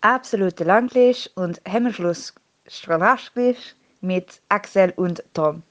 absolute 0.00 0.64
Langlisch 0.64 1.28
und 1.34 1.60
Hemmschluss 1.64 2.34
Strahlaschglisch 2.66 3.74
mit 4.00 4.40
Axel 4.48 4.92
und 4.96 5.22
Tom. 5.34 5.62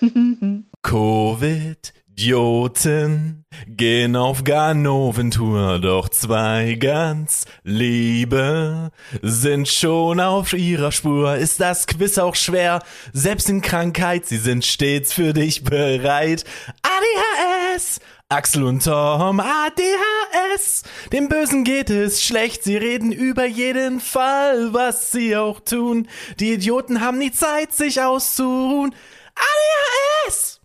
Covid, 0.82 1.92
Idioten 2.20 3.46
gehen 3.66 4.14
auf 4.14 4.44
Ganoventour, 4.44 5.78
doch 5.78 6.10
zwei 6.10 6.74
ganz 6.78 7.46
Liebe 7.62 8.90
sind 9.22 9.68
schon 9.68 10.20
auf 10.20 10.52
ihrer 10.52 10.92
Spur. 10.92 11.36
Ist 11.36 11.60
das 11.60 11.86
Quiz 11.86 12.18
auch 12.18 12.34
schwer? 12.34 12.82
Selbst 13.14 13.48
in 13.48 13.62
Krankheit, 13.62 14.26
sie 14.26 14.36
sind 14.36 14.66
stets 14.66 15.14
für 15.14 15.32
dich 15.32 15.64
bereit. 15.64 16.44
ADHS! 16.82 18.00
Axel 18.32 18.62
und 18.62 18.84
Tom, 18.84 19.40
ADHS. 19.40 20.84
Dem 21.12 21.28
Bösen 21.28 21.64
geht 21.64 21.90
es 21.90 22.22
schlecht, 22.22 22.62
sie 22.62 22.76
reden 22.76 23.10
über 23.10 23.44
jeden 23.44 23.98
Fall, 23.98 24.72
was 24.72 25.10
sie 25.10 25.36
auch 25.36 25.58
tun. 25.58 26.06
Die 26.38 26.52
Idioten 26.52 27.00
haben 27.00 27.18
nie 27.18 27.32
Zeit, 27.32 27.72
sich 27.72 28.00
auszuruhen. 28.00 28.94
ADHS! 29.34 30.60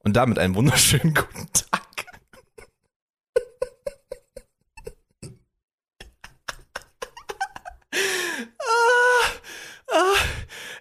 Und 0.00 0.16
damit 0.16 0.38
einen 0.38 0.54
wunderschönen 0.54 1.14
guten 1.14 1.50
Tag. 1.54 1.82
ah, 8.60 9.30
ah, 9.92 10.14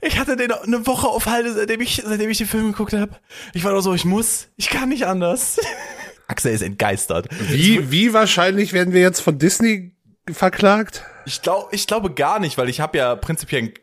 ich 0.06 0.18
hatte 0.18 0.36
den 0.36 0.52
eine 0.52 0.88
Woche 0.88 1.08
auf 1.08 1.26
Halde, 1.26 1.54
seitdem 1.54 1.82
ich, 1.82 2.04
seitdem 2.06 2.30
ich 2.30 2.38
den 2.38 2.48
Film 2.48 2.72
geguckt 2.72 2.94
habe. 2.94 3.12
Ich 3.54 3.64
war 3.64 3.72
doch 3.72 3.82
so, 3.82 3.94
ich 3.94 4.06
muss, 4.06 4.48
ich 4.56 4.70
kann 4.70 4.90
nicht 4.90 5.06
anders. 5.06 5.60
Axel 6.28 6.54
ist 6.54 6.62
entgeistert. 6.62 7.28
Wie, 7.50 7.92
wie 7.92 8.14
wahrscheinlich 8.14 8.74
werden 8.74 8.94
wir 8.94 9.02
jetzt 9.02 9.20
von 9.20 9.38
Disney 9.38 9.96
verklagt? 10.32 11.04
Ich 11.26 11.42
glaube, 11.42 11.68
ich 11.72 11.86
glaube 11.86 12.14
gar 12.14 12.40
nicht, 12.40 12.58
weil 12.58 12.70
ich 12.70 12.80
habe 12.80 12.98
ja 12.98 13.16
prinzipiell 13.16 13.74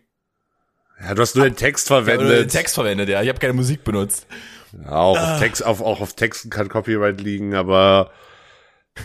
ja, 1.03 1.15
du 1.15 1.23
hast 1.23 1.35
nur 1.35 1.45
den 1.45 1.57
Text 1.57 1.89
verwendet. 1.89 2.31
Ja, 2.31 2.37
den 2.37 2.49
Text 2.49 2.75
verwendet, 2.75 3.09
ja. 3.09 3.23
Ich 3.23 3.29
habe 3.29 3.39
keine 3.39 3.55
Musik 3.55 3.83
benutzt. 3.83 4.27
Ja, 4.85 4.93
auch, 4.93 5.17
ah. 5.17 5.35
auf 5.35 5.41
Text, 5.41 5.65
auf, 5.65 5.81
auch 5.81 6.01
auf 6.01 6.15
Texten 6.15 6.51
kann 6.51 6.69
Copyright 6.69 7.21
liegen, 7.21 7.55
aber 7.55 8.11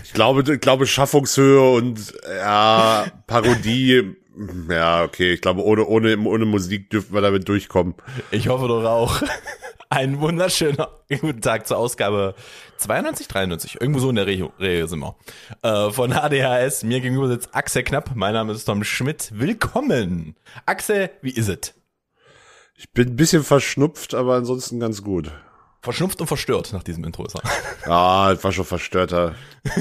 ich 0.04 0.14
glaube, 0.14 0.54
ich 0.54 0.60
glaube 0.60 0.86
Schaffungshöhe 0.86 1.72
und 1.72 2.14
ja, 2.28 3.06
Parodie, 3.26 4.16
ja, 4.70 5.04
okay, 5.04 5.34
ich 5.34 5.42
glaube, 5.42 5.64
ohne, 5.64 5.86
ohne, 5.86 6.18
ohne 6.18 6.46
Musik 6.46 6.90
dürfen 6.90 7.14
wir 7.14 7.22
damit 7.22 7.48
durchkommen. 7.48 7.96
Ich 8.32 8.48
hoffe 8.48 8.68
doch 8.68 8.84
auch. 8.84 9.22
Ein 9.90 10.20
wunderschöner 10.20 10.90
guten 11.22 11.40
Tag 11.40 11.66
zur 11.66 11.78
Ausgabe 11.78 12.36
92, 12.76 13.30
93, 13.30 13.82
irgendwo 13.82 14.00
so 14.00 14.10
in 14.10 14.18
der 14.18 14.28
Reihe 14.28 14.88
sind 14.88 15.00
wir. 15.00 15.16
Äh, 15.62 15.92
von 15.92 16.12
ADHS, 16.12 16.84
mir 16.84 17.00
gegenüber 17.00 17.30
sitzt 17.30 17.56
Axel 17.56 17.84
Knapp, 17.84 18.12
mein 18.14 18.34
Name 18.34 18.52
ist 18.52 18.66
Tom 18.66 18.84
Schmidt. 18.84 19.32
Willkommen! 19.34 20.36
Axel, 20.66 21.10
wie 21.22 21.32
ist 21.32 21.48
es? 21.48 21.74
Ich 22.76 22.92
bin 22.92 23.08
ein 23.10 23.16
bisschen 23.16 23.44
verschnupft, 23.44 24.14
aber 24.14 24.36
ansonsten 24.36 24.82
ganz 24.82 25.04
gut. 25.04 25.32
Verschnupft 25.88 26.20
und 26.20 26.28
verstört 26.28 26.74
nach 26.74 26.84
diesem 26.84 27.06
Intro. 27.06 27.26
Ja, 27.86 28.44
war 28.44 28.52
schon 28.52 28.66
verstörter. 28.66 29.36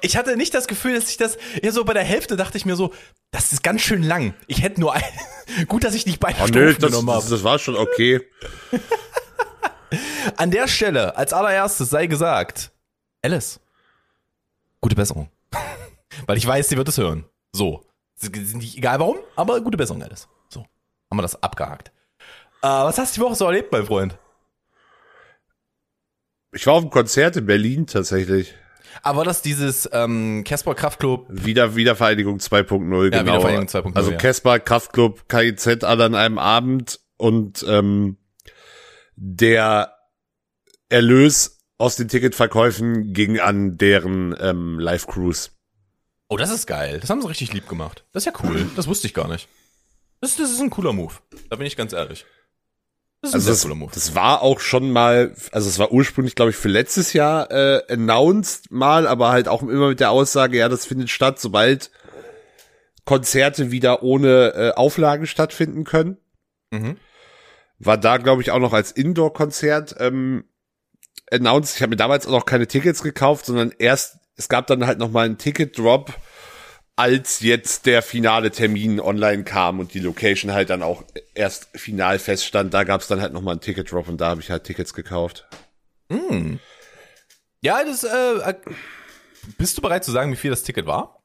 Ich 0.00 0.16
hatte 0.16 0.36
nicht 0.36 0.54
das 0.54 0.66
Gefühl, 0.66 0.94
dass 0.94 1.10
ich 1.10 1.18
das, 1.18 1.36
ja 1.62 1.72
so 1.72 1.84
bei 1.84 1.92
der 1.92 2.04
Hälfte 2.04 2.36
dachte 2.36 2.56
ich 2.56 2.64
mir 2.64 2.74
so, 2.74 2.94
das 3.32 3.52
ist 3.52 3.62
ganz 3.62 3.82
schön 3.82 4.02
lang. 4.02 4.34
Ich 4.46 4.62
hätte 4.62 4.80
nur 4.80 4.94
ein, 4.94 5.02
gut, 5.68 5.84
dass 5.84 5.94
ich 5.94 6.06
nicht 6.06 6.20
beide 6.20 6.38
oh, 6.40 6.46
Stufen 6.46 6.62
nö, 6.62 6.74
das, 6.74 6.90
genommen 6.90 7.10
habe. 7.10 7.20
Das, 7.20 7.28
das 7.28 7.44
war 7.44 7.58
schon 7.58 7.76
okay. 7.76 8.22
An 10.36 10.50
der 10.50 10.68
Stelle, 10.68 11.16
als 11.18 11.34
allererstes 11.34 11.90
sei 11.90 12.06
gesagt, 12.06 12.72
Alice, 13.20 13.60
gute 14.80 14.94
Besserung. 14.94 15.28
Weil 16.26 16.38
ich 16.38 16.46
weiß, 16.46 16.70
sie 16.70 16.78
wird 16.78 16.88
es 16.88 16.96
hören. 16.96 17.26
So. 17.52 17.84
Egal 18.22 19.00
warum, 19.00 19.18
aber 19.36 19.60
gute 19.60 19.76
Besserung, 19.76 20.02
Alice. 20.02 20.28
So. 20.48 20.60
Haben 21.10 21.18
wir 21.18 21.22
das 21.22 21.42
abgehakt. 21.42 21.91
Äh, 22.62 22.68
was 22.68 22.98
hast 22.98 23.16
du 23.16 23.20
die 23.20 23.26
Woche 23.26 23.34
so 23.34 23.46
erlebt, 23.46 23.72
mein 23.72 23.84
Freund? 23.84 24.16
Ich 26.52 26.66
war 26.66 26.74
auf 26.74 26.82
einem 26.82 26.90
Konzert 26.90 27.36
in 27.36 27.46
Berlin 27.46 27.86
tatsächlich. 27.86 28.54
Aber 29.02 29.18
war 29.18 29.24
das 29.24 29.42
dieses 29.42 29.88
ähm, 29.92 30.44
Casper 30.44 30.74
Kraftclub? 30.74 31.26
Wieder, 31.28 31.74
Wiedervereinigung 31.74 32.38
2.0, 32.38 33.04
ja, 33.04 33.10
genau. 33.10 33.32
Wiedervereinigung 33.32 33.66
2.0. 33.66 33.96
Also 33.96 34.12
ja. 34.12 34.16
Casper 34.16 34.60
Kraftclub, 34.60 35.28
KIZ 35.28 35.82
alle 35.82 36.04
an 36.04 36.14
einem 36.14 36.38
Abend 36.38 37.00
und 37.16 37.64
ähm, 37.66 38.18
der 39.16 39.96
Erlös 40.88 41.58
aus 41.78 41.96
den 41.96 42.08
Ticketverkäufen 42.08 43.12
ging 43.12 43.40
an 43.40 43.76
deren 43.78 44.36
ähm, 44.38 44.78
Live-Cruise. 44.78 45.50
Oh, 46.28 46.36
das 46.36 46.50
ist 46.50 46.66
geil. 46.66 47.00
Das 47.00 47.10
haben 47.10 47.22
sie 47.22 47.28
richtig 47.28 47.52
lieb 47.52 47.68
gemacht. 47.68 48.04
Das 48.12 48.24
ist 48.24 48.32
ja 48.32 48.40
cool. 48.44 48.70
Das 48.76 48.86
wusste 48.86 49.06
ich 49.06 49.14
gar 49.14 49.26
nicht. 49.26 49.48
Das, 50.20 50.36
das 50.36 50.50
ist 50.50 50.60
ein 50.60 50.70
cooler 50.70 50.92
Move. 50.92 51.14
Da 51.50 51.56
bin 51.56 51.66
ich 51.66 51.76
ganz 51.76 51.92
ehrlich. 51.92 52.24
Das 53.22 53.34
also 53.34 53.50
das, 53.50 53.92
das, 53.92 54.14
war 54.16 54.42
auch 54.42 54.58
schon 54.58 54.90
mal, 54.90 55.32
also 55.52 55.68
es 55.68 55.78
war 55.78 55.92
ursprünglich, 55.92 56.34
glaube 56.34 56.50
ich, 56.50 56.56
für 56.56 56.68
letztes 56.68 57.12
Jahr 57.12 57.52
äh, 57.52 57.80
announced 57.88 58.72
mal, 58.72 59.06
aber 59.06 59.30
halt 59.30 59.46
auch 59.46 59.62
immer 59.62 59.90
mit 59.90 60.00
der 60.00 60.10
Aussage, 60.10 60.58
ja, 60.58 60.68
das 60.68 60.86
findet 60.86 61.08
statt, 61.08 61.38
sobald 61.38 61.92
Konzerte 63.04 63.70
wieder 63.70 64.02
ohne 64.02 64.54
äh, 64.54 64.72
Auflagen 64.72 65.28
stattfinden 65.28 65.84
können. 65.84 66.16
Mhm. 66.72 66.96
War 67.78 67.96
da, 67.96 68.16
glaube 68.16 68.42
ich, 68.42 68.50
auch 68.50 68.58
noch 68.58 68.72
als 68.72 68.90
Indoor-Konzert 68.90 69.94
ähm, 70.00 70.44
announced. 71.30 71.76
Ich 71.76 71.82
habe 71.82 71.90
mir 71.90 71.96
damals 71.96 72.26
auch 72.26 72.32
noch 72.32 72.46
keine 72.46 72.66
Tickets 72.66 73.04
gekauft, 73.04 73.46
sondern 73.46 73.72
erst, 73.78 74.18
es 74.34 74.48
gab 74.48 74.66
dann 74.66 74.84
halt 74.84 74.98
noch 74.98 75.12
mal 75.12 75.26
einen 75.26 75.38
Ticket-Drop 75.38 76.12
als 77.02 77.40
jetzt 77.40 77.86
der 77.86 78.00
finale 78.00 78.52
Termin 78.52 79.00
online 79.00 79.42
kam 79.42 79.80
und 79.80 79.92
die 79.92 79.98
Location 79.98 80.52
halt 80.52 80.70
dann 80.70 80.84
auch 80.84 81.02
erst 81.34 81.68
final 81.74 82.20
feststand, 82.20 82.72
da 82.72 82.84
gab 82.84 83.00
es 83.00 83.08
dann 83.08 83.20
halt 83.20 83.32
nochmal 83.32 83.54
einen 83.54 83.60
Ticket-Drop 83.60 84.06
und 84.06 84.20
da 84.20 84.28
habe 84.28 84.40
ich 84.40 84.52
halt 84.52 84.62
Tickets 84.62 84.94
gekauft. 84.94 85.48
Mm. 86.08 86.58
Ja, 87.60 87.82
das, 87.84 88.04
äh, 88.04 88.50
äh, 88.50 88.54
bist 89.58 89.76
du 89.76 89.82
bereit 89.82 90.04
zu 90.04 90.12
sagen, 90.12 90.30
wie 90.30 90.36
viel 90.36 90.50
das 90.50 90.62
Ticket 90.62 90.86
war? 90.86 91.24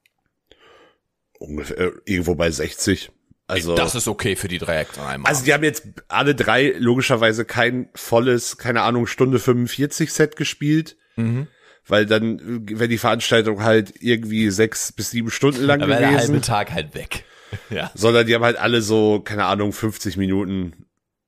Ungefähr 1.37 1.77
äh, 1.77 1.91
irgendwo 2.05 2.33
bei 2.33 2.49
60. 2.49 3.11
Also, 3.45 3.75
das 3.75 3.93
ist 3.93 4.07
okay 4.07 4.35
für 4.35 4.47
die 4.47 4.57
drei 4.57 4.77
Acts 4.77 4.97
einmal. 4.97 5.29
Also 5.29 5.45
die 5.45 5.53
haben 5.53 5.63
jetzt 5.63 5.83
alle 6.07 6.33
drei 6.33 6.73
logischerweise 6.79 7.45
kein 7.45 7.89
volles, 7.93 8.57
keine 8.57 8.81
Ahnung, 8.81 9.05
Stunde 9.05 9.37
45 9.37 10.11
Set 10.11 10.37
gespielt. 10.37 10.97
Mhm 11.17 11.47
weil 11.87 12.05
dann 12.05 12.39
wäre 12.69 12.87
die 12.87 12.97
Veranstaltung 12.97 13.63
halt 13.63 13.93
irgendwie 13.99 14.49
sechs 14.49 14.91
bis 14.91 15.11
sieben 15.11 15.31
Stunden 15.31 15.63
lang 15.63 15.79
da 15.79 15.85
gewesen. 15.85 16.01
Der 16.01 16.19
halbe 16.19 16.41
Tag 16.41 16.71
halt 16.71 16.95
weg. 16.95 17.25
ja. 17.69 17.91
Sondern 17.93 18.27
die 18.27 18.35
haben 18.35 18.43
halt 18.43 18.57
alle 18.57 18.81
so, 18.81 19.21
keine 19.21 19.45
Ahnung, 19.45 19.71
50 19.73 20.17
Minuten 20.17 20.85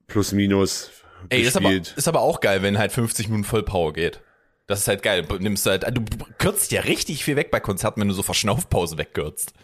plus 0.08 0.32
minus 0.32 0.92
Ey, 1.30 1.42
ist 1.42 1.58
aber, 1.58 1.72
ist 1.72 2.08
aber 2.08 2.22
auch 2.22 2.40
geil, 2.40 2.62
wenn 2.62 2.78
halt 2.78 2.92
50 2.92 3.28
Minuten 3.28 3.44
Vollpower 3.44 3.94
geht. 3.94 4.22
Das 4.68 4.82
ist 4.82 4.88
halt 4.88 5.04
geil. 5.04 5.24
Du 5.24 5.36
nimmst 5.38 5.66
halt, 5.66 5.86
du 5.92 6.06
kürzt 6.38 6.72
ja 6.72 6.82
richtig 6.82 7.24
viel 7.24 7.36
weg 7.36 7.52
bei 7.52 7.60
Konzerten, 7.60 8.00
wenn 8.00 8.08
du 8.08 8.14
so 8.14 8.24
Verschnaufpause 8.24 8.98
wegkürzt. 8.98 9.54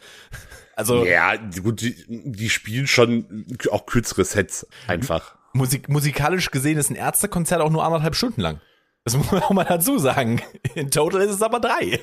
Also. 0.77 1.05
Ja, 1.05 1.37
gut, 1.63 1.79
die, 1.79 1.95
die 2.09 2.49
spielen 2.49 2.85
schon 2.85 3.45
auch 3.71 3.85
kürzere 3.85 4.25
Sets 4.25 4.67
einfach. 4.87 5.37
Musik, 5.53 5.87
musikalisch 5.87 6.51
gesehen 6.51 6.77
ist 6.77 6.89
ein 6.89 6.97
Ärztekonzert 6.97 7.61
auch 7.61 7.69
nur 7.69 7.85
anderthalb 7.85 8.13
Stunden 8.13 8.41
lang. 8.41 8.59
Das 9.05 9.15
muss 9.15 9.31
man 9.31 9.43
auch 9.43 9.51
mal 9.51 9.63
dazu 9.63 9.97
sagen. 9.99 10.41
In 10.73 10.91
total 10.91 11.21
ist 11.21 11.35
es 11.35 11.41
aber 11.41 11.59
drei. 11.59 12.01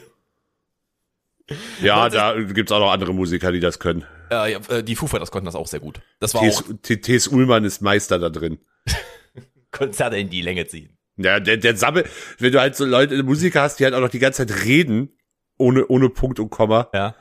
Ja, 1.82 2.08
da 2.08 2.40
gibt's 2.40 2.70
auch 2.70 2.78
noch 2.78 2.92
andere 2.92 3.12
Musiker, 3.12 3.50
die 3.50 3.60
das 3.60 3.80
können. 3.80 4.04
Äh, 4.30 4.52
ja, 4.52 4.82
die 4.82 4.94
Foo 4.94 5.08
Fighters 5.08 5.32
konnten 5.32 5.46
das 5.46 5.56
auch 5.56 5.66
sehr 5.66 5.80
gut. 5.80 6.00
Das 6.20 6.32
war. 6.34 6.42
Thes 6.82 7.26
Ullmann 7.26 7.64
ist 7.64 7.82
Meister 7.82 8.20
da 8.20 8.30
drin. 8.30 8.60
Konzerte 9.72 10.16
in 10.16 10.30
die 10.30 10.42
Länge 10.42 10.66
ziehen. 10.68 10.96
Ja, 11.16 11.40
der, 11.40 11.56
der 11.56 11.76
Sammel, 11.76 12.04
wenn 12.38 12.52
du 12.52 12.60
halt 12.60 12.76
so 12.76 12.84
Leute, 12.84 13.20
Musiker 13.24 13.62
hast, 13.62 13.80
die 13.80 13.84
halt 13.84 13.94
auch 13.94 14.00
noch 14.00 14.08
die 14.08 14.20
ganze 14.20 14.46
Zeit 14.46 14.64
reden, 14.64 15.10
ohne, 15.58 15.86
ohne 15.88 16.08
Punkt 16.08 16.38
und 16.38 16.50
Komma. 16.50 16.88
Ja. 16.94 17.16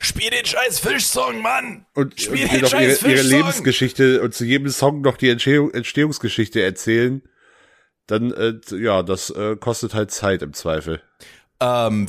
Spiel 0.00 0.30
den 0.30 0.44
scheiß 0.44 0.80
Fischsong, 0.80 1.40
Mann! 1.40 1.86
Und, 1.94 2.20
Spiel 2.20 2.44
und 2.44 2.52
den 2.52 2.66
scheiß 2.66 3.02
ihre, 3.02 3.12
ihre 3.12 3.22
Lebensgeschichte 3.22 4.22
und 4.22 4.34
zu 4.34 4.44
jedem 4.44 4.70
Song 4.70 5.02
noch 5.02 5.16
die 5.16 5.28
Entstehungsgeschichte 5.28 6.62
erzählen 6.62 7.22
dann 8.10 8.32
äh, 8.32 8.54
ja, 8.76 9.02
das 9.02 9.30
äh, 9.30 9.56
kostet 9.56 9.94
halt 9.94 10.10
Zeit 10.10 10.42
im 10.42 10.52
Zweifel. 10.52 11.00
Ähm, 11.60 12.08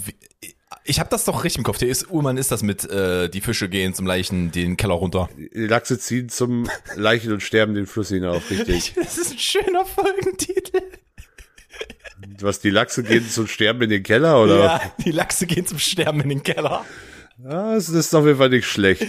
ich 0.84 1.00
habe 1.00 1.10
das 1.10 1.26
doch 1.26 1.44
richtig 1.44 1.60
im 1.60 1.64
Kopf. 1.64 1.78
Der 1.78 1.90
ist 1.90 2.10
Uhrmann 2.10 2.38
ist 2.38 2.52
das 2.52 2.64
mit 2.64 2.90
äh, 2.90 3.30
die 3.30 3.42
Fische 3.42 3.70
gehen 3.70 3.94
zum 3.94 4.08
Leichen 4.08 4.52
den 4.52 4.78
Keller 4.78 4.96
runter. 4.96 5.30
Die 5.38 5.68
Lachse 5.68 6.00
ziehen 6.00 6.30
zum 6.30 6.70
Leichen 6.96 7.32
und 7.32 7.44
sterben 7.44 7.76
den 7.76 7.86
Fluss 7.86 8.10
hinauf, 8.10 8.50
richtig. 8.50 8.94
das 8.96 9.18
ist 9.18 9.34
ein 9.34 9.40
schöner 9.40 9.86
Folgentitel. 9.86 10.82
Was, 12.40 12.60
die 12.60 12.70
Lachse 12.70 13.04
gehen 13.04 13.28
zum 13.30 13.48
Sterben 13.48 13.82
in 13.84 13.90
den 13.90 14.04
Keller, 14.04 14.42
oder? 14.42 14.64
Ja, 14.64 14.82
die 15.04 15.12
Lachse 15.12 15.46
gehen 15.46 15.66
zum 15.66 15.80
Sterben 15.80 16.22
in 16.22 16.30
den 16.30 16.44
Keller. 16.44 16.86
Ja, 17.44 17.74
das 17.74 17.90
ist 17.90 18.14
auf 18.14 18.26
jeden 18.26 18.38
Fall 18.38 18.50
nicht 18.50 18.68
schlecht. 18.68 19.08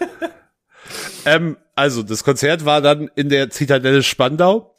ähm, 1.24 1.56
also, 1.76 2.02
das 2.02 2.24
Konzert 2.24 2.64
war 2.64 2.80
dann 2.80 3.10
in 3.14 3.28
der 3.28 3.50
Zitadelle 3.50 4.02
Spandau 4.02 4.74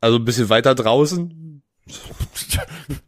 also 0.00 0.18
ein 0.18 0.24
bisschen 0.24 0.48
weiter 0.48 0.74
draußen. 0.74 1.62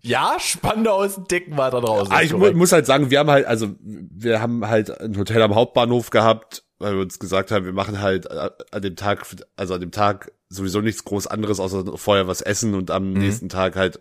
ja, 0.02 0.36
Spandau 0.38 1.02
ist 1.02 1.18
ein 1.18 1.24
Dicken 1.24 1.56
weiter 1.56 1.80
draußen. 1.80 2.12
Ah, 2.12 2.22
ich 2.22 2.32
mu 2.32 2.50
muss 2.52 2.72
halt 2.72 2.86
sagen, 2.86 3.10
wir 3.10 3.18
haben 3.18 3.30
halt, 3.30 3.46
also 3.46 3.74
wir 3.80 4.40
haben 4.40 4.66
halt 4.66 5.00
ein 5.00 5.16
Hotel 5.16 5.42
am 5.42 5.54
Hauptbahnhof 5.54 6.10
gehabt, 6.10 6.64
weil 6.78 6.94
wir 6.94 7.02
uns 7.02 7.18
gesagt 7.18 7.50
haben, 7.50 7.64
wir 7.64 7.72
machen 7.72 8.00
halt 8.00 8.26
äh, 8.26 8.50
an 8.70 8.82
dem 8.82 8.96
Tag, 8.96 9.26
also 9.56 9.74
an 9.74 9.80
dem 9.80 9.92
Tag 9.92 10.32
sowieso 10.48 10.80
nichts 10.80 11.04
groß 11.04 11.26
anderes, 11.26 11.60
außer 11.60 11.96
vorher 11.96 12.26
was 12.26 12.40
essen 12.40 12.74
und 12.74 12.90
am 12.90 13.12
mhm. 13.12 13.18
nächsten 13.18 13.48
Tag 13.48 13.76
halt 13.76 14.00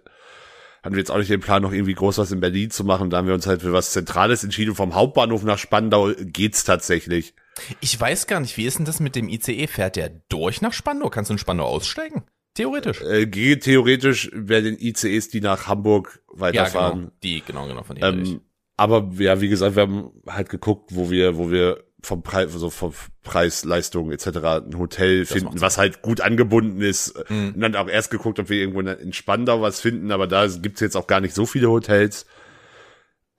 hatten 0.81 0.95
wir 0.95 0.99
jetzt 0.99 1.11
auch 1.11 1.17
nicht 1.17 1.29
den 1.29 1.41
Plan, 1.41 1.61
noch 1.61 1.73
irgendwie 1.73 1.93
groß 1.93 2.17
was 2.19 2.31
in 2.31 2.39
Berlin 2.39 2.71
zu 2.71 2.83
machen. 2.83 3.09
Da 3.09 3.17
haben 3.17 3.27
wir 3.27 3.33
uns 3.33 3.47
halt 3.47 3.61
für 3.61 3.73
was 3.73 3.91
Zentrales 3.91 4.43
entschieden. 4.43 4.75
Vom 4.75 4.95
Hauptbahnhof 4.95 5.43
nach 5.43 5.57
Spandau 5.57 6.13
geht's 6.17 6.63
tatsächlich. 6.63 7.33
Ich 7.81 7.99
weiß 7.99 8.27
gar 8.27 8.39
nicht, 8.39 8.55
wie 8.55 8.65
ist 8.65 8.77
denn 8.77 8.85
das 8.85 9.01
mit 9.01 9.15
dem 9.15 9.27
ICE? 9.27 9.67
Fährt 9.67 9.97
der 9.97 10.09
durch 10.29 10.61
nach 10.61 10.71
Spandau? 10.71 11.09
Kannst 11.09 11.29
du 11.29 11.33
in 11.33 11.37
Spandau 11.37 11.65
aussteigen? 11.65 12.23
Theoretisch. 12.53 13.01
Äh, 13.01 13.27
geht 13.27 13.63
theoretisch 13.63 14.31
bei 14.35 14.61
den 14.61 14.77
ICEs, 14.79 15.29
die 15.29 15.41
nach 15.41 15.67
Hamburg 15.67 16.21
weiterfahren. 16.27 16.99
Ja, 16.99 17.05
genau. 17.05 17.11
Die, 17.23 17.43
genau, 17.45 17.67
genau, 17.67 17.83
von 17.83 17.95
denen. 17.95 18.25
Ähm, 18.25 18.41
aber 18.77 19.11
ja, 19.17 19.41
wie 19.41 19.49
gesagt, 19.49 19.75
wir 19.75 19.83
haben 19.83 20.11
halt 20.27 20.49
geguckt, 20.49 20.91
wo 20.93 21.09
wir, 21.09 21.37
wo 21.37 21.51
wir 21.51 21.83
vom 22.01 22.23
Preis, 22.23 22.53
also 22.53 22.69
vom 22.69 22.93
Preis, 23.23 23.65
Leistung 23.65 24.11
etc. 24.11 24.27
ein 24.27 24.77
Hotel 24.77 25.21
das 25.21 25.33
finden, 25.33 25.59
was 25.59 25.77
halt 25.77 26.01
gut 26.01 26.21
angebunden 26.21 26.81
ist. 26.81 27.13
Mhm. 27.29 27.53
Und 27.55 27.59
dann 27.59 27.75
auch 27.75 27.89
erst 27.89 28.09
geguckt, 28.09 28.39
ob 28.39 28.49
wir 28.49 28.57
irgendwo 28.57 28.79
in 28.79 29.13
Spandau 29.13 29.61
was 29.61 29.79
finden, 29.81 30.11
aber 30.11 30.27
da 30.27 30.47
gibt's 30.47 30.79
jetzt 30.79 30.95
auch 30.95 31.07
gar 31.07 31.19
nicht 31.19 31.35
so 31.35 31.45
viele 31.45 31.69
Hotels. 31.69 32.25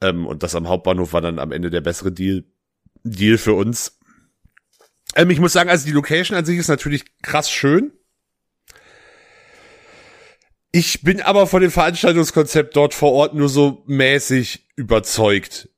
Ähm, 0.03 0.27
und 0.27 0.43
das 0.43 0.55
am 0.55 0.69
Hauptbahnhof 0.69 1.13
war 1.13 1.21
dann 1.21 1.39
am 1.39 1.53
Ende 1.53 1.71
der 1.71 1.81
bessere 1.81 2.13
Deal, 2.13 2.45
Deal 3.03 3.39
für 3.39 3.55
uns. 3.55 3.99
Ähm, 5.15 5.31
ich 5.31 5.41
muss 5.41 5.53
sagen, 5.53 5.71
also 5.71 5.87
die 5.87 5.93
Location 5.93 6.37
an 6.37 6.45
sich 6.45 6.59
ist 6.59 6.69
natürlich 6.69 7.05
krass 7.23 7.51
schön. 7.51 7.93
Ich 10.73 11.03
bin 11.03 11.21
aber 11.21 11.47
von 11.47 11.63
dem 11.63 11.71
Veranstaltungskonzept 11.71 12.77
dort 12.77 12.95
vor 12.95 13.13
Ort 13.13 13.35
nur 13.35 13.49
so 13.49 13.83
mäßig 13.87 14.69
überzeugt. 14.77 15.69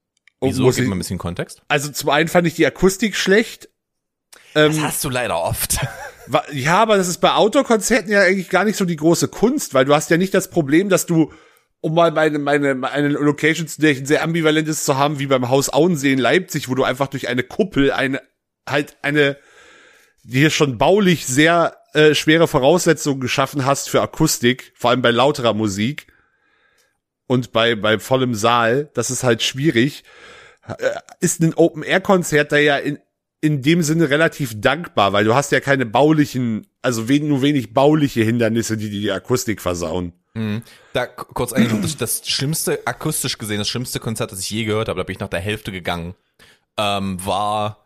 Wieso? 0.41 0.63
Muss 0.63 0.77
Gib 0.77 0.87
mal 0.87 0.97
ein 0.97 0.99
bisschen 0.99 1.19
Kontext. 1.19 1.63
Also 1.69 1.91
zum 1.91 2.11
einen 2.11 2.29
fand 2.29 2.47
ich 2.47 2.55
die 2.55 2.67
Akustik 2.67 3.17
schlecht. 3.17 3.69
Das 4.55 4.77
ähm, 4.77 4.83
hast 4.83 5.03
du 5.05 5.09
leider 5.09 5.43
oft. 5.43 5.79
Ja, 6.53 6.81
aber 6.81 6.97
das 6.97 7.09
ist 7.09 7.19
bei 7.19 7.33
Outdoor-Konzerten 7.33 8.11
ja 8.11 8.23
eigentlich 8.23 8.49
gar 8.49 8.65
nicht 8.65 8.77
so 8.77 8.85
die 8.85 8.97
große 8.97 9.27
Kunst, 9.27 9.75
weil 9.75 9.85
du 9.85 9.93
hast 9.93 10.09
ja 10.09 10.17
nicht 10.17 10.33
das 10.33 10.51
Problem, 10.51 10.89
dass 10.89 11.05
du, 11.05 11.33
um 11.81 11.95
mal 11.95 12.13
meine, 12.13 12.39
meine, 12.39 12.89
eine 12.91 13.09
Location 13.09 13.67
zu 13.67 13.81
der 13.81 14.07
sehr 14.07 14.23
ambivalentes 14.23 14.85
zu 14.85 14.97
haben, 14.97 15.19
wie 15.19 15.27
beim 15.27 15.49
Haus 15.49 15.69
Auensee 15.69 16.13
in 16.13 16.21
Leipzig, 16.21 16.69
wo 16.69 16.77
du 16.77 16.85
einfach 16.85 17.09
durch 17.09 17.27
eine 17.29 17.43
Kuppel 17.43 17.91
eine, 17.91 18.23
halt 18.69 18.97
eine, 19.03 19.37
die 20.23 20.39
hier 20.39 20.51
schon 20.51 20.79
baulich 20.79 21.27
sehr 21.27 21.77
äh, 21.95 22.15
schwere 22.15 22.49
Voraussetzungen 22.49 23.21
geschaffen 23.21 23.67
hast 23.67 23.89
für 23.89 24.01
Akustik, 24.01 24.73
vor 24.75 24.91
allem 24.91 25.03
bei 25.03 25.11
lauterer 25.11 25.55
Musik 25.55 26.07
und 27.27 27.53
bei, 27.53 27.75
bei 27.75 27.99
vollem 27.99 28.35
Saal, 28.35 28.91
das 28.95 29.11
ist 29.11 29.25
halt 29.25 29.43
schwierig, 29.43 30.05
äh, 30.67 30.91
ist 31.21 31.41
ein 31.41 31.55
Open-Air-Konzert 31.55 32.53
da 32.53 32.57
ja 32.57 32.77
in, 32.77 32.99
in 33.41 33.63
dem 33.63 33.83
Sinne 33.83 34.09
relativ 34.09 34.61
dankbar, 34.61 35.13
weil 35.13 35.25
du 35.25 35.35
hast 35.35 35.53
ja 35.53 35.61
keine 35.61 35.85
baulichen, 35.85 36.67
also 36.81 37.09
wen, 37.09 37.29
nur 37.29 37.43
wenig 37.43 37.75
bauliche 37.75 38.23
Hindernisse, 38.23 38.77
die 38.77 38.89
die 38.89 39.11
Akustik 39.11 39.61
versauen. 39.61 40.13
Mhm. 40.35 40.63
Da 40.93 41.07
kurz 41.07 41.53
eigentlich 41.53 41.81
das, 41.83 41.97
das 41.97 42.29
schlimmste, 42.29 42.87
akustisch 42.87 43.39
gesehen, 43.39 43.59
das 43.59 43.69
schlimmste 43.69 44.01
Konzert, 44.01 44.33
das 44.33 44.41
ich 44.41 44.51
je 44.51 44.65
gehört 44.65 44.89
habe, 44.89 44.99
da 44.99 45.05
bin 45.05 45.15
ich 45.15 45.21
nach 45.21 45.29
der 45.29 45.41
Hälfte 45.41 45.73
gegangen, 45.73 46.15
ähm, 46.79 47.25
war 47.25 47.82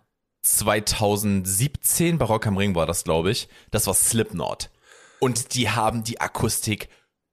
2017, 0.54 2.18
Barock 2.18 2.46
am 2.46 2.56
Ring 2.56 2.74
war 2.74 2.86
das, 2.86 3.04
glaube 3.04 3.30
ich. 3.30 3.48
Das 3.70 3.86
war 3.86 3.94
Slipknot. 3.94 4.70
Und 5.18 5.54
die 5.54 5.70
haben 5.70 6.04
die 6.04 6.20
Akustik 6.20 6.88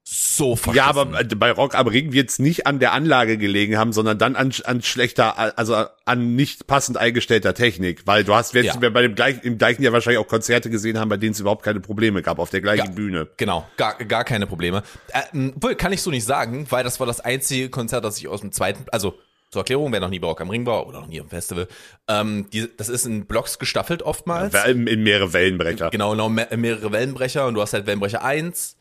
so 0.05 0.55
verschissen. 0.57 0.77
Ja, 0.77 0.87
aber 0.87 1.05
bei 1.23 1.51
Rock 1.51 1.75
am 1.75 1.87
Ring 1.87 2.11
wird 2.11 2.29
es 2.29 2.39
nicht 2.39 2.67
an 2.67 2.79
der 2.79 2.91
Anlage 2.91 3.37
gelegen 3.37 3.77
haben, 3.77 3.93
sondern 3.93 4.17
dann 4.17 4.35
an, 4.35 4.51
an 4.65 4.81
schlechter, 4.81 5.57
also 5.57 5.85
an 6.05 6.35
nicht 6.35 6.67
passend 6.67 6.97
eingestellter 6.97 7.53
Technik, 7.53 8.05
weil 8.05 8.25
du 8.25 8.33
hast, 8.33 8.53
wirst 8.53 8.77
ja. 8.81 8.89
bei 8.89 9.01
dem 9.01 9.15
gleichen, 9.15 9.41
im 9.43 9.57
gleichen 9.57 9.81
Jahr 9.81 9.93
wahrscheinlich 9.93 10.19
auch 10.19 10.27
Konzerte 10.27 10.69
gesehen 10.69 10.99
haben, 10.99 11.07
bei 11.07 11.17
denen 11.17 11.31
es 11.31 11.39
überhaupt 11.39 11.63
keine 11.63 11.79
Probleme 11.79 12.21
gab, 12.21 12.39
auf 12.39 12.49
der 12.49 12.61
gleichen 12.61 12.87
ja, 12.87 12.91
Bühne. 12.91 13.29
Genau, 13.37 13.65
gar, 13.77 13.95
gar 13.95 14.25
keine 14.25 14.45
Probleme. 14.45 14.83
Äh, 15.09 15.75
kann 15.75 15.93
ich 15.93 16.01
so 16.01 16.11
nicht 16.11 16.25
sagen, 16.25 16.67
weil 16.69 16.83
das 16.83 16.99
war 16.99 17.07
das 17.07 17.21
einzige 17.21 17.69
Konzert, 17.69 18.03
das 18.03 18.17
ich 18.17 18.27
aus 18.27 18.41
dem 18.41 18.51
zweiten, 18.51 18.85
also 18.91 19.17
zur 19.53 19.61
Erklärung, 19.61 19.91
wer 19.91 19.99
noch 19.99 20.09
nie 20.09 20.19
bei 20.19 20.27
Rock 20.27 20.41
am 20.41 20.49
Ring 20.49 20.65
war 20.65 20.85
oder 20.87 20.99
noch 20.99 21.07
nie 21.07 21.17
im 21.17 21.29
Festival, 21.29 21.67
ähm, 22.07 22.49
die, 22.51 22.69
das 22.75 22.89
ist 22.89 23.05
in 23.05 23.25
Blocks 23.25 23.59
gestaffelt 23.59 24.01
oftmals. 24.01 24.53
In, 24.65 24.87
in 24.87 25.03
mehrere 25.03 25.31
Wellenbrecher. 25.33 25.89
Genau, 25.89 26.11
genau, 26.11 26.29
mehrere 26.29 26.91
Wellenbrecher 26.91 27.47
und 27.47 27.53
du 27.53 27.61
hast 27.61 27.73
halt 27.73 27.85
Wellenbrecher 27.85 28.23
1, 28.23 28.77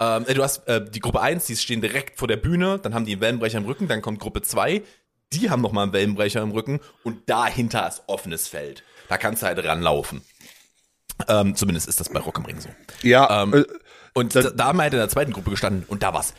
ähm, 0.00 0.24
äh, 0.26 0.34
du 0.34 0.42
hast 0.42 0.68
äh, 0.68 0.84
die 0.84 1.00
Gruppe 1.00 1.20
1, 1.20 1.46
die 1.46 1.56
stehen 1.56 1.80
direkt 1.80 2.18
vor 2.18 2.28
der 2.28 2.36
Bühne, 2.36 2.78
dann 2.78 2.94
haben 2.94 3.06
die 3.06 3.12
einen 3.12 3.20
Wellenbrecher 3.20 3.58
im 3.58 3.64
Rücken, 3.64 3.88
dann 3.88 4.02
kommt 4.02 4.20
Gruppe 4.20 4.42
2, 4.42 4.82
die 5.32 5.50
haben 5.50 5.62
nochmal 5.62 5.84
einen 5.84 5.92
Wellenbrecher 5.92 6.42
im 6.42 6.50
Rücken 6.50 6.80
und 7.02 7.28
dahinter 7.28 7.88
ist 7.88 8.02
offenes 8.06 8.48
Feld. 8.48 8.82
Da 9.08 9.16
kannst 9.16 9.42
du 9.42 9.46
halt 9.46 9.64
ranlaufen. 9.64 10.22
Ähm, 11.28 11.54
zumindest 11.54 11.88
ist 11.88 12.00
das 12.00 12.10
bei 12.10 12.20
Rock 12.20 12.38
am 12.38 12.44
Ring 12.44 12.60
so. 12.60 12.68
Ja. 13.02 13.42
Ähm, 13.42 13.54
äh, 13.54 13.64
und 14.12 14.34
da, 14.34 14.42
da 14.42 14.66
haben 14.66 14.78
wir 14.78 14.82
halt 14.82 14.92
in 14.92 14.98
der 14.98 15.08
zweiten 15.08 15.32
Gruppe 15.32 15.50
gestanden 15.50 15.84
und 15.88 16.02
da 16.02 16.12
war's 16.12 16.34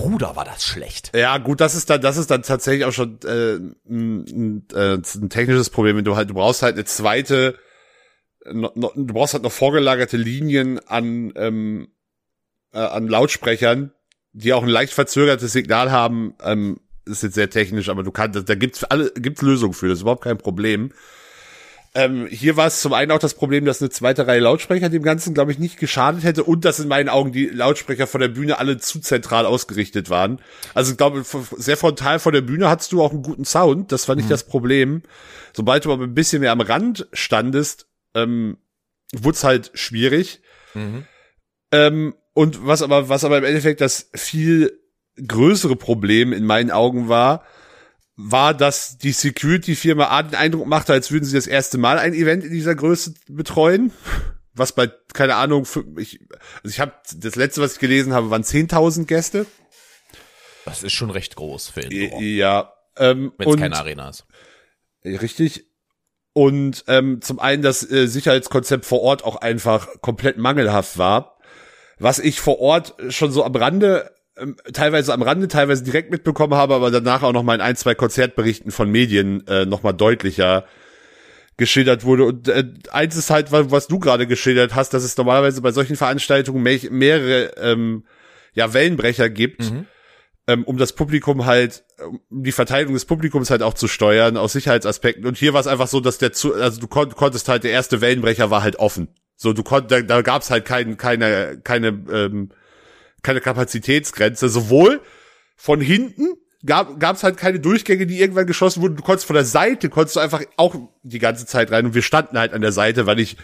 Bruder, 0.00 0.36
war 0.36 0.44
das 0.44 0.64
schlecht. 0.64 1.12
Ja, 1.14 1.38
gut, 1.38 1.60
das 1.60 1.74
ist 1.74 1.90
dann, 1.90 2.00
das 2.00 2.16
ist 2.16 2.30
dann 2.30 2.42
tatsächlich 2.42 2.84
auch 2.84 2.92
schon 2.92 3.18
äh, 3.24 3.56
ein, 3.88 4.66
äh, 4.72 4.94
ein 4.94 5.30
technisches 5.30 5.70
Problem, 5.70 5.96
wenn 5.96 6.04
du 6.04 6.16
halt, 6.16 6.30
du 6.30 6.34
brauchst 6.34 6.62
halt 6.62 6.74
eine 6.74 6.84
zweite, 6.84 7.58
no, 8.50 8.70
no, 8.74 8.92
du 8.94 9.12
brauchst 9.12 9.34
halt 9.34 9.42
noch 9.42 9.52
vorgelagerte 9.52 10.16
Linien 10.16 10.78
an 10.86 11.32
ähm, 11.36 11.88
äh, 12.72 12.78
an 12.78 13.08
Lautsprechern, 13.08 13.92
die 14.32 14.52
auch 14.52 14.62
ein 14.62 14.68
leicht 14.68 14.92
verzögertes 14.92 15.52
Signal 15.52 15.90
haben. 15.90 16.34
Ähm, 16.42 16.80
ist 17.04 17.22
jetzt 17.22 17.34
sehr 17.34 17.50
technisch, 17.50 17.88
aber 17.88 18.02
du 18.02 18.10
kannst, 18.10 18.48
da 18.48 18.54
gibt's 18.54 18.84
alle, 18.84 19.10
gibt's 19.12 19.42
Lösungen 19.42 19.74
für, 19.74 19.88
das 19.88 19.98
ist 19.98 20.02
überhaupt 20.02 20.24
kein 20.24 20.38
Problem. 20.38 20.92
Ähm, 21.92 22.28
hier 22.28 22.56
war 22.56 22.68
es 22.68 22.80
zum 22.80 22.92
einen 22.92 23.10
auch 23.10 23.18
das 23.18 23.34
Problem, 23.34 23.64
dass 23.64 23.82
eine 23.82 23.90
zweite 23.90 24.26
Reihe 24.26 24.38
Lautsprecher 24.38 24.88
dem 24.88 25.02
Ganzen, 25.02 25.34
glaube 25.34 25.50
ich, 25.50 25.58
nicht 25.58 25.76
geschadet 25.76 26.22
hätte 26.22 26.44
und 26.44 26.64
dass 26.64 26.78
in 26.78 26.86
meinen 26.86 27.08
Augen 27.08 27.32
die 27.32 27.46
Lautsprecher 27.46 28.06
von 28.06 28.20
der 28.20 28.28
Bühne 28.28 28.58
alle 28.58 28.78
zu 28.78 29.00
zentral 29.00 29.44
ausgerichtet 29.44 30.08
waren. 30.08 30.40
Also 30.72 30.92
ich 30.92 30.98
glaube, 30.98 31.24
sehr 31.56 31.76
frontal 31.76 32.20
vor 32.20 32.30
der 32.30 32.42
Bühne 32.42 32.68
hattest 32.68 32.92
du 32.92 33.02
auch 33.02 33.10
einen 33.10 33.24
guten 33.24 33.44
Sound, 33.44 33.90
das 33.90 34.08
war 34.08 34.14
nicht 34.14 34.26
mhm. 34.26 34.30
das 34.30 34.44
Problem. 34.44 35.02
Sobald 35.52 35.84
du 35.84 35.92
aber 35.92 36.04
ein 36.04 36.14
bisschen 36.14 36.42
mehr 36.42 36.52
am 36.52 36.60
Rand 36.60 37.08
standest, 37.12 37.88
ähm, 38.14 38.58
wurde 39.12 39.36
es 39.36 39.44
halt 39.44 39.72
schwierig. 39.74 40.42
Mhm. 40.74 41.06
Ähm, 41.72 42.14
und 42.34 42.64
was 42.66 42.82
aber, 42.82 43.08
was 43.08 43.24
aber 43.24 43.38
im 43.38 43.44
Endeffekt 43.44 43.80
das 43.80 44.10
viel 44.14 44.78
größere 45.26 45.74
Problem 45.74 46.32
in 46.32 46.46
meinen 46.46 46.70
Augen 46.70 47.08
war, 47.08 47.44
war, 48.22 48.54
dass 48.54 48.98
die 48.98 49.12
Security-Firma 49.12 50.08
A 50.08 50.22
den 50.22 50.34
Eindruck 50.34 50.66
machte, 50.66 50.92
als 50.92 51.10
würden 51.10 51.24
sie 51.24 51.34
das 51.34 51.46
erste 51.46 51.78
Mal 51.78 51.98
ein 51.98 52.14
Event 52.14 52.44
in 52.44 52.50
dieser 52.50 52.74
Größe 52.74 53.14
betreuen. 53.28 53.92
Was 54.52 54.72
bei, 54.72 54.90
keine 55.12 55.36
Ahnung, 55.36 55.64
für, 55.64 55.84
ich, 55.96 56.20
also 56.62 56.68
ich 56.68 56.80
habe, 56.80 56.92
das 57.16 57.36
letzte, 57.36 57.62
was 57.62 57.74
ich 57.74 57.78
gelesen 57.78 58.12
habe, 58.12 58.30
waren 58.30 58.42
10.000 58.42 59.06
Gäste. 59.06 59.46
Das 60.64 60.82
ist 60.82 60.92
schon 60.92 61.10
recht 61.10 61.36
groß 61.36 61.70
für 61.70 61.80
Indoor. 61.80 62.20
Ja. 62.20 62.72
Ähm, 62.96 63.32
Wenn 63.38 63.48
es 63.48 63.56
keine 63.56 63.76
Arena 63.76 64.10
ist. 64.10 64.26
Richtig. 65.04 65.66
Und 66.32 66.84
ähm, 66.86 67.22
zum 67.22 67.40
einen 67.40 67.62
das 67.62 67.88
äh, 67.90 68.06
Sicherheitskonzept 68.06 68.84
vor 68.84 69.00
Ort 69.00 69.24
auch 69.24 69.36
einfach 69.36 69.88
komplett 70.00 70.36
mangelhaft 70.36 70.98
war. 70.98 71.38
Was 71.98 72.18
ich 72.18 72.40
vor 72.40 72.60
Ort 72.60 72.94
schon 73.08 73.32
so 73.32 73.44
am 73.44 73.54
Rande 73.54 74.10
teilweise 74.72 75.12
am 75.12 75.22
Rande, 75.22 75.48
teilweise 75.48 75.84
direkt 75.84 76.10
mitbekommen 76.10 76.54
habe, 76.54 76.74
aber 76.74 76.90
danach 76.90 77.22
auch 77.22 77.32
noch 77.32 77.42
mal 77.42 77.54
in 77.54 77.60
ein, 77.60 77.76
zwei 77.76 77.94
Konzertberichten 77.94 78.70
von 78.70 78.90
Medien 78.90 79.46
äh, 79.46 79.66
noch 79.66 79.82
mal 79.82 79.92
deutlicher 79.92 80.64
geschildert 81.56 82.04
wurde. 82.04 82.24
Und 82.24 82.48
äh, 82.48 82.64
eins 82.90 83.16
ist 83.16 83.30
halt, 83.30 83.52
was 83.52 83.86
du 83.86 83.98
gerade 83.98 84.26
geschildert 84.26 84.74
hast, 84.74 84.94
dass 84.94 85.04
es 85.04 85.16
normalerweise 85.16 85.60
bei 85.60 85.72
solchen 85.72 85.96
Veranstaltungen 85.96 86.62
mehr, 86.62 86.78
mehrere 86.90 87.52
ähm, 87.58 88.04
ja, 88.54 88.72
Wellenbrecher 88.72 89.28
gibt, 89.28 89.70
mhm. 89.70 89.86
ähm, 90.46 90.64
um 90.64 90.78
das 90.78 90.94
Publikum 90.94 91.44
halt, 91.44 91.84
um 92.30 92.42
die 92.42 92.52
Verteilung 92.52 92.94
des 92.94 93.04
Publikums 93.04 93.50
halt 93.50 93.62
auch 93.62 93.74
zu 93.74 93.88
steuern, 93.88 94.38
aus 94.38 94.54
Sicherheitsaspekten. 94.54 95.26
Und 95.26 95.36
hier 95.36 95.52
war 95.52 95.60
es 95.60 95.66
einfach 95.66 95.86
so, 95.86 96.00
dass 96.00 96.16
der, 96.16 96.32
zu, 96.32 96.54
also 96.54 96.80
du 96.80 96.88
kon 96.88 97.10
konntest 97.10 97.48
halt, 97.48 97.62
der 97.64 97.72
erste 97.72 98.00
Wellenbrecher 98.00 98.50
war 98.50 98.62
halt 98.62 98.76
offen. 98.76 99.08
So, 99.36 99.52
du 99.52 99.62
konntest, 99.62 99.90
da, 99.92 100.00
da 100.00 100.22
gab 100.22 100.42
es 100.42 100.50
halt 100.50 100.64
kein, 100.64 100.96
keine, 100.96 101.60
keine 101.62 101.88
ähm, 101.88 102.50
keine 103.22 103.40
Kapazitätsgrenze. 103.40 104.48
Sowohl 104.48 105.00
von 105.56 105.80
hinten 105.80 106.28
gab 106.64 107.00
gab's 107.00 107.22
halt 107.22 107.36
keine 107.36 107.60
Durchgänge, 107.60 108.06
die 108.06 108.20
irgendwann 108.20 108.46
geschossen 108.46 108.82
wurden. 108.82 108.96
Du 108.96 109.02
konntest 109.02 109.26
von 109.26 109.34
der 109.34 109.44
Seite, 109.44 109.88
konntest 109.88 110.16
du 110.16 110.20
einfach 110.20 110.42
auch 110.56 110.76
die 111.02 111.18
ganze 111.18 111.46
Zeit 111.46 111.70
rein. 111.70 111.86
Und 111.86 111.94
wir 111.94 112.02
standen 112.02 112.38
halt 112.38 112.52
an 112.52 112.60
der 112.60 112.72
Seite, 112.72 113.06
weil 113.06 113.20
ich 113.20 113.36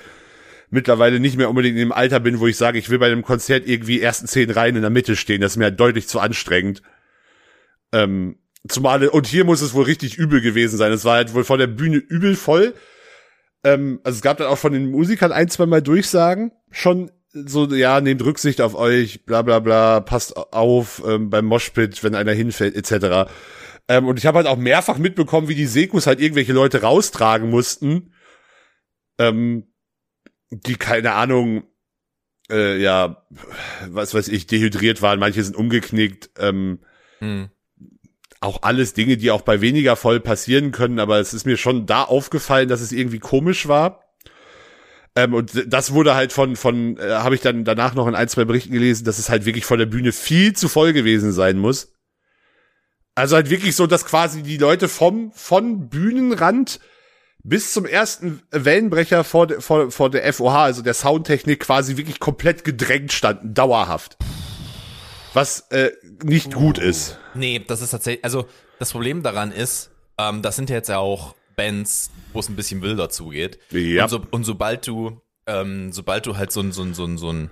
mittlerweile 0.71 1.21
nicht 1.21 1.37
mehr 1.37 1.49
unbedingt 1.49 1.76
in 1.76 1.80
dem 1.80 1.92
Alter 1.92 2.21
bin, 2.21 2.40
wo 2.40 2.47
ich 2.47 2.56
sage, 2.56 2.78
ich 2.78 2.90
will 2.90 2.99
bei 2.99 3.06
einem 3.06 3.23
Konzert 3.23 3.66
irgendwie 3.66 4.00
ersten 4.00 4.26
zehn 4.26 4.50
Reihen 4.50 4.76
in 4.76 4.83
der 4.83 4.90
Mitte 4.90 5.16
stehen. 5.16 5.40
Das 5.40 5.52
ist 5.52 5.56
mir 5.56 5.64
halt 5.64 5.80
deutlich 5.80 6.09
zu 6.09 6.21
anstrengend. 6.21 6.83
Ähm, 7.92 8.38
zumal, 8.68 9.06
und 9.09 9.26
hier 9.26 9.45
muss 9.45 9.62
es 9.62 9.75
wohl 9.75 9.85
richtig 9.85 10.16
übel 10.16 10.40
gewesen 10.40 10.76
sein. 10.76 10.92
Es 10.92 11.04
war 11.04 11.16
halt 11.16 11.35
wohl 11.35 11.45
von 11.45 11.59
der 11.59 11.68
Bühne 11.68 11.97
übel 11.97 12.35
voll. 12.35 12.75
Ähm, 13.64 14.00
also 14.04 14.16
es 14.16 14.23
gab 14.23 14.38
dann 14.38 14.49
auch 14.49 14.59
von 14.59 14.73
den 14.73 14.90
Musikern 14.90 15.33
ein, 15.33 15.49
zwei 15.49 15.66
Mal 15.66 15.83
Durchsagen 15.83 16.52
schon 16.71 17.11
so, 17.45 17.66
ja, 17.75 18.00
nehmt 18.00 18.25
Rücksicht 18.25 18.61
auf 18.61 18.75
euch, 18.75 19.25
bla 19.25 19.43
bla 19.43 19.59
bla, 19.59 20.00
passt 20.00 20.37
auf 20.37 21.02
ähm, 21.07 21.31
beim 21.31 21.45
Moshpit, 21.45 22.02
wenn 22.02 22.14
einer 22.14 22.33
hinfällt, 22.33 22.75
etc. 22.75 23.31
Ähm, 23.88 24.07
und 24.07 24.19
ich 24.19 24.26
habe 24.26 24.38
halt 24.38 24.47
auch 24.47 24.57
mehrfach 24.57 24.99
mitbekommen, 24.99 25.49
wie 25.49 25.55
die 25.55 25.66
Sekus 25.66 26.07
halt 26.07 26.21
irgendwelche 26.21 26.52
Leute 26.52 26.83
raustragen 26.83 27.50
mussten, 27.50 28.14
ähm, 29.19 29.66
die, 30.50 30.76
keine 30.76 31.12
Ahnung, 31.12 31.64
äh, 32.50 32.81
ja, 32.81 33.26
was 33.88 34.14
weiß 34.14 34.28
ich, 34.28 34.47
dehydriert 34.47 35.02
waren, 35.02 35.19
manche 35.19 35.43
sind 35.43 35.57
umgeknickt, 35.57 36.31
ähm, 36.38 36.81
hm. 37.19 37.50
auch 38.40 38.62
alles 38.62 38.95
Dinge, 38.95 39.16
die 39.16 39.31
auch 39.31 39.43
bei 39.43 39.61
weniger 39.61 39.97
voll 39.97 40.21
passieren 40.21 40.73
können, 40.73 40.99
aber 40.99 41.19
es 41.19 41.35
ist 41.35 41.47
mir 41.47 41.57
schon 41.57 41.87
da 41.87 42.02
aufgefallen, 42.05 42.69
dass 42.69 42.81
es 42.81 42.93
irgendwie 42.93 43.19
komisch 43.19 43.69
war. 43.69 44.06
Ähm, 45.16 45.32
und 45.32 45.64
das 45.66 45.92
wurde 45.92 46.14
halt 46.14 46.32
von, 46.32 46.56
von, 46.56 46.99
äh, 46.99 47.11
habe 47.11 47.35
ich 47.35 47.40
dann 47.40 47.64
danach 47.64 47.94
noch 47.94 48.06
in 48.06 48.14
ein, 48.14 48.28
zwei 48.28 48.44
Berichten 48.44 48.73
gelesen, 48.73 49.04
dass 49.04 49.18
es 49.18 49.30
halt 49.30 49.46
wirklich 49.46 49.64
von 49.64 49.78
der 49.78 49.87
Bühne 49.87 50.12
viel 50.12 50.52
zu 50.52 50.68
voll 50.68 50.92
gewesen 50.92 51.32
sein 51.32 51.58
muss. 51.58 51.94
Also 53.14 53.35
halt 53.37 53.49
wirklich 53.49 53.75
so, 53.75 53.87
dass 53.87 54.04
quasi 54.04 54.42
die 54.42 54.58
Leute 54.58 54.88
vom, 54.88 55.32
von 55.32 55.88
Bühnenrand 55.88 56.80
bis 57.42 57.73
zum 57.73 57.87
ersten 57.87 58.42
Wellenbrecher 58.50 59.25
vor, 59.25 59.46
de, 59.46 59.61
vor, 59.62 59.90
vor 59.90 60.11
der 60.11 60.30
FOH, 60.35 60.50
also 60.50 60.82
der 60.82 60.92
Soundtechnik, 60.92 61.61
quasi 61.61 61.96
wirklich 61.96 62.20
komplett 62.20 62.62
gedrängt 62.64 63.12
standen, 63.12 63.54
dauerhaft. 63.54 64.18
Was 65.32 65.61
äh, 65.70 65.92
nicht 66.25 66.52
gut 66.52 66.76
ist. 66.76 67.18
Nee, 67.35 67.64
das 67.66 67.80
ist 67.80 67.90
tatsächlich, 67.90 68.23
also 68.25 68.46
das 68.78 68.92
Problem 68.92 69.23
daran 69.23 69.50
ist, 69.50 69.90
ähm, 70.18 70.42
das 70.42 70.56
sind 70.56 70.68
ja 70.68 70.76
jetzt 70.76 70.88
ja 70.88 70.99
auch 70.99 71.36
Bands, 71.57 72.11
wo 72.33 72.41
es 72.41 72.49
ein 72.49 72.57
bisschen 72.57 72.83
wilder 72.83 73.09
zugeht. 73.09 73.59
Ja. 73.71 74.05
Und, 74.05 74.11
so, 74.11 74.23
und 74.31 74.45
sobald 74.45 74.87
du, 74.87 75.21
ähm, 75.47 75.93
sobald 75.93 76.27
du 76.27 76.37
halt 76.37 76.53
so 76.53 76.61
ein, 76.61 76.73
so 76.73 76.83
ein, 76.83 76.95
so 76.95 77.05
ein, 77.05 77.19
so 77.19 77.33
ein 77.33 77.51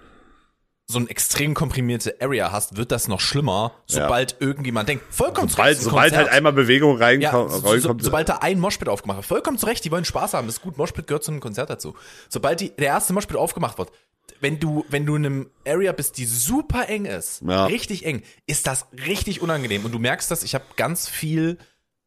so 0.86 0.98
ein 0.98 1.08
extrem 1.08 1.54
komprimierte 1.54 2.16
Area 2.20 2.52
hast, 2.52 2.76
wird 2.76 2.92
das 2.92 3.08
noch 3.08 3.20
schlimmer, 3.20 3.72
sobald 3.86 4.32
ja. 4.32 4.38
irgendjemand 4.40 4.88
denkt, 4.88 5.04
vollkommen 5.08 5.48
sobald, 5.48 5.78
zurecht. 5.78 5.90
Sobald 5.90 6.16
halt 6.16 6.28
einmal 6.28 6.52
Bewegung 6.52 6.98
reinkommt. 6.98 7.52
Ja, 7.52 7.58
so, 7.58 7.78
so, 7.78 7.96
sobald 7.98 8.28
da 8.28 8.36
ein 8.38 8.60
Moshpit 8.60 8.88
aufgemacht 8.88 9.16
wird, 9.18 9.26
vollkommen 9.26 9.56
zurecht, 9.56 9.82
die 9.84 9.90
wollen 9.90 10.04
Spaß 10.04 10.34
haben, 10.34 10.46
das 10.46 10.56
ist 10.56 10.62
gut, 10.62 10.76
Moshpit 10.76 11.06
gehört 11.06 11.24
zu 11.24 11.30
einem 11.30 11.40
Konzert 11.40 11.70
dazu. 11.70 11.94
Sobald 12.28 12.60
die, 12.60 12.68
der 12.76 12.88
erste 12.88 13.14
Moshpit 13.14 13.36
aufgemacht 13.36 13.78
wird, 13.78 13.92
wenn 14.40 14.60
du, 14.60 14.84
wenn 14.90 15.06
du 15.06 15.16
in 15.16 15.24
einem 15.24 15.50
Area 15.66 15.92
bist, 15.92 16.18
die 16.18 16.26
super 16.26 16.88
eng 16.88 17.06
ist, 17.06 17.40
ja. 17.46 17.64
richtig 17.64 18.04
eng, 18.04 18.22
ist 18.46 18.66
das 18.66 18.86
richtig 19.06 19.40
unangenehm. 19.40 19.86
Und 19.86 19.92
du 19.92 19.98
merkst 19.98 20.30
das, 20.30 20.42
ich 20.42 20.54
habe 20.54 20.64
ganz 20.76 21.08
viel 21.08 21.56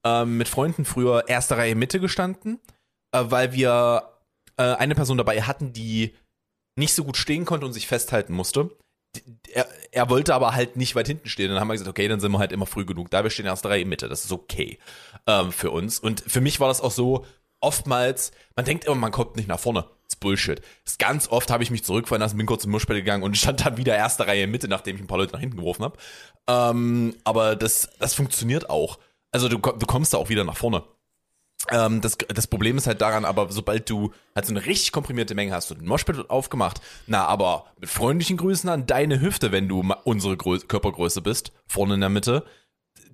ähm, 0.06 0.38
mit 0.38 0.48
Freunden 0.48 0.86
früher 0.86 1.28
erste 1.28 1.58
Reihe 1.58 1.76
Mitte 1.76 2.00
gestanden, 2.00 2.60
äh, 3.12 3.24
weil 3.28 3.54
wir 3.54 4.14
äh, 4.58 4.64
eine 4.64 4.96
Person 4.96 5.18
dabei 5.18 5.42
hatten, 5.42 5.74
die 5.74 6.14
nicht 6.78 6.94
so 6.94 7.04
gut 7.04 7.18
stehen 7.18 7.46
konnte 7.46 7.66
und 7.66 7.74
sich 7.74 7.88
festhalten 7.88 8.34
musste. 8.34 8.70
Er, 9.52 9.68
er, 9.92 10.10
wollte 10.10 10.36
aber 10.36 10.54
halt 10.54 10.76
nicht 10.76 10.96
weit 10.96 11.08
hinten 11.08 11.30
stehen. 11.30 11.50
Dann 11.50 11.60
haben 11.60 11.70
wir 11.70 11.74
gesagt, 11.74 11.90
okay, 11.90 12.08
dann 12.08 12.20
sind 12.20 12.32
wir 12.32 12.40
halt 12.40 12.52
immer 12.52 12.68
früh 12.68 12.86
genug 12.86 13.10
da. 13.10 13.24
Wir 13.24 13.32
stehen 13.32 13.48
erst 13.48 13.66
drei 13.66 13.82
in 13.82 13.90
Mitte. 13.90 14.10
Das 14.10 14.26
ist 14.26 14.32
okay 14.32 14.78
ähm, 15.26 15.52
für 15.52 15.72
uns. 15.72 16.00
Und 16.00 16.22
für 16.28 16.42
mich 16.42 16.60
war 16.60 16.68
das 16.68 16.82
auch 16.82 16.92
so, 16.92 17.26
oftmals, 17.60 18.32
man 18.56 18.66
denkt 18.66 18.86
immer, 18.86 18.96
man 18.96 19.12
kommt 19.12 19.36
nicht 19.36 19.48
nach 19.48 19.60
vorne. 19.60 19.84
Das 20.04 20.14
ist 20.14 20.20
Bullshit. 20.20 20.62
Das 20.86 20.98
ganz 20.98 21.30
oft 21.30 21.50
habe 21.50 21.64
ich 21.64 21.72
mich 21.72 21.84
zurückfallen 21.84 22.22
lassen, 22.22 22.38
bin 22.38 22.46
kurz 22.46 22.64
im 22.66 22.72
Muschbett 22.72 22.98
gegangen 22.98 23.24
und 23.24 23.38
stand 23.38 23.66
dann 23.66 23.78
wieder 23.78 23.96
erste 23.96 24.28
Reihe 24.28 24.44
in 24.44 24.52
Mitte, 24.52 24.68
nachdem 24.68 24.96
ich 24.96 25.02
ein 25.02 25.08
paar 25.08 25.18
Leute 25.18 25.34
nach 25.34 25.40
hinten 25.40 25.58
geworfen 25.58 25.84
habe. 25.84 25.98
Ähm, 26.48 27.16
aber 27.24 27.56
das, 27.56 27.90
das 28.00 28.14
funktioniert 28.14 28.70
auch. 28.70 29.00
Also 29.38 29.50
du, 29.50 29.60
du 29.60 29.86
kommst 29.86 30.16
da 30.16 30.18
auch 30.18 30.30
wieder 30.30 30.44
nach 30.44 30.58
vorne. 30.58 30.82
Ähm, 31.70 32.02
das, 32.02 32.18
das 32.18 32.48
Problem 32.48 32.76
ist 32.76 32.88
halt 32.88 33.02
daran, 33.02 33.24
aber 33.24 33.52
sobald 33.52 33.88
du 33.88 34.12
halt 34.36 34.48
so 34.48 34.52
eine 34.52 34.66
richtig 34.66 34.92
komprimierte 34.92 35.36
Menge 35.36 35.52
hast 35.52 35.70
und 35.70 35.80
ein 35.80 35.86
Moshpit 35.86 36.28
aufgemacht, 36.32 36.82
na, 37.06 37.24
aber 37.28 37.68
mit 37.80 37.88
freundlichen 37.88 38.38
Grüßen 38.38 38.68
an 38.68 38.88
deine 38.88 39.22
Hüfte, 39.22 39.52
wenn 39.52 39.68
du 39.68 39.84
unsere 40.06 40.38
Grö 40.38 40.58
Körpergröße 40.58 41.22
bist, 41.22 41.52
vorne 41.68 41.94
in 41.94 42.00
der 42.00 42.10
Mitte, 42.10 42.46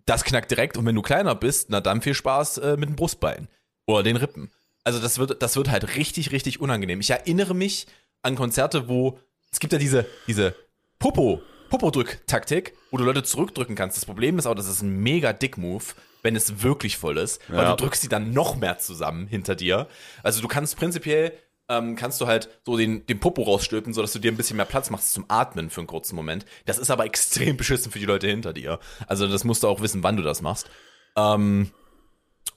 das 0.05 0.23
knackt 0.23 0.49
direkt 0.49 0.77
und 0.77 0.85
wenn 0.85 0.95
du 0.95 1.01
kleiner 1.01 1.35
bist, 1.35 1.69
na 1.69 1.81
dann 1.81 2.01
viel 2.01 2.13
Spaß 2.13 2.59
äh, 2.59 2.77
mit 2.77 2.87
dem 2.87 2.95
Brustbein 2.95 3.49
oder 3.85 4.01
den 4.03 4.15
Rippen. 4.15 4.49
Also 4.85 5.01
das 5.01 5.19
wird, 5.19 5.43
das 5.43 5.57
wird 5.57 5.69
halt 5.69 5.97
richtig, 5.97 6.31
richtig 6.31 6.61
unangenehm. 6.61 7.01
Ich 7.01 7.09
erinnere 7.09 7.53
mich 7.53 7.85
an 8.21 8.37
Konzerte, 8.37 8.87
wo 8.87 9.19
es 9.51 9.59
gibt 9.59 9.73
ja 9.73 9.79
diese, 9.79 10.05
diese 10.25 10.55
Popo, 10.99 11.41
Popo-Drück-Taktik, 11.69 12.75
wo 12.91 12.97
du 12.97 13.03
Leute 13.03 13.23
zurückdrücken 13.23 13.75
kannst. 13.75 13.97
Das 13.97 14.05
Problem 14.05 14.39
ist 14.39 14.45
auch, 14.45 14.55
das 14.55 14.69
ist 14.69 14.83
ein 14.83 15.03
mega 15.03 15.33
Dick-Move 15.33 15.83
wenn 16.23 16.35
es 16.35 16.63
wirklich 16.63 16.97
voll 16.97 17.17
ist, 17.17 17.41
weil 17.49 17.63
ja. 17.63 17.71
du 17.75 17.83
drückst 17.83 18.01
sie 18.01 18.09
dann 18.09 18.31
noch 18.33 18.55
mehr 18.55 18.79
zusammen 18.79 19.27
hinter 19.27 19.55
dir. 19.55 19.87
Also 20.23 20.41
du 20.41 20.47
kannst 20.47 20.77
prinzipiell 20.77 21.33
ähm, 21.69 21.95
kannst 21.95 22.19
du 22.19 22.27
halt 22.27 22.49
so 22.65 22.77
den, 22.77 23.05
den 23.05 23.19
Popo 23.19 23.43
rausstülpen, 23.43 23.93
sodass 23.93 24.13
du 24.13 24.19
dir 24.19 24.31
ein 24.31 24.37
bisschen 24.37 24.57
mehr 24.57 24.65
Platz 24.65 24.89
machst 24.89 25.13
zum 25.13 25.25
Atmen 25.29 25.69
für 25.69 25.81
einen 25.81 25.87
kurzen 25.87 26.15
Moment. 26.15 26.45
Das 26.65 26.77
ist 26.77 26.91
aber 26.91 27.05
extrem 27.05 27.57
beschissen 27.57 27.91
für 27.91 27.99
die 27.99 28.05
Leute 28.05 28.27
hinter 28.27 28.53
dir. 28.53 28.79
Also 29.07 29.27
das 29.27 29.43
musst 29.43 29.63
du 29.63 29.67
auch 29.67 29.81
wissen, 29.81 30.03
wann 30.03 30.17
du 30.17 30.23
das 30.23 30.41
machst. 30.41 30.69
Ähm, 31.15 31.71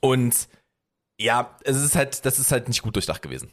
und 0.00 0.48
ja, 1.18 1.56
es 1.64 1.76
ist 1.76 1.94
halt, 1.94 2.24
das 2.24 2.38
ist 2.38 2.52
halt 2.52 2.68
nicht 2.68 2.82
gut 2.82 2.96
durchdacht 2.96 3.22
gewesen. 3.22 3.52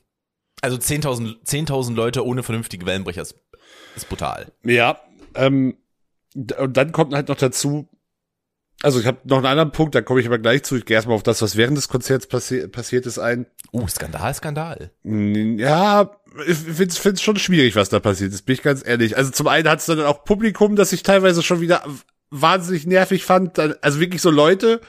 Also 0.61 0.77
10.000 0.77 1.43
10 1.43 1.95
Leute 1.95 2.25
ohne 2.25 2.43
vernünftige 2.43 2.85
Wellenbrecher 2.85 3.21
ist, 3.21 3.35
ist 3.95 4.09
brutal. 4.09 4.51
Ja, 4.63 5.01
ähm, 5.35 5.77
und 6.35 6.77
dann 6.77 6.91
kommt 6.91 7.13
halt 7.13 7.27
noch 7.27 7.37
dazu, 7.37 7.89
also 8.83 8.99
ich 8.99 9.07
habe 9.07 9.19
noch 9.23 9.37
einen 9.37 9.45
anderen 9.45 9.71
Punkt, 9.71 9.95
da 9.95 10.01
komme 10.01 10.19
ich 10.19 10.27
aber 10.27 10.39
gleich 10.39 10.63
zu. 10.63 10.75
Ich 10.75 10.85
gehe 10.85 10.95
erstmal 10.95 11.15
auf 11.15 11.23
das, 11.23 11.41
was 11.41 11.55
während 11.55 11.77
des 11.77 11.87
Konzerts 11.87 12.27
passi 12.27 12.67
passiert 12.67 13.05
ist, 13.05 13.17
ein. 13.17 13.45
Uh, 13.71 13.87
Skandal, 13.87 14.33
Skandal. 14.33 14.91
Ja, 15.03 16.11
ich 16.45 16.57
finde 16.57 16.93
es 16.93 17.21
schon 17.21 17.37
schwierig, 17.37 17.77
was 17.77 17.87
da 17.87 17.99
passiert 17.99 18.33
ist, 18.33 18.45
bin 18.45 18.55
ich 18.55 18.61
ganz 18.61 18.85
ehrlich. 18.85 19.15
Also 19.15 19.31
zum 19.31 19.47
einen 19.47 19.69
hat 19.69 19.79
es 19.79 19.85
dann 19.85 20.01
auch 20.01 20.25
Publikum, 20.25 20.75
das 20.75 20.91
ich 20.91 21.01
teilweise 21.01 21.41
schon 21.43 21.61
wieder 21.61 21.83
wahnsinnig 22.29 22.85
nervig 22.85 23.23
fand. 23.23 23.57
Also 23.57 24.01
wirklich 24.01 24.21
so 24.21 24.31
Leute, 24.31 24.81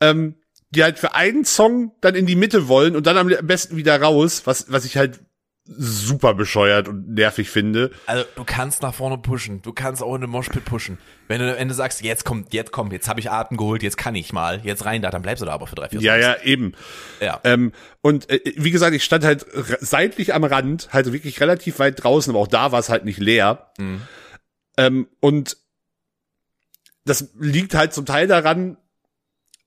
ähm, 0.00 0.36
die 0.70 0.84
halt 0.84 1.00
für 1.00 1.14
einen 1.14 1.44
Song 1.44 1.92
dann 2.00 2.14
in 2.14 2.26
die 2.26 2.36
Mitte 2.36 2.68
wollen 2.68 2.94
und 2.94 3.06
dann 3.08 3.18
am 3.18 3.28
besten 3.46 3.76
wieder 3.76 4.00
raus, 4.00 4.42
was, 4.44 4.70
was 4.70 4.84
ich 4.84 4.96
halt 4.96 5.20
super 5.64 6.34
bescheuert 6.34 6.88
und 6.88 7.14
nervig 7.14 7.48
finde. 7.48 7.92
Also 8.06 8.24
du 8.34 8.42
kannst 8.44 8.82
nach 8.82 8.94
vorne 8.94 9.18
pushen, 9.18 9.62
du 9.62 9.72
kannst 9.72 10.02
auch 10.02 10.14
in 10.14 10.20
den 10.20 10.30
Moshpit 10.30 10.64
pushen. 10.64 10.98
Wenn 11.28 11.40
du, 11.40 11.56
wenn 11.56 11.68
du 11.68 11.74
sagst, 11.74 12.02
jetzt 12.02 12.24
kommt, 12.24 12.52
jetzt 12.52 12.72
kommt, 12.72 12.92
jetzt 12.92 13.08
habe 13.08 13.20
ich 13.20 13.30
Atem 13.30 13.56
geholt, 13.56 13.82
jetzt 13.82 13.96
kann 13.96 14.14
ich 14.16 14.32
mal, 14.32 14.60
jetzt 14.64 14.84
rein 14.84 15.02
da, 15.02 15.10
dann 15.10 15.22
bleibst 15.22 15.40
du 15.40 15.46
da 15.46 15.52
aber 15.52 15.68
für 15.68 15.76
drei, 15.76 15.88
vier 15.88 16.00
Ja, 16.00 16.16
ja, 16.16 16.36
eben. 16.42 16.72
Ja. 17.20 17.40
Ähm, 17.44 17.72
und 18.00 18.28
äh, 18.28 18.40
wie 18.56 18.72
gesagt, 18.72 18.94
ich 18.94 19.04
stand 19.04 19.24
halt 19.24 19.46
seitlich 19.80 20.34
am 20.34 20.42
Rand, 20.42 20.92
halt 20.92 21.12
wirklich 21.12 21.40
relativ 21.40 21.78
weit 21.78 22.02
draußen, 22.02 22.32
aber 22.32 22.40
auch 22.40 22.48
da 22.48 22.72
war 22.72 22.80
es 22.80 22.88
halt 22.88 23.04
nicht 23.04 23.20
leer. 23.20 23.70
Mhm. 23.78 24.02
Ähm, 24.76 25.08
und 25.20 25.56
das 27.04 27.30
liegt 27.38 27.74
halt 27.74 27.92
zum 27.92 28.04
Teil 28.04 28.26
daran, 28.26 28.78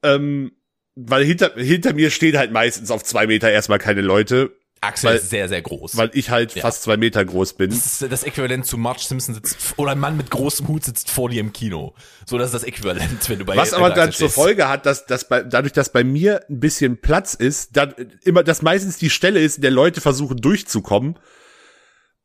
ähm, 0.04 0.52
weil 0.96 1.24
hinter, 1.24 1.54
hinter 1.56 1.94
mir 1.94 2.10
stehen 2.10 2.38
halt 2.38 2.52
meistens 2.52 2.92
auf 2.92 3.04
zwei 3.04 3.28
Meter 3.28 3.50
erstmal 3.50 3.80
keine 3.80 4.02
Leute 4.02 4.52
Axel 4.86 5.10
weil, 5.10 5.18
ist 5.18 5.30
sehr, 5.30 5.50
sehr 5.50 5.62
groß. 5.62 5.98
Weil 5.98 6.12
ich 6.14 6.30
halt 6.30 6.56
ja. 6.56 6.62
fast 6.62 6.84
zwei 6.84 6.98
Meter 6.98 7.24
groß 7.24 7.54
bin. 7.54 7.70
Das 7.70 8.02
ist 8.02 8.12
das 8.12 8.24
Äquivalent 8.24 8.66
zu 8.66 8.78
Marge 8.78 9.02
Simpson 9.02 9.36
sitzt, 9.36 9.58
oder 9.78 9.92
ein 9.92 10.00
Mann 10.00 10.18
mit 10.18 10.32
großem 10.32 10.68
Hut 10.68 10.84
sitzt 10.84 11.10
vor 11.10 11.30
dir 11.30 11.42
im 11.42 11.54
Kino. 11.54 11.94
So, 12.26 12.38
das 12.38 12.48
ist 12.48 12.54
das 12.54 12.64
Äquivalent, 12.64 13.30
wenn 13.30 13.40
du 13.40 13.46
bei 13.46 13.56
Was 13.56 13.74
aber 13.74 13.90
dann 13.90 14.12
zur 14.12 14.30
Folge 14.30 14.68
hat, 14.68 14.86
dass, 14.86 15.06
dass 15.06 15.28
bei, 15.28 15.44
dadurch, 15.44 15.74
dass 15.74 15.92
bei 15.92 16.04
mir 16.04 16.42
ein 16.50 16.60
bisschen 16.60 16.98
Platz 16.98 17.34
ist, 17.34 17.76
dann 17.78 17.94
immer, 18.24 18.44
dass 18.44 18.62
meistens 18.62 18.98
die 18.98 19.10
Stelle 19.10 19.40
ist, 19.40 19.58
in 19.58 19.62
der 19.62 19.72
Leute 19.72 20.02
versuchen 20.02 20.38
durchzukommen. 20.38 21.18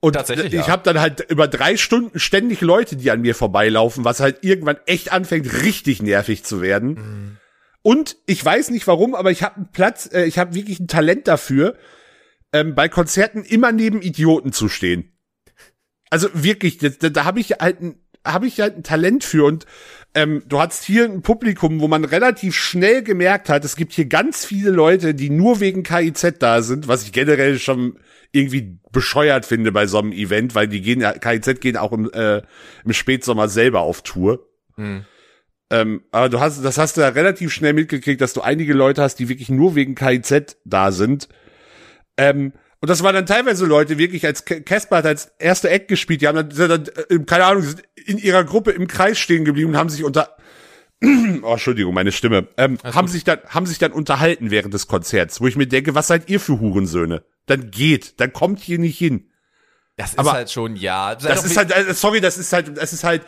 Und 0.00 0.14
Tatsächlich, 0.14 0.46
ich 0.46 0.52
ja. 0.52 0.68
habe 0.68 0.82
dann 0.82 0.98
halt 0.98 1.28
über 1.28 1.46
drei 1.46 1.76
Stunden 1.76 2.18
ständig 2.18 2.62
Leute, 2.62 2.96
die 2.96 3.10
an 3.10 3.20
mir 3.20 3.34
vorbeilaufen, 3.34 4.04
was 4.04 4.20
halt 4.20 4.38
irgendwann 4.42 4.78
echt 4.86 5.12
anfängt, 5.12 5.62
richtig 5.62 6.00
nervig 6.00 6.42
zu 6.42 6.62
werden. 6.62 6.88
Mhm. 6.88 7.36
Und 7.82 8.16
ich 8.26 8.42
weiß 8.42 8.70
nicht 8.70 8.86
warum, 8.86 9.14
aber 9.14 9.30
ich 9.30 9.42
habe 9.42 9.56
einen 9.56 9.72
Platz, 9.72 10.08
äh, 10.12 10.24
ich 10.24 10.38
habe 10.38 10.54
wirklich 10.54 10.80
ein 10.80 10.88
Talent 10.88 11.28
dafür, 11.28 11.76
ähm, 12.52 12.74
bei 12.74 12.88
Konzerten 12.88 13.44
immer 13.44 13.72
neben 13.72 14.02
Idioten 14.02 14.52
zu 14.52 14.68
stehen. 14.68 15.12
Also 16.10 16.28
wirklich, 16.34 16.78
da, 16.78 16.88
da 16.88 17.24
habe 17.24 17.40
ich 17.40 17.52
halt 17.52 17.80
ein, 17.80 17.94
habe 18.24 18.46
ich 18.46 18.60
halt 18.60 18.76
ein 18.76 18.82
Talent 18.82 19.24
für 19.24 19.44
und 19.44 19.66
ähm, 20.14 20.42
du 20.48 20.58
hast 20.60 20.84
hier 20.84 21.04
ein 21.04 21.22
Publikum, 21.22 21.80
wo 21.80 21.88
man 21.88 22.04
relativ 22.04 22.56
schnell 22.56 23.02
gemerkt 23.02 23.48
hat, 23.48 23.64
es 23.64 23.76
gibt 23.76 23.92
hier 23.92 24.06
ganz 24.06 24.44
viele 24.44 24.70
Leute, 24.70 25.14
die 25.14 25.30
nur 25.30 25.60
wegen 25.60 25.84
KIZ 25.84 26.34
da 26.40 26.62
sind, 26.62 26.88
was 26.88 27.04
ich 27.04 27.12
generell 27.12 27.58
schon 27.58 27.98
irgendwie 28.32 28.78
bescheuert 28.92 29.46
finde 29.46 29.72
bei 29.72 29.86
so 29.86 29.98
einem 29.98 30.12
Event, 30.12 30.54
weil 30.54 30.68
die 30.68 30.82
gehen, 30.82 31.00
KIZ 31.20 31.60
gehen 31.60 31.76
auch 31.76 31.92
im, 31.92 32.10
äh, 32.12 32.42
im 32.84 32.92
Spätsommer 32.92 33.48
selber 33.48 33.80
auf 33.80 34.02
Tour. 34.02 34.48
Hm. 34.76 35.04
Ähm, 35.70 36.02
aber 36.10 36.28
du 36.28 36.40
hast, 36.40 36.64
das 36.64 36.78
hast 36.78 36.96
du 36.96 37.02
ja 37.02 37.08
relativ 37.08 37.52
schnell 37.52 37.72
mitgekriegt, 37.72 38.20
dass 38.20 38.32
du 38.32 38.40
einige 38.40 38.72
Leute 38.74 39.02
hast, 39.02 39.16
die 39.16 39.28
wirklich 39.28 39.48
nur 39.48 39.76
wegen 39.76 39.94
KIZ 39.94 40.56
da 40.64 40.90
sind. 40.90 41.28
Ähm, 42.20 42.52
und 42.80 42.88
das 42.88 43.02
waren 43.02 43.14
dann 43.14 43.26
teilweise 43.26 43.66
Leute, 43.66 43.98
wirklich 43.98 44.24
als 44.24 44.44
Casper 44.44 44.98
hat 44.98 45.06
als 45.06 45.32
erste 45.38 45.68
Eck 45.68 45.88
gespielt, 45.88 46.22
die 46.22 46.28
haben 46.28 46.48
dann, 46.48 46.68
dann 46.68 46.86
äh, 47.08 47.18
keine 47.24 47.44
Ahnung, 47.44 47.64
in 47.94 48.18
ihrer 48.18 48.44
Gruppe 48.44 48.70
im 48.72 48.86
Kreis 48.86 49.18
stehen 49.18 49.44
geblieben 49.44 49.70
und 49.70 49.76
haben 49.76 49.90
sich 49.90 50.04
unter 50.04 50.36
oh, 51.02 51.52
Entschuldigung, 51.52 51.94
meine 51.94 52.12
Stimme. 52.12 52.48
Ähm, 52.58 52.78
haben 52.84 53.08
sich 53.08 53.24
dann 53.24 53.38
haben 53.48 53.64
sich 53.66 53.78
dann 53.78 53.92
unterhalten 53.92 54.50
während 54.50 54.74
des 54.74 54.86
Konzerts, 54.86 55.40
wo 55.40 55.46
ich 55.46 55.56
mir 55.56 55.66
denke, 55.66 55.94
was 55.94 56.08
seid 56.08 56.28
ihr 56.28 56.40
für 56.40 56.60
Hurensöhne? 56.60 57.24
Dann 57.46 57.70
geht, 57.70 58.20
dann 58.20 58.32
kommt 58.32 58.60
hier 58.60 58.78
nicht 58.78 58.98
hin. 58.98 59.30
Das 59.96 60.10
ist 60.10 60.18
Aber 60.18 60.32
halt 60.32 60.50
schon, 60.50 60.76
ja. 60.76 61.14
Das 61.14 61.44
ist 61.44 61.56
halt, 61.56 61.74
äh, 61.74 61.94
sorry, 61.94 62.20
das 62.20 62.38
ist 62.38 62.52
halt, 62.52 62.76
das 62.76 62.92
ist 62.92 63.04
halt, 63.04 63.22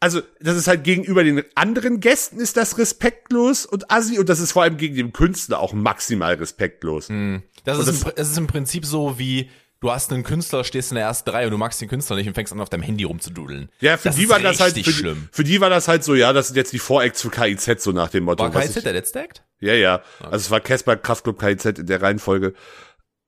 also 0.00 0.20
das 0.40 0.56
ist 0.56 0.68
halt 0.68 0.84
gegenüber 0.84 1.22
den 1.22 1.44
anderen 1.54 2.00
Gästen 2.00 2.40
ist 2.40 2.56
das 2.56 2.76
respektlos 2.76 3.64
und 3.64 3.90
assi 3.90 4.18
und 4.18 4.28
das 4.28 4.40
ist 4.40 4.52
vor 4.52 4.62
allem 4.62 4.76
gegen 4.76 4.96
den 4.96 5.12
Künstler 5.12 5.60
auch 5.60 5.72
maximal 5.72 6.34
respektlos. 6.34 7.08
Mhm. 7.08 7.42
Das 7.64 7.78
Und 7.78 7.88
ist, 7.88 8.02
das- 8.04 8.10
im, 8.10 8.16
das 8.16 8.30
ist 8.30 8.38
im 8.38 8.46
Prinzip 8.46 8.84
so 8.86 9.18
wie, 9.18 9.50
du 9.80 9.90
hast 9.90 10.12
einen 10.12 10.22
Künstler, 10.24 10.64
stehst 10.64 10.90
in 10.92 10.96
der 10.96 11.04
ersten 11.04 11.30
Reihe 11.30 11.46
und 11.46 11.52
du 11.52 11.58
magst 11.58 11.80
den 11.80 11.88
Künstler 11.88 12.16
nicht 12.16 12.26
und 12.28 12.34
fängst 12.34 12.52
an, 12.52 12.60
auf 12.60 12.68
deinem 12.68 12.82
Handy 12.82 13.04
rumzududeln. 13.04 13.68
Ja, 13.80 13.96
für 13.96 14.08
das 14.08 14.16
die 14.16 14.28
war 14.28 14.40
das 14.40 14.60
halt, 14.60 14.74
für 14.74 14.82
die, 14.82 14.92
schlimm. 14.92 15.28
für 15.32 15.44
die 15.44 15.60
war 15.60 15.70
das 15.70 15.88
halt 15.88 16.04
so, 16.04 16.14
ja, 16.14 16.32
das 16.32 16.48
sind 16.48 16.56
jetzt 16.56 16.72
die 16.72 16.78
Voreacts 16.78 17.22
für 17.22 17.30
KIZ, 17.30 17.82
so 17.82 17.92
nach 17.92 18.08
dem 18.10 18.24
Motto. 18.24 18.42
War 18.44 18.50
KZ 18.50 18.76
ich- 18.78 18.82
der 18.84 18.92
letzte 18.92 19.20
Act? 19.22 19.44
Ja, 19.60 19.74
ja. 19.74 20.02
Also 20.20 20.36
es 20.36 20.50
war 20.50 20.60
Casper 20.60 20.96
Kraftclub 20.96 21.38
KIZ 21.38 21.64
in 21.78 21.86
der 21.86 22.02
Reihenfolge. 22.02 22.54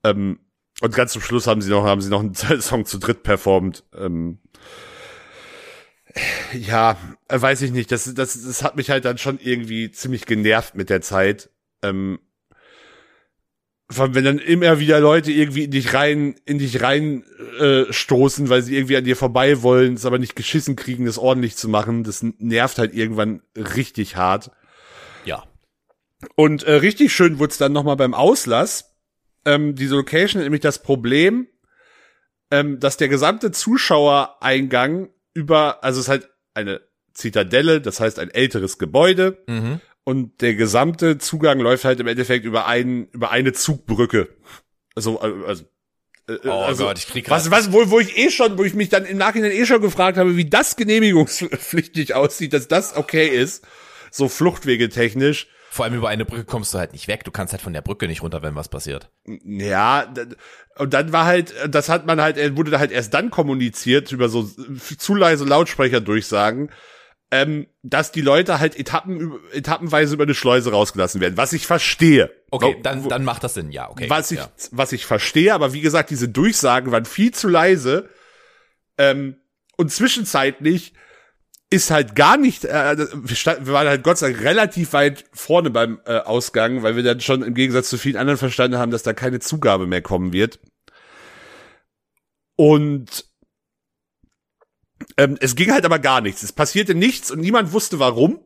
Ähm, 0.04 0.40
und 0.80 0.92
ganz 0.94 1.12
zum 1.12 1.22
Schluss 1.22 1.46
haben 1.46 1.62
sie 1.62 1.70
noch, 1.70 1.84
haben 1.84 2.00
sie 2.00 2.10
noch 2.10 2.18
einen 2.20 2.34
Song 2.60 2.84
zu 2.86 2.98
dritt 2.98 3.22
performt. 3.22 3.84
Ähm, 3.96 4.38
ja, 6.52 6.96
äh, 7.28 7.40
weiß 7.40 7.62
ich 7.62 7.72
nicht. 7.72 7.90
Das, 7.90 8.12
das, 8.14 8.40
das 8.42 8.62
hat 8.62 8.76
mich 8.76 8.90
halt 8.90 9.04
dann 9.04 9.18
schon 9.18 9.38
irgendwie 9.40 9.90
ziemlich 9.90 10.26
genervt 10.26 10.74
mit 10.76 10.90
der 10.90 11.00
Zeit. 11.00 11.50
Ähm, 11.82 12.18
wenn 13.88 14.24
dann 14.24 14.38
immer 14.38 14.78
wieder 14.78 14.98
Leute 15.00 15.30
irgendwie 15.30 15.64
in 15.64 15.70
dich 15.70 15.92
rein, 15.92 16.36
in 16.46 16.58
dich 16.58 16.80
rein 16.82 17.24
äh, 17.58 17.92
stoßen, 17.92 18.48
weil 18.48 18.62
sie 18.62 18.76
irgendwie 18.76 18.96
an 18.96 19.04
dir 19.04 19.16
vorbei 19.16 19.62
wollen, 19.62 19.94
es 19.94 20.06
aber 20.06 20.18
nicht 20.18 20.36
geschissen 20.36 20.74
kriegen, 20.74 21.04
das 21.04 21.18
ordentlich 21.18 21.56
zu 21.56 21.68
machen, 21.68 22.02
das 22.02 22.22
nervt 22.38 22.78
halt 22.78 22.94
irgendwann 22.94 23.42
richtig 23.56 24.16
hart. 24.16 24.50
Ja. 25.24 25.44
Und 26.34 26.62
äh, 26.62 26.74
richtig 26.74 27.12
schön 27.12 27.38
wurde 27.38 27.50
es 27.50 27.58
dann 27.58 27.72
nochmal 27.72 27.96
beim 27.96 28.14
Auslass. 28.14 28.94
Ähm, 29.44 29.74
diese 29.74 29.96
Location 29.96 30.40
hat 30.40 30.46
nämlich 30.46 30.62
das 30.62 30.82
Problem, 30.82 31.46
ähm, 32.50 32.80
dass 32.80 32.96
der 32.96 33.08
gesamte 33.08 33.50
Zuschauereingang 33.50 35.10
über, 35.34 35.84
also 35.84 36.00
es 36.00 36.06
ist 36.06 36.10
halt 36.10 36.30
eine 36.54 36.80
Zitadelle, 37.12 37.80
das 37.80 38.00
heißt 38.00 38.18
ein 38.18 38.30
älteres 38.30 38.78
Gebäude 38.78 39.42
Mhm. 39.46 39.80
Und 40.04 40.40
der 40.40 40.54
gesamte 40.54 41.18
Zugang 41.18 41.60
läuft 41.60 41.84
halt 41.84 42.00
im 42.00 42.06
Endeffekt 42.06 42.44
über 42.44 42.66
einen, 42.66 43.06
über 43.08 43.30
eine 43.30 43.52
Zugbrücke. 43.52 44.28
Also, 44.94 45.20
äh, 45.20 45.46
also 45.46 45.64
äh, 46.28 46.36
Oh 46.44 46.50
also, 46.50 46.84
Gott, 46.84 46.98
ich 46.98 47.08
krieg 47.08 47.28
was, 47.28 47.50
grad- 47.50 47.52
was, 47.58 47.72
wo, 47.72 47.90
wo 47.90 48.00
ich 48.00 48.16
eh 48.16 48.30
schon, 48.30 48.56
wo 48.58 48.64
ich 48.64 48.74
mich 48.74 48.88
dann 48.88 49.04
im 49.04 49.18
Nachhinein 49.18 49.50
eh 49.52 49.66
schon 49.66 49.80
gefragt 49.82 50.16
habe, 50.18 50.36
wie 50.36 50.48
das 50.48 50.76
genehmigungspflichtig 50.76 52.14
aussieht, 52.14 52.52
dass 52.52 52.68
das 52.68 52.96
okay 52.96 53.26
ist, 53.28 53.66
so 54.10 54.28
fluchtwegetechnisch. 54.28 55.48
Vor 55.70 55.84
allem 55.84 55.94
über 55.94 56.08
eine 56.08 56.24
Brücke 56.24 56.44
kommst 56.44 56.72
du 56.72 56.78
halt 56.78 56.92
nicht 56.92 57.08
weg. 57.08 57.24
Du 57.24 57.32
kannst 57.32 57.52
halt 57.52 57.60
von 57.60 57.72
der 57.72 57.82
Brücke 57.82 58.06
nicht 58.06 58.22
runter, 58.22 58.42
wenn 58.42 58.54
was 58.54 58.68
passiert. 58.68 59.10
Ja, 59.44 60.14
und 60.78 60.94
dann 60.94 61.12
war 61.12 61.24
halt, 61.24 61.52
das 61.68 61.88
hat 61.88 62.06
man 62.06 62.20
halt, 62.20 62.56
wurde 62.56 62.78
halt 62.78 62.92
erst 62.92 63.12
dann 63.12 63.30
kommuniziert 63.30 64.12
über 64.12 64.28
so 64.28 64.44
zu 64.44 65.14
leise 65.16 65.44
Lautsprecherdurchsagen, 65.44 66.70
ähm, 67.30 67.66
dass 67.82 68.12
die 68.12 68.20
Leute 68.20 68.60
halt 68.60 68.78
Etappen, 68.78 69.38
etappenweise 69.52 70.14
über 70.14 70.24
eine 70.24 70.34
Schleuse 70.34 70.70
rausgelassen 70.70 71.20
werden, 71.20 71.36
was 71.36 71.52
ich 71.52 71.66
verstehe. 71.66 72.30
Okay, 72.50 72.76
dann, 72.82 73.08
dann 73.08 73.24
macht 73.24 73.42
das 73.42 73.54
Sinn, 73.54 73.72
ja, 73.72 73.90
okay. 73.90 74.08
was 74.08 74.30
ich, 74.30 74.38
ja. 74.38 74.50
was 74.70 74.92
ich 74.92 75.06
verstehe, 75.06 75.52
aber 75.52 75.72
wie 75.72 75.80
gesagt, 75.80 76.10
diese 76.10 76.28
Durchsagen 76.28 76.92
waren 76.92 77.04
viel 77.04 77.32
zu 77.32 77.48
leise. 77.48 78.08
Ähm, 78.98 79.36
und 79.76 79.90
zwischenzeitlich 79.90 80.94
ist 81.70 81.90
halt 81.90 82.14
gar 82.14 82.36
nicht, 82.36 82.64
äh, 82.64 82.96
wir, 82.96 83.36
stand, 83.36 83.66
wir 83.66 83.72
waren 83.72 83.88
halt 83.88 84.04
Gott 84.04 84.18
sei 84.18 84.30
Dank 84.30 84.44
relativ 84.44 84.92
weit 84.92 85.24
vorne 85.32 85.70
beim 85.70 86.00
äh, 86.06 86.18
Ausgang, 86.18 86.84
weil 86.84 86.94
wir 86.94 87.02
dann 87.02 87.20
schon 87.20 87.42
im 87.42 87.54
Gegensatz 87.54 87.88
zu 87.88 87.98
vielen 87.98 88.16
anderen 88.16 88.38
verstanden 88.38 88.78
haben, 88.78 88.92
dass 88.92 89.02
da 89.02 89.12
keine 89.12 89.40
Zugabe 89.40 89.86
mehr 89.86 90.02
kommen 90.02 90.32
wird. 90.32 90.60
Und 92.56 93.24
ähm, 95.16 95.36
es 95.40 95.56
ging 95.56 95.72
halt 95.72 95.84
aber 95.84 95.98
gar 95.98 96.20
nichts. 96.20 96.42
Es 96.42 96.52
passierte 96.52 96.94
nichts 96.94 97.30
und 97.30 97.40
niemand 97.40 97.72
wusste 97.72 97.98
warum. 97.98 98.40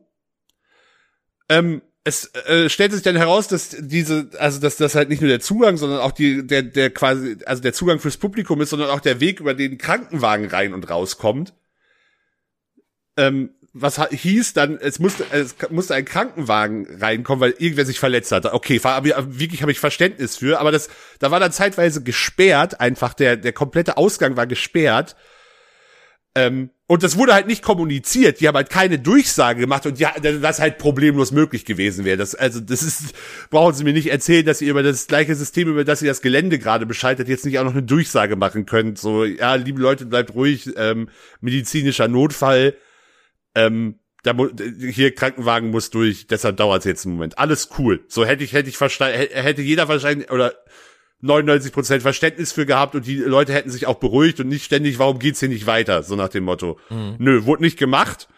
Ähm, 1.49 1.81
es 2.03 2.33
äh, 2.47 2.69
stellte 2.69 2.95
sich 2.95 3.03
dann 3.03 3.15
heraus, 3.15 3.47
dass 3.47 3.75
diese, 3.77 4.29
also 4.39 4.59
dass 4.59 4.77
das 4.77 4.95
halt 4.95 5.09
nicht 5.09 5.21
nur 5.21 5.29
der 5.29 5.41
Zugang, 5.41 5.77
sondern 5.77 5.99
auch 5.99 6.11
die, 6.11 6.45
der, 6.45 6.63
der 6.63 6.91
quasi, 6.91 7.37
also 7.45 7.61
der 7.61 7.73
Zugang 7.73 7.99
fürs 7.99 8.17
Publikum 8.17 8.61
ist, 8.61 8.69
sondern 8.69 8.89
auch 8.89 9.01
der 9.01 9.19
Weg, 9.19 9.39
über 9.39 9.53
den 9.53 9.77
Krankenwagen 9.77 10.47
rein 10.47 10.73
und 10.73 10.89
rauskommt. 10.89 11.53
Ähm, 13.17 13.51
was 13.73 14.01
hieß 14.09 14.53
dann, 14.53 14.77
es 14.77 14.99
musste, 14.99 15.25
es 15.31 15.55
musste 15.69 15.93
ein 15.93 16.05
Krankenwagen 16.05 16.87
reinkommen, 16.99 17.41
weil 17.41 17.55
irgendwer 17.59 17.85
sich 17.85 17.99
verletzt 17.99 18.31
hatte. 18.31 18.53
Okay, 18.53 18.81
wirklich 18.83 19.61
habe 19.61 19.71
ich 19.71 19.79
Verständnis 19.79 20.37
für, 20.37 20.59
aber 20.59 20.71
das, 20.71 20.89
da 21.19 21.29
war 21.29 21.39
dann 21.39 21.51
zeitweise 21.51 22.01
gesperrt, 22.01 22.79
einfach 22.79 23.13
der, 23.13 23.37
der 23.37 23.53
komplette 23.53 23.97
Ausgang 23.97 24.37
war 24.37 24.47
gesperrt. 24.47 25.15
Ähm, 26.35 26.69
und 26.87 27.03
das 27.03 27.17
wurde 27.17 27.33
halt 27.33 27.45
nicht 27.45 27.61
kommuniziert. 27.61 28.39
Die 28.39 28.47
haben 28.47 28.55
halt 28.55 28.69
keine 28.69 28.97
Durchsage 28.97 29.59
gemacht 29.59 29.85
und 29.85 29.99
ja, 29.99 30.11
das 30.19 30.59
halt 30.59 30.79
problemlos 30.79 31.31
möglich 31.31 31.65
gewesen 31.65 32.03
wäre. 32.03 32.17
Das, 32.17 32.33
also, 32.33 32.59
das 32.59 32.81
ist, 32.81 33.13
brauchen 33.51 33.75
Sie 33.75 33.83
mir 33.83 33.93
nicht 33.93 34.09
erzählen, 34.09 34.45
dass 34.45 34.61
ihr 34.61 34.71
über 34.71 34.81
das 34.81 35.05
gleiche 35.05 35.35
System, 35.35 35.67
über 35.69 35.83
das 35.83 36.01
ihr 36.01 36.09
das 36.09 36.21
Gelände 36.21 36.57
gerade 36.57 36.87
beschaltet, 36.87 37.27
jetzt 37.27 37.45
nicht 37.45 37.59
auch 37.59 37.63
noch 37.63 37.73
eine 37.73 37.83
Durchsage 37.83 38.35
machen 38.35 38.65
könnt. 38.65 38.97
So, 38.97 39.23
ja, 39.23 39.53
liebe 39.55 39.81
Leute, 39.81 40.07
bleibt 40.07 40.33
ruhig, 40.33 40.71
ähm, 40.77 41.09
medizinischer 41.41 42.07
Notfall. 42.07 42.75
Ähm, 43.53 43.99
da 44.23 44.35
hier 44.91 45.13
Krankenwagen 45.13 45.69
muss 45.69 45.91
durch, 45.91 46.27
deshalb 46.27 46.57
dauert 46.57 46.79
es 46.79 46.85
jetzt 46.85 47.05
einen 47.05 47.15
Moment. 47.15 47.37
Alles 47.37 47.69
cool. 47.77 48.03
So 48.07 48.25
hätte 48.25 48.43
ich, 48.43 48.53
hätte 48.53 48.69
ich 48.69 48.77
verstanden, 48.77 49.17
hätte 49.31 49.61
jeder 49.61 49.87
wahrscheinlich, 49.87 50.31
oder 50.31 50.53
99 51.21 51.73
Prozent 51.73 52.01
Verständnis 52.01 52.53
für 52.53 52.65
gehabt 52.65 52.95
und 52.95 53.05
die 53.05 53.17
Leute 53.17 53.53
hätten 53.53 53.69
sich 53.69 53.87
auch 53.87 53.95
beruhigt 53.95 54.39
und 54.39 54.47
nicht 54.47 54.63
ständig, 54.63 54.99
warum 54.99 55.19
geht's 55.19 55.39
hier 55.39 55.49
nicht 55.49 55.67
weiter, 55.67 56.03
so 56.03 56.15
nach 56.15 56.29
dem 56.29 56.45
Motto. 56.45 56.79
Nö, 57.17 57.45
wurde 57.45 57.63
nicht 57.63 57.77
gemacht. 57.77 58.29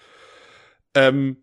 Ähm, 0.96 1.38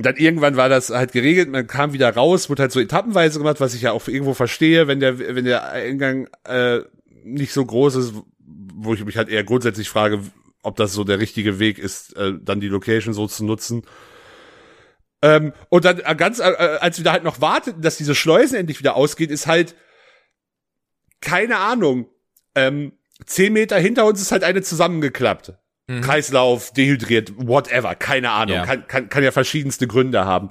dann 0.00 0.16
irgendwann 0.16 0.56
war 0.56 0.68
das 0.68 0.90
halt 0.90 1.12
geregelt, 1.12 1.48
man 1.48 1.66
kam 1.66 1.92
wieder 1.92 2.14
raus, 2.14 2.48
wurde 2.48 2.62
halt 2.62 2.72
so 2.72 2.80
etappenweise 2.80 3.38
gemacht, 3.38 3.60
was 3.60 3.74
ich 3.74 3.82
ja 3.82 3.92
auch 3.92 4.06
irgendwo 4.08 4.34
verstehe, 4.34 4.88
wenn 4.88 5.00
der, 5.00 5.18
wenn 5.18 5.44
der 5.44 5.70
Eingang 5.70 6.28
äh, 6.44 6.80
nicht 7.24 7.52
so 7.52 7.64
groß 7.64 7.96
ist, 7.96 8.14
wo 8.38 8.94
ich 8.94 9.04
mich 9.04 9.16
halt 9.16 9.28
eher 9.28 9.44
grundsätzlich 9.44 9.88
frage, 9.88 10.20
ob 10.62 10.76
das 10.76 10.92
so 10.92 11.04
der 11.04 11.20
richtige 11.20 11.58
Weg 11.58 11.78
ist, 11.78 12.16
äh, 12.16 12.32
dann 12.40 12.60
die 12.60 12.68
Location 12.68 13.14
so 13.14 13.26
zu 13.26 13.44
nutzen. 13.44 13.82
Ähm, 15.22 15.52
und 15.68 15.84
dann 15.84 16.00
äh, 16.00 16.14
ganz, 16.16 16.38
äh, 16.38 16.42
als 16.42 16.98
wir 16.98 17.04
da 17.04 17.12
halt 17.12 17.24
noch 17.24 17.40
warteten, 17.40 17.82
dass 17.82 17.96
diese 17.96 18.14
Schleusen 18.14 18.56
endlich 18.56 18.78
wieder 18.78 18.96
ausgeht, 18.96 19.30
ist 19.30 19.46
halt 19.46 19.74
keine 21.24 21.56
Ahnung. 21.56 22.06
Ähm, 22.54 22.92
zehn 23.26 23.52
Meter 23.52 23.78
hinter 23.78 24.06
uns 24.06 24.20
ist 24.20 24.32
halt 24.32 24.44
eine 24.44 24.62
zusammengeklappt. 24.62 25.54
Kreislauf, 25.86 26.72
dehydriert, 26.72 27.32
whatever, 27.36 27.94
keine 27.94 28.30
Ahnung. 28.30 28.56
Ja. 28.56 28.64
Kann, 28.64 28.86
kann, 28.86 29.08
kann 29.10 29.22
ja 29.22 29.32
verschiedenste 29.32 29.86
Gründe 29.86 30.24
haben. 30.24 30.50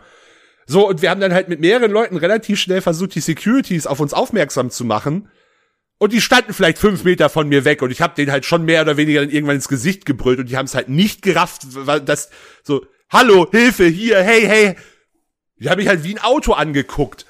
So, 0.68 0.88
und 0.88 1.02
wir 1.02 1.10
haben 1.10 1.22
dann 1.22 1.34
halt 1.34 1.50
mit 1.50 1.60
mehreren 1.60 1.92
Leuten 1.92 2.18
relativ 2.18 2.60
schnell 2.60 2.82
versucht, 2.82 3.16
die 3.16 3.20
Securities 3.20 3.88
auf 3.88 4.00
uns 4.00 4.14
aufmerksam 4.14 4.70
zu 4.70 4.86
machen. 4.86 5.30
Und 5.98 6.14
die 6.14 6.22
standen 6.22 6.54
vielleicht 6.54 6.78
fünf 6.78 7.04
Meter 7.04 7.30
von 7.30 7.48
mir 7.48 7.66
weg 7.66 7.82
und 7.82 7.90
ich 7.90 8.02
habe 8.02 8.14
denen 8.16 8.32
halt 8.32 8.46
schon 8.46 8.66
mehr 8.66 8.82
oder 8.82 8.98
weniger 8.98 9.22
dann 9.22 9.30
irgendwann 9.30 9.56
ins 9.56 9.70
Gesicht 9.70 10.06
gebrüllt 10.06 10.40
und 10.40 10.50
die 10.50 10.58
haben 10.58 10.66
es 10.66 10.76
halt 10.76 10.90
nicht 10.90 11.22
gerafft, 11.22 11.62
weil 11.74 12.02
das 12.02 12.30
so, 12.62 12.86
hallo, 13.10 13.48
Hilfe, 13.50 13.86
hier, 13.86 14.22
hey, 14.22 14.42
hey. 14.42 14.76
Die 15.58 15.70
haben 15.70 15.78
mich 15.78 15.88
halt 15.88 16.04
wie 16.04 16.16
ein 16.16 16.24
Auto 16.24 16.54
angeguckt. 16.54 17.26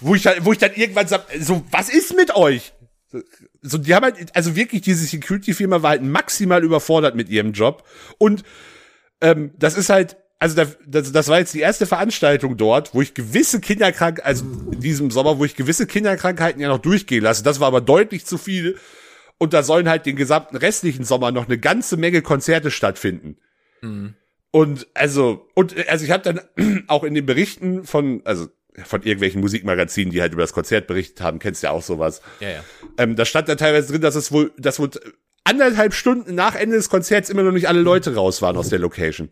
Wo 0.00 0.14
ich 0.14 0.22
dann, 0.22 0.44
wo 0.44 0.52
ich 0.52 0.58
dann 0.58 0.72
irgendwann 0.74 1.08
sag, 1.08 1.26
so, 1.40 1.64
was 1.70 1.88
ist 1.88 2.14
mit 2.14 2.34
euch? 2.34 2.72
So, 3.10 3.20
So, 3.62 3.78
die 3.78 3.94
haben 3.94 4.04
halt, 4.04 4.34
also 4.36 4.54
wirklich, 4.54 4.82
diese 4.82 5.04
Security-Firma 5.04 5.82
war 5.82 5.90
halt 5.90 6.02
maximal 6.02 6.62
überfordert 6.62 7.14
mit 7.16 7.28
ihrem 7.28 7.52
Job. 7.52 7.84
Und 8.18 8.44
ähm, 9.20 9.52
das 9.58 9.76
ist 9.76 9.88
halt, 9.88 10.16
also 10.38 10.54
da, 10.54 10.66
das, 10.86 11.10
das 11.10 11.28
war 11.28 11.38
jetzt 11.38 11.54
die 11.54 11.60
erste 11.60 11.86
Veranstaltung 11.86 12.56
dort, 12.56 12.94
wo 12.94 13.02
ich 13.02 13.14
gewisse 13.14 13.60
Kinderkrank, 13.60 14.20
also 14.24 14.44
in 14.70 14.80
diesem 14.80 15.10
Sommer, 15.10 15.38
wo 15.38 15.44
ich 15.44 15.56
gewisse 15.56 15.86
Kinderkrankheiten 15.86 16.60
ja 16.60 16.68
noch 16.68 16.78
durchgehen 16.78 17.24
lasse. 17.24 17.42
Das 17.42 17.58
war 17.58 17.66
aber 17.66 17.80
deutlich 17.80 18.24
zu 18.24 18.38
viel. 18.38 18.78
Und 19.38 19.52
da 19.52 19.62
sollen 19.62 19.88
halt 19.88 20.06
den 20.06 20.16
gesamten 20.16 20.56
restlichen 20.56 21.04
Sommer 21.04 21.32
noch 21.32 21.46
eine 21.46 21.58
ganze 21.58 21.96
Menge 21.96 22.22
Konzerte 22.22 22.70
stattfinden. 22.70 23.38
Und 24.50 24.86
also, 24.94 25.48
und 25.54 25.88
also 25.88 26.04
ich 26.04 26.10
habe 26.10 26.22
dann 26.22 26.84
auch 26.88 27.04
in 27.04 27.14
den 27.14 27.26
Berichten 27.26 27.84
von, 27.84 28.22
also 28.24 28.48
von 28.84 29.02
irgendwelchen 29.02 29.40
Musikmagazinen, 29.40 30.12
die 30.12 30.20
halt 30.20 30.32
über 30.32 30.42
das 30.42 30.52
Konzert 30.52 30.86
berichtet 30.86 31.20
haben, 31.20 31.38
kennst 31.38 31.62
ja 31.62 31.70
auch 31.70 31.82
sowas. 31.82 32.20
Ja, 32.40 32.48
ja. 32.50 32.64
Ähm, 32.98 33.16
da 33.16 33.24
stand 33.24 33.48
da 33.48 33.54
teilweise 33.54 33.92
drin, 33.92 34.00
dass 34.02 34.14
es 34.14 34.32
wohl, 34.32 34.52
dass 34.58 34.78
wohl 34.78 34.90
anderthalb 35.44 35.94
Stunden 35.94 36.34
nach 36.34 36.54
Ende 36.54 36.76
des 36.76 36.88
Konzerts 36.90 37.30
immer 37.30 37.42
noch 37.42 37.52
nicht 37.52 37.68
alle 37.68 37.80
Leute 37.80 38.14
raus 38.14 38.42
waren 38.42 38.56
aus 38.56 38.68
der 38.68 38.78
Location. 38.78 39.30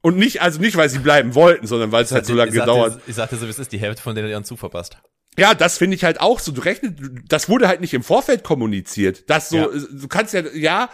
Und 0.00 0.16
nicht, 0.16 0.42
also 0.42 0.60
nicht, 0.60 0.76
weil 0.76 0.88
sie 0.88 0.98
bleiben 0.98 1.34
wollten, 1.34 1.66
sondern 1.66 1.92
weil 1.92 2.02
es 2.02 2.10
halt 2.10 2.26
so 2.26 2.34
lange 2.34 2.50
gedauert. 2.50 2.94
Also 2.94 3.00
Ich 3.06 3.14
sagte 3.14 3.36
so, 3.36 3.46
wie 3.46 3.50
es 3.50 3.58
ist, 3.58 3.70
die 3.70 3.78
Hälfte 3.78 4.02
von 4.02 4.14
denen 4.14 4.26
hat 4.26 4.32
ihren 4.32 4.44
Zug 4.44 4.58
verpasst. 4.58 4.96
Ja, 5.38 5.54
das 5.54 5.78
finde 5.78 5.94
ich 5.96 6.04
halt 6.04 6.20
auch 6.20 6.40
so. 6.40 6.50
Du 6.52 6.60
rechnest, 6.60 6.94
das 7.28 7.48
wurde 7.48 7.68
halt 7.68 7.80
nicht 7.80 7.94
im 7.94 8.02
Vorfeld 8.02 8.42
kommuniziert. 8.42 9.30
Das 9.30 9.48
so, 9.48 9.56
Ja. 9.56 9.68
du 9.68 10.08
kannst 10.08 10.34
ja, 10.34 10.42
ja, 10.52 10.90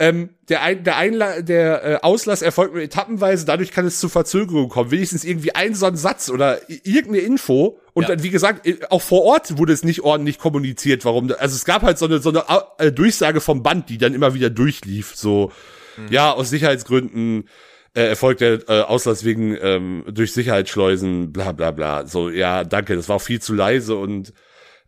ähm, 0.00 0.30
der, 0.48 0.62
ein, 0.62 0.82
der, 0.82 0.96
Einla 0.96 1.42
der 1.42 1.84
äh, 1.84 1.96
Auslass 2.00 2.40
erfolgt 2.40 2.72
nur 2.72 2.82
etappenweise, 2.82 3.44
dadurch 3.44 3.70
kann 3.70 3.84
es 3.84 4.00
zu 4.00 4.08
Verzögerungen 4.08 4.70
kommen. 4.70 4.90
Wenigstens 4.90 5.24
irgendwie 5.24 5.54
ein 5.54 5.74
so 5.74 5.84
ein 5.84 5.96
Satz 5.96 6.30
oder 6.30 6.58
irgendeine 6.68 7.18
Info. 7.18 7.78
Und 7.92 8.04
ja. 8.04 8.08
dann, 8.08 8.22
wie 8.22 8.30
gesagt, 8.30 8.66
auch 8.90 9.02
vor 9.02 9.24
Ort 9.24 9.58
wurde 9.58 9.74
es 9.74 9.84
nicht 9.84 10.00
ordentlich 10.00 10.38
kommuniziert, 10.38 11.04
warum. 11.04 11.30
Also 11.38 11.54
es 11.54 11.66
gab 11.66 11.82
halt 11.82 11.98
so 11.98 12.06
eine, 12.06 12.20
so 12.20 12.30
eine 12.30 12.44
äh, 12.78 12.90
Durchsage 12.90 13.42
vom 13.42 13.62
Band, 13.62 13.90
die 13.90 13.98
dann 13.98 14.14
immer 14.14 14.32
wieder 14.32 14.48
durchlief. 14.48 15.12
So, 15.14 15.52
mhm. 15.98 16.10
ja, 16.10 16.32
aus 16.32 16.48
Sicherheitsgründen 16.48 17.46
äh, 17.92 18.04
erfolgt 18.04 18.40
der 18.40 18.70
äh, 18.70 18.80
Auslass 18.80 19.24
wegen 19.24 19.54
ähm, 19.60 20.04
durch 20.10 20.32
Sicherheitsschleusen, 20.32 21.30
bla 21.30 21.52
bla 21.52 21.72
bla. 21.72 22.06
So, 22.06 22.30
ja, 22.30 22.64
danke, 22.64 22.96
das 22.96 23.10
war 23.10 23.16
auch 23.16 23.22
viel 23.22 23.42
zu 23.42 23.52
leise 23.52 23.96
und 23.96 24.32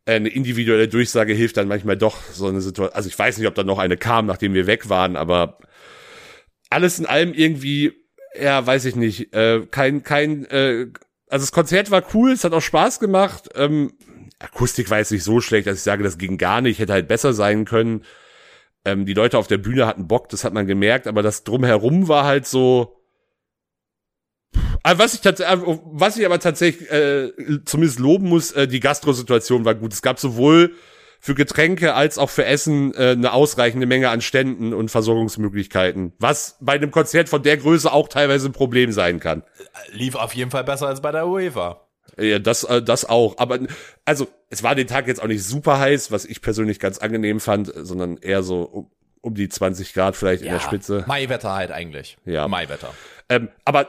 eine 0.04 0.28
individuelle 0.28 0.88
Durchsage 0.88 1.32
hilft 1.32 1.56
dann 1.56 1.68
manchmal 1.68 1.96
doch 1.96 2.20
so 2.32 2.48
eine 2.48 2.60
Situation. 2.60 2.94
Also 2.94 3.08
ich 3.08 3.18
weiß 3.18 3.38
nicht, 3.38 3.46
ob 3.46 3.54
da 3.54 3.62
noch 3.62 3.78
eine 3.78 3.96
kam, 3.96 4.26
nachdem 4.26 4.54
wir 4.54 4.66
weg 4.66 4.88
waren, 4.88 5.16
aber 5.16 5.58
alles 6.70 6.98
in 6.98 7.06
allem 7.06 7.32
irgendwie, 7.34 7.92
ja, 8.40 8.66
weiß 8.66 8.84
ich 8.86 8.96
nicht, 8.96 9.34
äh, 9.34 9.66
kein, 9.70 10.02
kein, 10.02 10.44
äh, 10.46 10.86
also 11.28 11.44
das 11.44 11.52
Konzert 11.52 11.90
war 11.90 12.02
cool, 12.14 12.32
es 12.32 12.44
hat 12.44 12.52
auch 12.52 12.62
Spaß 12.62 12.98
gemacht. 12.98 13.50
Ähm, 13.54 13.92
Akustik 14.38 14.90
war 14.90 14.98
jetzt 14.98 15.12
nicht 15.12 15.24
so 15.24 15.40
schlecht, 15.40 15.66
dass 15.66 15.78
ich 15.78 15.82
sage, 15.82 16.02
das 16.02 16.18
ging 16.18 16.36
gar 16.36 16.60
nicht, 16.60 16.80
hätte 16.80 16.92
halt 16.92 17.08
besser 17.08 17.32
sein 17.32 17.64
können. 17.64 18.04
Ähm, 18.84 19.06
die 19.06 19.14
Leute 19.14 19.38
auf 19.38 19.46
der 19.46 19.58
Bühne 19.58 19.86
hatten 19.86 20.08
Bock, 20.08 20.28
das 20.28 20.42
hat 20.42 20.52
man 20.52 20.66
gemerkt, 20.66 21.06
aber 21.06 21.22
das 21.22 21.44
drumherum 21.44 22.08
war 22.08 22.24
halt 22.24 22.46
so, 22.46 23.01
was 24.84 25.14
ich, 25.14 25.24
äh, 25.24 25.56
was 25.84 26.16
ich 26.16 26.26
aber 26.26 26.38
tatsächlich 26.38 26.90
äh, 26.90 27.32
zumindest 27.64 27.98
loben 27.98 28.28
muss, 28.28 28.52
äh, 28.52 28.66
die 28.66 28.80
Gastrosituation 28.80 29.64
war 29.64 29.74
gut. 29.74 29.92
Es 29.92 30.02
gab 30.02 30.18
sowohl 30.18 30.74
für 31.20 31.34
Getränke 31.36 31.94
als 31.94 32.18
auch 32.18 32.30
für 32.30 32.44
Essen 32.44 32.92
äh, 32.94 33.10
eine 33.10 33.32
ausreichende 33.32 33.86
Menge 33.86 34.10
an 34.10 34.20
Ständen 34.20 34.74
und 34.74 34.90
Versorgungsmöglichkeiten, 34.90 36.12
was 36.18 36.56
bei 36.60 36.72
einem 36.72 36.90
Konzert 36.90 37.28
von 37.28 37.42
der 37.44 37.56
Größe 37.56 37.92
auch 37.92 38.08
teilweise 38.08 38.48
ein 38.48 38.52
Problem 38.52 38.90
sein 38.90 39.20
kann. 39.20 39.44
Lief 39.92 40.16
auf 40.16 40.34
jeden 40.34 40.50
Fall 40.50 40.64
besser 40.64 40.88
als 40.88 41.00
bei 41.00 41.12
der 41.12 41.28
UEFA. 41.28 41.80
Ja, 42.18 42.40
das, 42.40 42.64
äh, 42.64 42.82
das 42.82 43.04
auch. 43.04 43.38
Aber 43.38 43.60
also 44.04 44.26
es 44.50 44.64
war 44.64 44.74
den 44.74 44.88
Tag 44.88 45.06
jetzt 45.06 45.22
auch 45.22 45.28
nicht 45.28 45.44
super 45.44 45.78
heiß, 45.78 46.10
was 46.10 46.24
ich 46.24 46.42
persönlich 46.42 46.80
ganz 46.80 46.98
angenehm 46.98 47.38
fand, 47.38 47.72
sondern 47.74 48.16
eher 48.16 48.42
so 48.42 48.62
um, 48.62 48.90
um 49.20 49.34
die 49.34 49.48
20 49.48 49.94
Grad 49.94 50.16
vielleicht 50.16 50.42
ja, 50.42 50.48
in 50.48 50.54
der 50.54 50.60
Spitze. 50.60 51.04
Maiwetter 51.06 51.52
halt 51.52 51.70
eigentlich. 51.70 52.18
Ja. 52.24 52.48
Maiwetter. 52.48 52.92
Ähm, 53.28 53.48
aber 53.64 53.82
äh, 53.82 53.86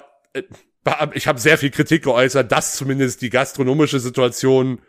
ich 1.14 1.28
habe 1.28 1.40
sehr 1.40 1.58
viel 1.58 1.72
Kritik 1.72 2.04
geäußert, 2.04 2.52
dass 2.52 2.76
zumindest 2.76 3.22
die 3.22 3.30
gastronomische 3.30 4.00
Situation 4.00 4.82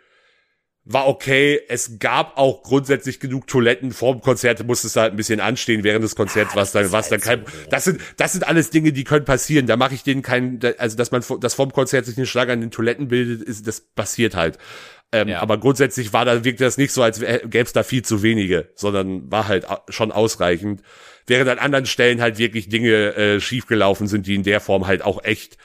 war 0.85 1.09
okay. 1.09 1.61
Es 1.69 1.99
gab 1.99 2.37
auch 2.37 2.63
grundsätzlich 2.63 3.19
genug 3.19 3.47
Toiletten. 3.47 3.93
Vor 3.93 4.15
dem 4.15 4.21
Konzert 4.21 4.65
musste 4.67 4.87
es 4.87 4.97
halt 4.97 5.13
ein 5.13 5.17
bisschen 5.17 5.41
anstehen 5.41 5.83
während 5.83 6.05
des 6.05 6.15
Konzerts, 6.15 6.55
ja, 6.55 6.61
was 6.61 6.73
dann, 6.73 6.93
was 6.93 7.11
halt 7.11 7.13
dann 7.13 7.21
kein, 7.21 7.47
so 7.47 7.71
das 7.71 7.85
sind, 7.85 8.01
das 8.17 8.33
sind 8.33 8.47
alles 8.47 8.71
Dinge, 8.71 8.93
die 8.93 9.05
können 9.05 9.25
passieren. 9.25 9.67
Da 9.67 9.77
mache 9.77 9.95
ich 9.95 10.03
denen 10.03 10.23
keinen, 10.23 10.61
also, 10.79 10.97
dass 10.97 11.11
man, 11.11 11.25
dass 11.41 11.55
vor 11.55 11.67
dem 11.67 11.73
Konzert 11.73 12.05
sich 12.07 12.17
einen 12.17 12.27
Schlag 12.27 12.51
an 12.51 12.61
den 12.61 12.71
Toiletten 12.71 13.09
bildet, 13.09 13.43
ist, 13.43 13.67
das 13.67 13.81
passiert 13.81 14.35
halt. 14.35 14.59
Ähm, 15.13 15.29
ja. 15.29 15.41
Aber 15.41 15.59
grundsätzlich 15.59 16.13
war 16.13 16.25
da, 16.25 16.45
wirkte 16.45 16.65
das 16.65 16.77
nicht 16.77 16.93
so, 16.93 17.03
als 17.03 17.21
gäbe 17.21 17.61
es 17.61 17.73
da 17.73 17.83
viel 17.83 18.03
zu 18.03 18.23
wenige, 18.23 18.69
sondern 18.75 19.31
war 19.31 19.49
halt 19.49 19.67
schon 19.89 20.13
ausreichend. 20.13 20.83
Während 21.27 21.49
an 21.49 21.59
anderen 21.59 21.87
Stellen 21.87 22.21
halt 22.21 22.39
wirklich 22.39 22.69
Dinge 22.69 23.15
äh, 23.15 23.41
schiefgelaufen 23.41 24.07
sind, 24.07 24.27
die 24.27 24.35
in 24.35 24.43
der 24.43 24.61
Form 24.61 24.87
halt 24.87 25.03
auch 25.03 25.25
echt 25.25 25.57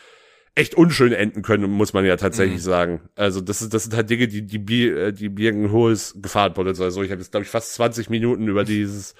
echt 0.56 0.76
unschön 0.76 1.13
enden 1.13 1.41
können, 1.41 1.69
muss 1.72 1.93
man 1.93 2.06
ja 2.06 2.17
tatsächlich 2.17 2.60
mhm. 2.60 2.63
sagen. 2.63 3.02
Also 3.15 3.39
das 3.41 3.62
ist 3.62 3.74
das 3.74 3.84
sind 3.84 3.95
halt 3.95 4.10
Dinge, 4.10 4.28
die 4.28 4.45
die, 4.45 4.60
Bier, 4.60 4.98
äh, 4.98 5.13
die 5.13 5.30
birgen 5.30 5.72
hohes 5.72 6.15
Gefahrenpotenzial. 6.22 6.86
Also 6.88 7.02
ich 7.02 7.12
habe 7.12 7.22
jetzt 7.22 7.32
glaube 7.32 7.45
ich 7.45 7.50
fast 7.50 7.74
20 7.76 8.10
Minuten 8.10 8.48
über 8.48 8.63
dieses 8.63 9.15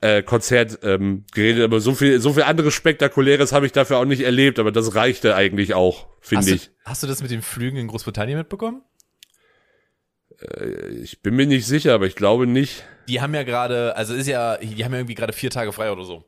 äh, 0.00 0.22
Konzert 0.22 0.78
ähm, 0.82 1.24
geredet, 1.32 1.64
aber 1.64 1.80
so 1.80 1.94
viel 1.94 2.20
so 2.20 2.32
viel 2.32 2.44
anderes 2.44 2.74
spektakuläres 2.74 3.52
habe 3.52 3.66
ich 3.66 3.72
dafür 3.72 3.98
auch 3.98 4.04
nicht 4.04 4.22
erlebt, 4.22 4.58
aber 4.58 4.70
das 4.70 4.94
reichte 4.94 5.34
eigentlich 5.34 5.74
auch, 5.74 6.06
finde 6.20 6.52
ich. 6.52 6.70
hast 6.84 7.02
du 7.02 7.06
das 7.06 7.22
mit 7.22 7.30
den 7.30 7.42
Flügen 7.42 7.76
in 7.76 7.88
Großbritannien 7.88 8.38
mitbekommen? 8.38 8.82
Äh, 10.40 10.88
ich 11.02 11.22
bin 11.22 11.34
mir 11.34 11.46
nicht 11.46 11.66
sicher, 11.66 11.94
aber 11.94 12.06
ich 12.06 12.16
glaube 12.16 12.46
nicht. 12.46 12.84
Die 13.08 13.20
haben 13.20 13.34
ja 13.34 13.42
gerade, 13.42 13.96
also 13.96 14.14
ist 14.14 14.26
ja, 14.26 14.56
die 14.56 14.84
haben 14.84 14.92
ja 14.92 14.98
irgendwie 14.98 15.14
gerade 15.14 15.32
vier 15.32 15.50
Tage 15.50 15.72
frei 15.72 15.90
oder 15.92 16.04
so. 16.04 16.24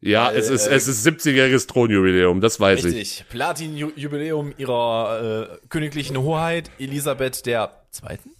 Ja, 0.00 0.26
Weil, 0.26 0.36
es 0.36 0.50
ist, 0.50 0.66
äh, 0.66 0.74
es 0.74 0.88
ist 0.88 1.06
70-jähriges 1.06 1.68
Thronjubiläum, 1.68 2.40
das 2.40 2.58
weiß 2.58 2.84
richtig. 2.84 2.92
ich. 2.92 2.98
Richtig. 3.20 3.28
Platin-Jubiläum 3.28 4.52
ihrer 4.58 5.58
äh, 5.62 5.66
königlichen 5.68 6.16
Hoheit 6.16 6.70
Elisabeth 6.78 7.46
der 7.46 7.86
Zweiten? 7.90 8.30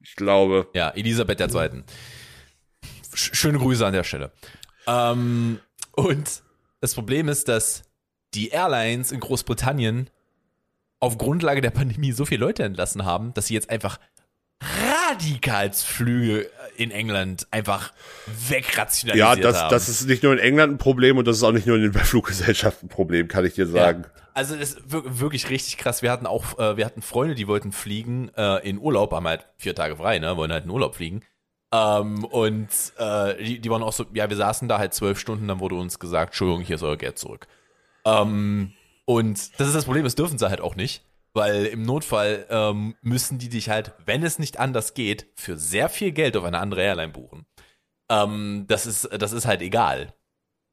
Ich 0.00 0.14
glaube. 0.14 0.68
Ja, 0.72 0.90
Elisabeth 0.90 1.40
der 1.40 1.48
Zweiten. 1.48 1.84
Schöne 3.14 3.58
Grüße 3.58 3.84
an 3.84 3.92
der 3.92 4.04
Stelle. 4.04 4.30
Ähm, 4.86 5.58
und 5.92 6.42
das 6.80 6.94
Problem 6.94 7.28
ist, 7.28 7.48
dass 7.48 7.82
die 8.34 8.48
Airlines 8.48 9.12
in 9.12 9.20
Großbritannien 9.20 10.10
auf 11.02 11.18
Grundlage 11.18 11.60
der 11.60 11.70
Pandemie 11.70 12.12
so 12.12 12.24
viele 12.24 12.44
Leute 12.44 12.62
entlassen 12.62 13.04
haben, 13.04 13.34
dass 13.34 13.48
sie 13.48 13.54
jetzt 13.54 13.70
einfach 13.70 13.98
Radikalsflüge 15.10 16.48
in 16.76 16.92
England 16.92 17.48
einfach 17.50 17.92
wegrationalisiert 18.48 19.36
Ja, 19.38 19.42
das, 19.42 19.62
haben. 19.62 19.70
das 19.70 19.88
ist 19.88 20.06
nicht 20.06 20.22
nur 20.22 20.32
in 20.32 20.38
England 20.38 20.74
ein 20.74 20.78
Problem 20.78 21.18
und 21.18 21.26
das 21.26 21.38
ist 21.38 21.42
auch 21.42 21.50
nicht 21.50 21.66
nur 21.66 21.74
in 21.74 21.82
den 21.82 21.92
Fluggesellschaften 22.04 22.86
ein 22.86 22.88
Problem, 22.88 23.26
kann 23.26 23.44
ich 23.44 23.54
dir 23.54 23.66
sagen. 23.66 24.04
Ja. 24.04 24.10
Also 24.32 24.54
das 24.54 24.74
ist 24.74 24.82
wirklich 24.92 25.50
richtig 25.50 25.76
krass. 25.76 26.02
Wir 26.02 26.12
hatten 26.12 26.26
auch, 26.26 26.56
äh, 26.60 26.76
wir 26.76 26.86
hatten 26.86 27.02
Freunde, 27.02 27.34
die 27.34 27.48
wollten 27.48 27.72
fliegen 27.72 28.30
äh, 28.36 28.58
in 28.66 28.78
Urlaub, 28.78 29.10
haben 29.12 29.26
halt 29.26 29.48
vier 29.56 29.74
Tage 29.74 29.96
frei, 29.96 30.20
ne, 30.20 30.36
wollen 30.36 30.52
halt 30.52 30.64
in 30.64 30.70
Urlaub 30.70 30.94
fliegen. 30.94 31.22
Ähm, 31.72 32.24
und 32.24 32.68
äh, 32.98 33.42
die, 33.42 33.58
die 33.58 33.70
waren 33.70 33.82
auch 33.82 33.92
so, 33.92 34.06
ja, 34.14 34.30
wir 34.30 34.36
saßen 34.36 34.68
da 34.68 34.78
halt 34.78 34.94
zwölf 34.94 35.18
Stunden, 35.18 35.48
dann 35.48 35.58
wurde 35.58 35.74
uns 35.74 35.98
gesagt, 35.98 36.30
Entschuldigung, 36.30 36.62
hier 36.62 36.76
ist 36.76 36.84
euer 36.84 36.96
Geld 36.96 37.18
zurück. 37.18 37.48
Ähm, 38.04 38.72
und 39.04 39.60
das 39.60 39.68
ist 39.68 39.74
das 39.74 39.84
Problem, 39.84 40.04
das 40.04 40.14
dürfen 40.14 40.38
sie 40.38 40.48
halt 40.48 40.60
auch 40.60 40.76
nicht. 40.76 41.04
Weil 41.34 41.64
im 41.64 41.82
Notfall 41.82 42.46
ähm, 42.50 42.94
müssen 43.00 43.38
die 43.38 43.48
dich 43.48 43.70
halt, 43.70 43.92
wenn 44.04 44.22
es 44.22 44.38
nicht 44.38 44.60
anders 44.60 44.92
geht, 44.92 45.28
für 45.34 45.56
sehr 45.56 45.88
viel 45.88 46.12
Geld 46.12 46.36
auf 46.36 46.44
eine 46.44 46.58
andere 46.58 46.82
Airline 46.82 47.12
buchen. 47.12 47.46
Ähm, 48.10 48.66
das, 48.68 48.84
ist, 48.84 49.08
das 49.10 49.32
ist 49.32 49.46
halt 49.46 49.62
egal. 49.62 50.12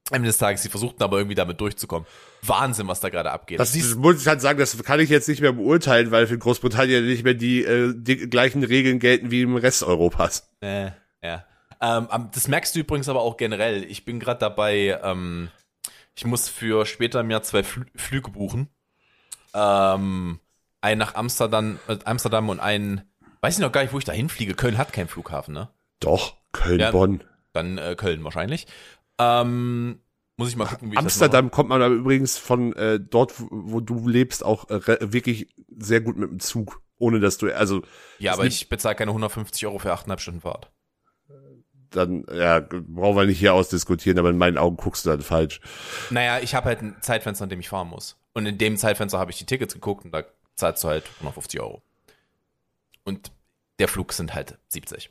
Am 0.09 0.15
Ende 0.15 0.27
des 0.27 0.37
Tages, 0.37 0.63
sie 0.63 0.69
versuchten 0.69 1.01
aber 1.01 1.17
irgendwie 1.17 1.35
damit 1.35 1.61
durchzukommen. 1.61 2.07
Wahnsinn, 2.41 2.87
was 2.87 2.99
da 2.99 3.09
gerade 3.09 3.31
abgeht. 3.31 3.59
Das, 3.59 3.71
das 3.71 3.95
muss 3.95 4.21
ich 4.21 4.27
halt 4.27 4.41
sagen, 4.41 4.59
das 4.59 4.81
kann 4.83 4.99
ich 4.99 5.09
jetzt 5.09 5.29
nicht 5.29 5.39
mehr 5.39 5.53
beurteilen, 5.53 6.11
weil 6.11 6.27
für 6.27 6.37
Großbritannien 6.37 7.05
nicht 7.05 7.23
mehr 7.23 7.35
die, 7.35 7.63
äh, 7.63 7.93
die 7.95 8.29
gleichen 8.29 8.63
Regeln 8.63 8.99
gelten 8.99 9.31
wie 9.31 9.43
im 9.43 9.55
Rest 9.55 9.83
Europas. 9.83 10.51
Äh, 10.59 10.91
ja. 11.23 11.45
Ähm, 11.81 12.07
das 12.33 12.49
merkst 12.49 12.75
du 12.75 12.79
übrigens 12.79 13.07
aber 13.07 13.21
auch 13.21 13.37
generell. 13.37 13.85
Ich 13.85 14.03
bin 14.03 14.19
gerade 14.19 14.39
dabei, 14.39 14.99
ähm, 15.03 15.49
ich 16.19 16.25
muss 16.25 16.49
für 16.49 16.85
später 16.85 17.21
im 17.21 17.31
Jahr 17.31 17.43
zwei 17.43 17.63
Flü 17.63 17.85
Flüge 17.95 18.29
buchen. 18.31 18.67
Ähm, 19.53 20.41
einen 20.81 20.99
nach 20.99 21.15
Amsterdam, 21.15 21.79
äh, 21.87 21.97
Amsterdam 22.03 22.49
und 22.49 22.59
einen, 22.59 23.09
weiß 23.39 23.55
ich 23.55 23.61
noch 23.61 23.71
gar 23.71 23.83
nicht, 23.83 23.93
wo 23.93 23.99
ich 23.99 24.03
da 24.03 24.11
hinfliege. 24.11 24.53
Köln 24.53 24.77
hat 24.77 24.91
keinen 24.91 25.07
Flughafen, 25.07 25.53
ne? 25.53 25.69
Doch, 26.01 26.35
Köln, 26.51 26.81
ja, 26.81 26.91
Bonn. 26.91 27.23
Dann 27.53 27.77
äh, 27.77 27.95
Köln 27.95 28.25
wahrscheinlich. 28.25 28.67
Ähm, 29.17 30.01
muss 30.35 30.49
ich 30.49 30.57
mal 30.57 30.65
gucken, 30.65 30.91
wie 30.91 30.97
Amsterdam 30.97 31.45
ich 31.45 31.51
das 31.51 31.55
kommt 31.55 31.69
man 31.69 31.81
aber 31.81 31.95
übrigens 31.95 32.37
von 32.37 32.75
äh, 32.75 32.99
dort, 32.99 33.35
wo 33.37 33.79
du 33.79 34.05
lebst, 34.05 34.43
auch 34.43 34.69
äh, 34.69 35.13
wirklich 35.13 35.47
sehr 35.77 36.01
gut 36.01 36.17
mit 36.17 36.29
dem 36.29 36.41
Zug, 36.41 36.81
ohne 36.97 37.21
dass 37.21 37.37
du, 37.37 37.49
also. 37.55 37.81
Ja, 38.17 38.33
aber 38.33 38.43
ich 38.43 38.67
bezahle 38.67 38.95
keine 38.95 39.11
150 39.11 39.65
Euro 39.67 39.79
für 39.79 39.93
8,5 39.93 40.19
Stunden 40.19 40.41
Fahrt. 40.41 40.69
Dann, 41.91 42.25
ja, 42.31 42.59
brauchen 42.59 43.17
wir 43.17 43.25
nicht 43.25 43.39
hier 43.39 43.53
ausdiskutieren, 43.53 44.19
aber 44.19 44.29
in 44.29 44.37
meinen 44.37 44.57
Augen 44.57 44.77
guckst 44.77 45.05
du 45.05 45.09
dann 45.09 45.21
falsch. 45.21 45.59
Naja, 46.09 46.39
ich 46.39 46.53
habe 46.53 46.67
halt 46.67 46.81
ein 46.81 46.97
Zeitfenster, 47.01 47.45
in 47.45 47.49
dem 47.49 47.59
ich 47.59 47.69
fahren 47.69 47.87
muss. 47.87 48.17
Und 48.33 48.45
in 48.45 48.57
dem 48.57 48.77
Zeitfenster 48.77 49.17
habe 49.17 49.31
ich 49.31 49.37
die 49.37 49.45
Tickets 49.45 49.73
geguckt 49.73 50.05
und 50.05 50.11
da 50.11 50.23
zahlst 50.55 50.83
du 50.83 50.89
halt 50.89 51.05
150 51.17 51.59
Euro. 51.59 51.81
Und 53.03 53.31
der 53.79 53.87
Flug 53.87 54.13
sind 54.13 54.35
halt 54.35 54.59
70. 54.67 55.09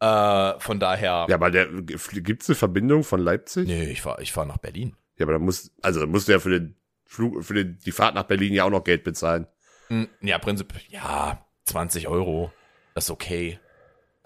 Äh, 0.00 0.60
von 0.60 0.80
daher. 0.80 1.26
Ja, 1.28 1.34
aber 1.34 1.50
der, 1.50 1.66
gibt's 1.66 2.48
eine 2.48 2.56
Verbindung 2.56 3.04
von 3.04 3.20
Leipzig? 3.20 3.66
Nee, 3.66 3.90
ich 3.90 4.02
fahre 4.02 4.22
ich 4.22 4.32
fahr 4.32 4.46
nach 4.46 4.58
Berlin. 4.58 4.96
Ja, 5.18 5.24
aber 5.24 5.34
da 5.34 5.38
muss, 5.38 5.70
also 5.82 6.00
da 6.00 6.06
musst 6.06 6.28
du 6.28 6.32
ja 6.32 6.38
für 6.38 6.50
den 6.50 6.76
Flug, 7.04 7.44
für 7.44 7.54
den, 7.54 7.78
die 7.84 7.92
Fahrt 7.92 8.14
nach 8.14 8.24
Berlin 8.24 8.52
ja 8.52 8.64
auch 8.64 8.70
noch 8.70 8.84
Geld 8.84 9.04
bezahlen. 9.04 9.46
Hm, 9.88 10.08
ja, 10.20 10.38
Prinzip, 10.38 10.74
ja, 10.88 11.44
20 11.64 12.08
Euro. 12.08 12.52
Das 12.94 13.04
ist 13.04 13.10
okay. 13.10 13.58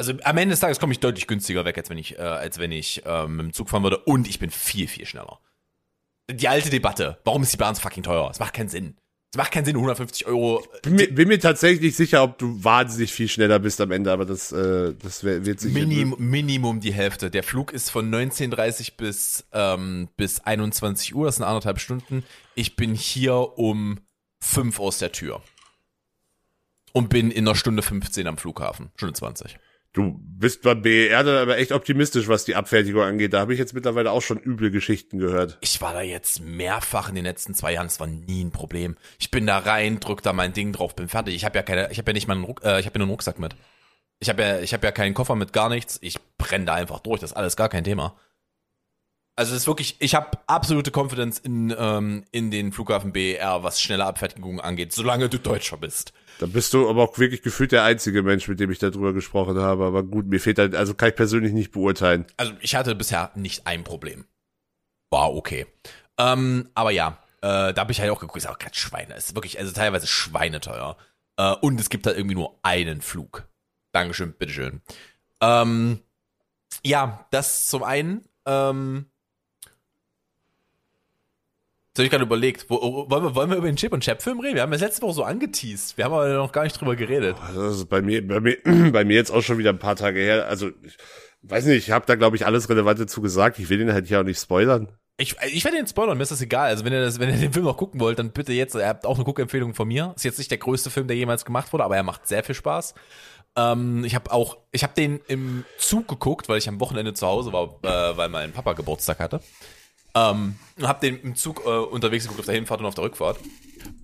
Also 0.01 0.15
am 0.25 0.39
Ende 0.39 0.55
des 0.55 0.61
Tages 0.61 0.81
komme 0.81 0.95
ich 0.95 1.01
deutlich 1.01 1.27
günstiger 1.27 1.67
weg, 1.67 1.77
als 1.77 1.91
wenn 1.91 1.99
ich, 1.99 2.19
äh, 2.19 2.23
als 2.23 2.59
wenn 2.59 2.73
ich 2.73 3.03
ähm, 3.05 3.37
mit 3.37 3.45
dem 3.45 3.53
Zug 3.53 3.69
fahren 3.69 3.83
würde. 3.83 3.99
Und 3.99 4.27
ich 4.27 4.39
bin 4.39 4.49
viel, 4.49 4.89
viel 4.89 5.05
schneller. 5.05 5.41
Die 6.31 6.49
alte 6.49 6.71
Debatte. 6.71 7.19
Warum 7.25 7.43
ist 7.43 7.53
die 7.53 7.59
Bahn 7.59 7.75
so 7.75 7.83
fucking 7.83 8.03
teuer? 8.03 8.31
Es 8.31 8.39
macht 8.39 8.55
keinen 8.55 8.71
Sinn. 8.71 8.97
Es 9.31 9.37
macht 9.37 9.53
keinen 9.53 9.67
Sinn, 9.67 9.77
150 9.77 10.27
Euro. 10.27 10.67
Bin 10.81 10.95
mir, 10.95 11.15
bin 11.15 11.29
mir 11.29 11.39
tatsächlich 11.39 11.83
nicht 11.83 11.97
sicher, 11.97 12.23
ob 12.23 12.39
du 12.39 12.65
wahnsinnig 12.65 13.13
viel 13.13 13.29
schneller 13.29 13.59
bist 13.59 13.79
am 13.83 13.91
Ende, 13.91 14.11
aber 14.11 14.25
das, 14.25 14.53
äh, 14.53 14.95
das 15.03 15.23
wird 15.23 15.61
sich. 15.61 15.75
Minim, 15.75 16.15
Minimum 16.17 16.81
die 16.81 16.95
Hälfte. 16.95 17.31
Der 17.31 17.43
Flug 17.43 17.71
ist 17.71 17.91
von 17.91 18.11
19.30 18.11 18.97
bis, 18.97 19.45
ähm, 19.53 20.09
bis 20.17 20.41
21 20.41 21.15
Uhr, 21.15 21.27
das 21.27 21.37
sind 21.37 21.45
anderthalb 21.45 21.79
Stunden. 21.79 22.25
Ich 22.55 22.75
bin 22.75 22.95
hier 22.95 23.59
um 23.59 24.01
fünf 24.41 24.81
aus 24.81 24.97
der 24.97 25.13
Tür. 25.13 25.43
Und 26.95 27.11
bin 27.11 27.31
in 27.31 27.47
einer 27.47 27.55
Stunde 27.55 27.83
15 27.83 28.27
am 28.27 28.39
Flughafen. 28.39 28.93
Stunde 28.97 29.13
20. 29.13 29.59
Du 29.93 30.21
bist 30.23 30.63
beim 30.63 30.83
BER 30.83 31.25
dann 31.25 31.37
aber 31.37 31.59
echt 31.59 31.73
optimistisch, 31.73 32.29
was 32.29 32.45
die 32.45 32.55
Abfertigung 32.55 33.03
angeht. 33.03 33.33
Da 33.33 33.41
habe 33.41 33.53
ich 33.53 33.59
jetzt 33.59 33.75
mittlerweile 33.75 34.13
auch 34.13 34.23
schon 34.23 34.39
üble 34.39 34.71
Geschichten 34.71 35.19
gehört. 35.19 35.59
Ich 35.61 35.81
war 35.81 35.93
da 35.93 36.01
jetzt 36.01 36.41
mehrfach 36.41 37.09
in 37.09 37.17
den 37.17 37.25
letzten 37.25 37.55
zwei 37.55 37.73
Jahren. 37.73 37.89
Es 37.89 37.99
war 37.99 38.07
nie 38.07 38.45
ein 38.45 38.53
Problem. 38.53 38.97
Ich 39.19 39.33
bin 39.33 39.47
da 39.47 39.59
rein, 39.59 39.99
drück 39.99 40.23
da 40.23 40.33
mein 40.33 40.53
Ding 40.53 40.73
drauf, 40.73 40.95
bin 40.95 41.09
fertig. 41.09 41.35
Ich 41.35 41.45
habe 41.45 41.59
ja 41.59 41.63
keine, 41.63 41.91
ich 41.91 41.99
habe 41.99 42.11
ja 42.11 42.13
nicht 42.13 42.29
mal 42.29 42.35
einen, 42.35 42.45
Ruck, 42.45 42.63
äh, 42.65 42.79
ich 42.79 42.87
habe 42.87 42.99
nur 43.01 43.07
einen 43.07 43.11
Rucksack 43.11 43.41
mit. 43.41 43.57
Ich 44.21 44.29
habe 44.29 44.43
ja, 44.43 44.61
ich 44.61 44.73
habe 44.73 44.87
ja 44.87 44.93
keinen 44.93 45.15
Koffer 45.15 45.35
mit 45.35 45.53
gar 45.53 45.69
nichts. 45.69 45.99
Ich 46.03 46.19
brenne 46.39 46.67
da 46.67 46.75
einfach 46.75 47.01
durch. 47.01 47.21
Das 47.21 47.33
ist 47.33 47.37
alles 47.37 47.57
gar 47.57 47.69
kein 47.69 47.83
Thema. 47.83 48.17
Also 49.41 49.55
es 49.55 49.63
ist 49.63 49.67
wirklich, 49.69 49.97
ich 50.01 50.15
habe 50.15 50.37
absolute 50.49 50.91
Confidence 50.95 51.39
in, 51.39 51.75
ähm, 51.79 52.27
in 52.31 52.51
den 52.51 52.73
Flughafen 52.73 53.11
BER, 53.11 53.63
was 53.63 53.81
schnelle 53.81 54.05
Abfertigung 54.05 54.61
angeht, 54.61 54.93
solange 54.93 55.31
du 55.31 55.39
Deutscher 55.39 55.79
bist. 55.79 56.13
Da 56.41 56.45
bist 56.45 56.75
du 56.75 56.91
aber 56.91 57.05
auch 57.05 57.19
wirklich 57.19 57.41
gefühlt 57.41 57.73
der 57.73 57.85
einzige 57.85 58.23
Mensch, 58.23 58.49
mit 58.49 58.61
dem 58.61 58.71
ich 58.71 58.81
darüber 58.81 59.15
gesprochen 59.15 59.59
habe. 59.59 59.87
Aber 59.87 60.03
gut, 60.03 60.27
mir 60.27 60.41
fehlt 60.41 60.59
halt, 60.59 60.75
also 60.75 60.93
kann 60.93 61.09
ich 61.09 61.17
persönlich 61.17 61.55
nicht 61.55 61.71
beurteilen. 61.71 62.27
Also 62.37 62.53
ich 62.61 62.75
hatte 62.75 62.95
bisher 62.95 63.31
nicht 63.35 63.67
ein 63.67 63.83
Problem. 63.83 64.27
War 65.09 65.33
okay. 65.33 65.67
Ähm, 66.19 66.69
aber 66.75 66.91
ja, 66.91 67.17
äh, 67.41 67.73
da 67.73 67.77
habe 67.79 67.93
ich 67.93 68.01
halt 68.03 68.11
auch 68.11 68.21
geguckt, 68.21 68.37
ist 68.37 68.47
auch 68.47 68.59
kein 68.59 68.75
Schweine. 68.75 69.15
Es 69.15 69.31
ist 69.31 69.37
wirklich, 69.37 69.59
also 69.59 69.73
teilweise 69.73 70.07
schweineteuer. 70.07 70.99
Äh, 71.39 71.55
und 71.63 71.81
es 71.81 71.89
gibt 71.89 72.07
halt 72.07 72.19
irgendwie 72.19 72.37
nur 72.37 72.59
einen 72.63 73.01
Flug. 73.01 73.49
Dankeschön, 73.93 74.35
bitteschön. 74.35 74.83
Ähm, 75.41 76.01
ja, 76.85 77.27
das 77.31 77.69
zum 77.69 77.83
einen. 77.85 78.29
Ähm, 78.45 79.07
Jetzt 81.91 81.99
habe 81.99 82.05
ich 82.05 82.11
gerade 82.13 82.25
überlegt, 82.25 82.67
wo, 82.69 83.11
wollen, 83.11 83.25
wir, 83.25 83.35
wollen 83.35 83.51
wir 83.51 83.57
über 83.57 83.67
den 83.67 83.75
Chip 83.75 83.93
und 83.93 84.05
Chap-Film 84.05 84.39
reden? 84.39 84.55
Wir 84.55 84.63
haben 84.63 84.71
das 84.71 84.81
letzte 84.81 85.03
Woche 85.03 85.15
so 85.15 85.25
angeteased. 85.25 85.97
Wir 85.97 86.05
haben 86.05 86.13
aber 86.13 86.29
noch 86.29 86.53
gar 86.53 86.63
nicht 86.63 86.81
drüber 86.81 86.95
geredet. 86.95 87.37
Das 87.53 87.79
ist 87.79 87.89
bei 87.89 88.01
mir, 88.01 88.25
bei 88.25 88.39
mir, 88.39 88.59
bei 88.93 89.05
mir 89.05 89.17
jetzt 89.17 89.33
auch 89.33 89.43
schon 89.43 89.59
wieder 89.59 89.71
ein 89.71 89.81
paar 89.81 89.97
Tage 89.97 90.21
her. 90.21 90.47
Also, 90.47 90.69
ich 90.69 90.97
weiß 91.43 91.65
nicht, 91.65 91.89
ich 91.89 91.91
habe 91.91 92.07
da, 92.07 92.15
glaube 92.15 92.37
ich, 92.37 92.47
alles 92.47 92.69
Relevante 92.69 93.07
zu 93.07 93.21
gesagt. 93.21 93.59
Ich 93.59 93.69
will 93.71 93.79
den 93.79 93.93
halt 93.93 94.07
hier 94.07 94.21
auch 94.21 94.25
nicht 94.25 94.39
spoilern. 94.39 94.93
Ich, 95.17 95.35
ich 95.53 95.65
werde 95.65 95.79
den 95.79 95.89
spoilern, 95.89 96.17
mir 96.17 96.23
ist 96.23 96.31
das 96.31 96.41
egal. 96.41 96.69
Also 96.69 96.85
wenn 96.85 96.93
ihr, 96.93 97.03
das, 97.03 97.19
wenn 97.19 97.29
ihr 97.29 97.37
den 97.37 97.53
Film 97.53 97.65
noch 97.65 97.77
gucken 97.77 97.99
wollt, 97.99 98.21
dann 98.21 98.31
bitte 98.31 98.53
jetzt. 98.53 98.77
Ihr 98.77 98.87
habt 98.87 99.05
auch 99.05 99.17
eine 99.17 99.25
Guckempfehlung 99.25 99.75
von 99.75 99.89
mir. 99.89 100.13
Ist 100.15 100.25
jetzt 100.25 100.39
nicht 100.39 100.53
der 100.53 100.59
größte 100.59 100.91
Film, 100.91 101.09
der 101.09 101.17
jemals 101.17 101.45
gemacht 101.45 101.73
wurde, 101.73 101.85
aber 101.85 101.97
er 101.97 102.05
macht 102.05 102.29
sehr 102.29 102.45
viel 102.45 102.55
Spaß. 102.55 102.95
Ähm, 103.57 104.05
ich 104.05 104.15
habe 104.15 104.31
auch, 104.31 104.59
ich 104.71 104.85
habe 104.85 104.95
den 104.95 105.21
im 105.27 105.65
Zug 105.77 106.07
geguckt, 106.07 106.49
weil 106.49 106.59
ich 106.59 106.69
am 106.69 106.81
Wochenende 106.81 107.15
zu 107.15 107.27
Hause 107.27 107.53
war, 107.53 107.81
äh, 107.83 108.17
weil 108.17 108.29
mein 108.29 108.53
Papa 108.53 108.75
Geburtstag 108.75 109.19
hatte. 109.19 109.41
Ähm, 110.15 110.57
hab 110.83 111.01
den 111.01 111.21
im 111.21 111.37
Zug 111.37 111.63
äh, 111.65 111.69
unterwegs 111.69 112.25
geguckt 112.25 112.41
auf 112.41 112.47
der 112.47 112.55
Hinfahrt 112.55 112.81
und 112.81 112.87
auf 112.87 112.95
der 112.95 113.05
Rückfahrt. 113.05 113.39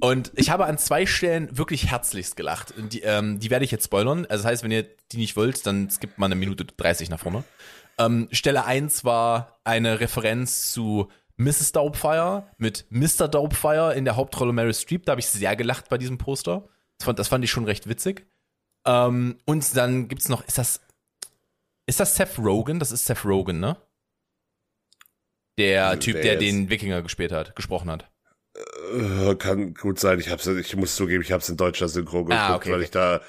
Und 0.00 0.32
ich 0.36 0.50
habe 0.50 0.66
an 0.66 0.78
zwei 0.78 1.06
Stellen 1.06 1.56
wirklich 1.56 1.90
herzlichst 1.90 2.36
gelacht. 2.36 2.74
Die, 2.76 3.00
ähm, 3.00 3.40
die 3.40 3.50
werde 3.50 3.64
ich 3.64 3.70
jetzt 3.70 3.86
spoilern. 3.86 4.26
Also 4.26 4.42
das 4.42 4.52
heißt, 4.52 4.62
wenn 4.62 4.70
ihr 4.70 4.86
die 5.12 5.16
nicht 5.18 5.36
wollt, 5.36 5.66
dann 5.66 5.90
skippt 5.90 6.18
mal 6.18 6.26
eine 6.26 6.34
Minute 6.34 6.64
30 6.64 7.10
nach 7.10 7.20
vorne. 7.20 7.44
Ähm, 7.98 8.28
Stelle 8.30 8.64
1 8.64 9.04
war 9.04 9.58
eine 9.64 10.00
Referenz 10.00 10.72
zu 10.72 11.08
Mrs. 11.36 11.72
Doubtfire 11.72 12.48
mit 12.58 12.86
Mr. 12.90 13.28
Doubtfire 13.28 13.94
in 13.94 14.04
der 14.04 14.16
Hauptrolle 14.16 14.52
Mary 14.52 14.74
Streep. 14.74 15.04
Da 15.04 15.12
habe 15.12 15.20
ich 15.20 15.26
sehr 15.26 15.56
gelacht 15.56 15.88
bei 15.88 15.98
diesem 15.98 16.18
Poster. 16.18 16.68
Das 16.98 17.04
fand, 17.04 17.18
das 17.18 17.28
fand 17.28 17.44
ich 17.44 17.50
schon 17.50 17.64
recht 17.64 17.88
witzig. 17.88 18.26
Ähm, 18.86 19.38
und 19.44 19.76
dann 19.76 20.08
gibt's 20.08 20.28
noch, 20.28 20.46
ist 20.46 20.58
das, 20.58 20.80
ist 21.86 22.00
das 22.00 22.16
Seth 22.16 22.38
Rogen? 22.38 22.78
Das 22.78 22.92
ist 22.92 23.06
Seth 23.06 23.24
Rogen, 23.24 23.60
ne? 23.60 23.76
Der 25.58 25.86
also, 25.86 26.00
Typ, 26.00 26.14
der 26.14 26.32
jetzt? 26.32 26.42
den 26.42 26.70
Wikinger 26.70 27.02
gespielt 27.02 27.32
hat, 27.32 27.56
gesprochen 27.56 27.90
hat. 27.90 28.10
Äh, 28.92 29.34
kann 29.36 29.74
gut 29.74 29.98
sein. 29.98 30.20
Ich 30.20 30.30
hab's, 30.30 30.46
ich 30.46 30.76
muss 30.76 30.96
zugeben, 30.96 31.22
ich 31.22 31.32
hab's 31.32 31.48
in 31.48 31.56
deutscher 31.56 31.88
Synchro 31.88 32.24
geguckt, 32.24 32.40
ah, 32.40 32.56
okay, 32.56 32.70
weil 32.70 32.76
okay. 32.76 32.84
ich 32.84 32.90
da, 32.90 33.20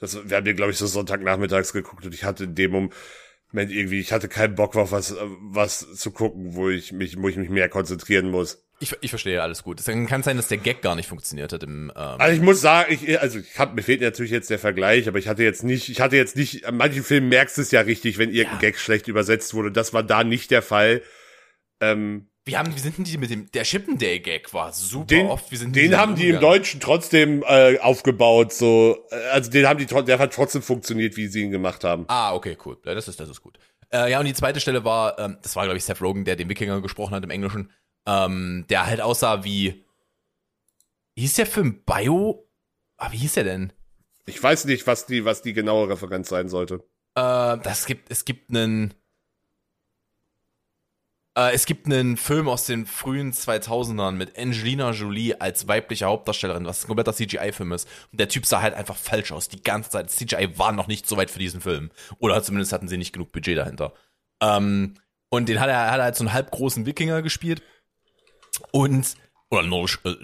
das, 0.00 0.28
wir 0.28 0.36
haben 0.36 0.44
den, 0.44 0.56
glaube 0.56 0.72
ich, 0.72 0.78
so 0.78 0.86
Sonntagnachmittags 0.86 1.72
geguckt 1.72 2.04
und 2.04 2.14
ich 2.14 2.24
hatte 2.24 2.44
in 2.44 2.54
dem 2.54 2.70
Moment 2.72 3.72
irgendwie, 3.72 4.00
ich 4.00 4.12
hatte 4.12 4.28
keinen 4.28 4.54
Bock 4.54 4.76
auf 4.76 4.92
was, 4.92 5.14
was 5.40 5.94
zu 5.94 6.10
gucken, 6.10 6.54
wo 6.54 6.68
ich 6.68 6.92
mich, 6.92 7.16
wo 7.18 7.28
ich 7.28 7.36
mich 7.36 7.48
mehr 7.48 7.68
konzentrieren 7.68 8.30
muss. 8.30 8.62
Ich, 8.78 8.94
ich 9.00 9.08
verstehe 9.08 9.40
alles 9.40 9.62
gut. 9.62 9.80
Es 9.80 9.86
kann 9.86 10.22
sein, 10.22 10.36
dass 10.36 10.48
der 10.48 10.58
Gag 10.58 10.82
gar 10.82 10.96
nicht 10.96 11.08
funktioniert 11.08 11.50
hat 11.54 11.62
im. 11.62 11.90
Ähm 11.96 12.20
also 12.20 12.36
ich 12.36 12.42
muss 12.42 12.60
sagen, 12.60 12.92
ich, 12.92 13.18
also 13.18 13.38
ich 13.38 13.58
hab, 13.58 13.74
mir 13.74 13.82
fehlt 13.82 14.02
natürlich 14.02 14.30
jetzt 14.30 14.50
der 14.50 14.58
Vergleich, 14.58 15.08
aber 15.08 15.18
ich 15.18 15.28
hatte 15.28 15.42
jetzt 15.42 15.64
nicht, 15.64 15.88
ich 15.88 16.02
hatte 16.02 16.16
jetzt 16.16 16.36
nicht, 16.36 16.66
an 16.66 16.76
manchen 16.76 17.02
Filmen 17.02 17.30
merkst 17.30 17.56
du 17.56 17.62
es 17.62 17.70
ja 17.70 17.80
richtig, 17.80 18.18
wenn 18.18 18.30
irgendein 18.30 18.60
ja. 18.60 18.68
Gag 18.68 18.78
schlecht 18.78 19.08
übersetzt 19.08 19.54
wurde. 19.54 19.72
Das 19.72 19.94
war 19.94 20.02
da 20.02 20.24
nicht 20.24 20.50
der 20.50 20.60
Fall. 20.60 21.00
Ähm, 21.80 22.28
wie 22.44 22.56
haben, 22.56 22.72
wie 22.74 22.78
sind 22.78 22.96
denn 22.96 23.04
die 23.04 23.18
mit 23.18 23.30
dem, 23.30 23.50
der 23.50 23.64
Chippendale 23.64 24.20
Gag 24.20 24.54
war 24.54 24.72
super 24.72 25.06
den, 25.06 25.26
oft. 25.26 25.50
Wie 25.50 25.56
sind 25.56 25.74
den 25.74 25.96
haben 25.96 26.14
die 26.14 26.28
im 26.28 26.40
Deutschen 26.40 26.78
trotzdem 26.78 27.42
äh, 27.46 27.78
aufgebaut, 27.80 28.52
so, 28.52 29.04
äh, 29.10 29.16
also 29.30 29.50
den 29.50 29.66
haben 29.66 29.78
die, 29.78 29.86
der 29.86 30.18
hat 30.20 30.32
trotzdem 30.32 30.62
funktioniert, 30.62 31.16
wie 31.16 31.26
sie 31.26 31.42
ihn 31.42 31.50
gemacht 31.50 31.82
haben. 31.82 32.04
Ah, 32.06 32.34
okay, 32.34 32.56
cool. 32.64 32.78
Ja, 32.84 32.94
das 32.94 33.08
ist, 33.08 33.18
das 33.18 33.28
ist 33.28 33.42
gut. 33.42 33.58
Äh, 33.92 34.12
ja, 34.12 34.20
und 34.20 34.26
die 34.26 34.34
zweite 34.34 34.60
Stelle 34.60 34.84
war, 34.84 35.18
ähm, 35.18 35.38
das 35.42 35.56
war, 35.56 35.64
glaube 35.64 35.76
ich, 35.76 35.84
Seth 35.84 36.00
Rogen, 36.00 36.24
der 36.24 36.36
den 36.36 36.48
Wikinger 36.48 36.80
gesprochen 36.80 37.14
hat 37.16 37.24
im 37.24 37.30
Englischen, 37.30 37.72
ähm, 38.06 38.64
der 38.68 38.86
halt 38.86 39.00
aussah 39.00 39.42
wie, 39.42 39.84
wie 41.16 41.22
hieß 41.22 41.34
der 41.34 41.46
Film 41.46 41.82
Bio? 41.84 42.48
Ah, 42.96 43.10
wie 43.10 43.18
hieß 43.18 43.34
der 43.34 43.44
denn? 43.44 43.72
Ich 44.24 44.40
weiß 44.40 44.66
nicht, 44.66 44.86
was 44.86 45.06
die, 45.06 45.24
was 45.24 45.42
die 45.42 45.52
genaue 45.52 45.88
Referenz 45.88 46.28
sein 46.28 46.48
sollte. 46.48 46.84
Äh, 47.16 47.58
das 47.58 47.86
gibt, 47.86 48.10
es 48.10 48.24
gibt 48.24 48.50
einen, 48.50 48.94
äh, 51.36 51.52
es 51.52 51.66
gibt 51.66 51.86
einen 51.86 52.16
Film 52.16 52.48
aus 52.48 52.64
den 52.64 52.86
frühen 52.86 53.32
2000ern 53.32 54.12
mit 54.12 54.38
Angelina 54.38 54.90
Jolie 54.90 55.34
als 55.38 55.68
weibliche 55.68 56.06
Hauptdarstellerin, 56.06 56.64
was 56.64 56.84
ein 56.84 56.86
kompletter 56.86 57.12
CGI-Film 57.12 57.72
ist. 57.72 57.86
Und 58.10 58.18
der 58.20 58.28
Typ 58.28 58.46
sah 58.46 58.62
halt 58.62 58.74
einfach 58.74 58.96
falsch 58.96 59.32
aus, 59.32 59.48
die 59.48 59.62
ganze 59.62 59.90
Zeit. 59.90 60.06
Das 60.06 60.16
CGI 60.16 60.58
war 60.58 60.72
noch 60.72 60.86
nicht 60.88 61.06
so 61.06 61.16
weit 61.16 61.30
für 61.30 61.38
diesen 61.38 61.60
Film. 61.60 61.90
Oder 62.18 62.42
zumindest 62.42 62.72
hatten 62.72 62.88
sie 62.88 62.96
nicht 62.96 63.12
genug 63.12 63.32
Budget 63.32 63.58
dahinter. 63.58 63.92
Ähm, 64.40 64.94
und 65.28 65.48
den 65.48 65.60
hat 65.60 65.68
er, 65.68 65.90
hat 65.90 65.98
er 65.98 66.04
halt 66.04 66.16
so 66.16 66.24
einen 66.24 66.32
halbgroßen 66.32 66.86
Wikinger 66.86 67.20
gespielt. 67.20 67.62
Und, 68.70 69.14
oder 69.50 69.62
nordisch, 69.62 70.00
äh, 70.04 70.14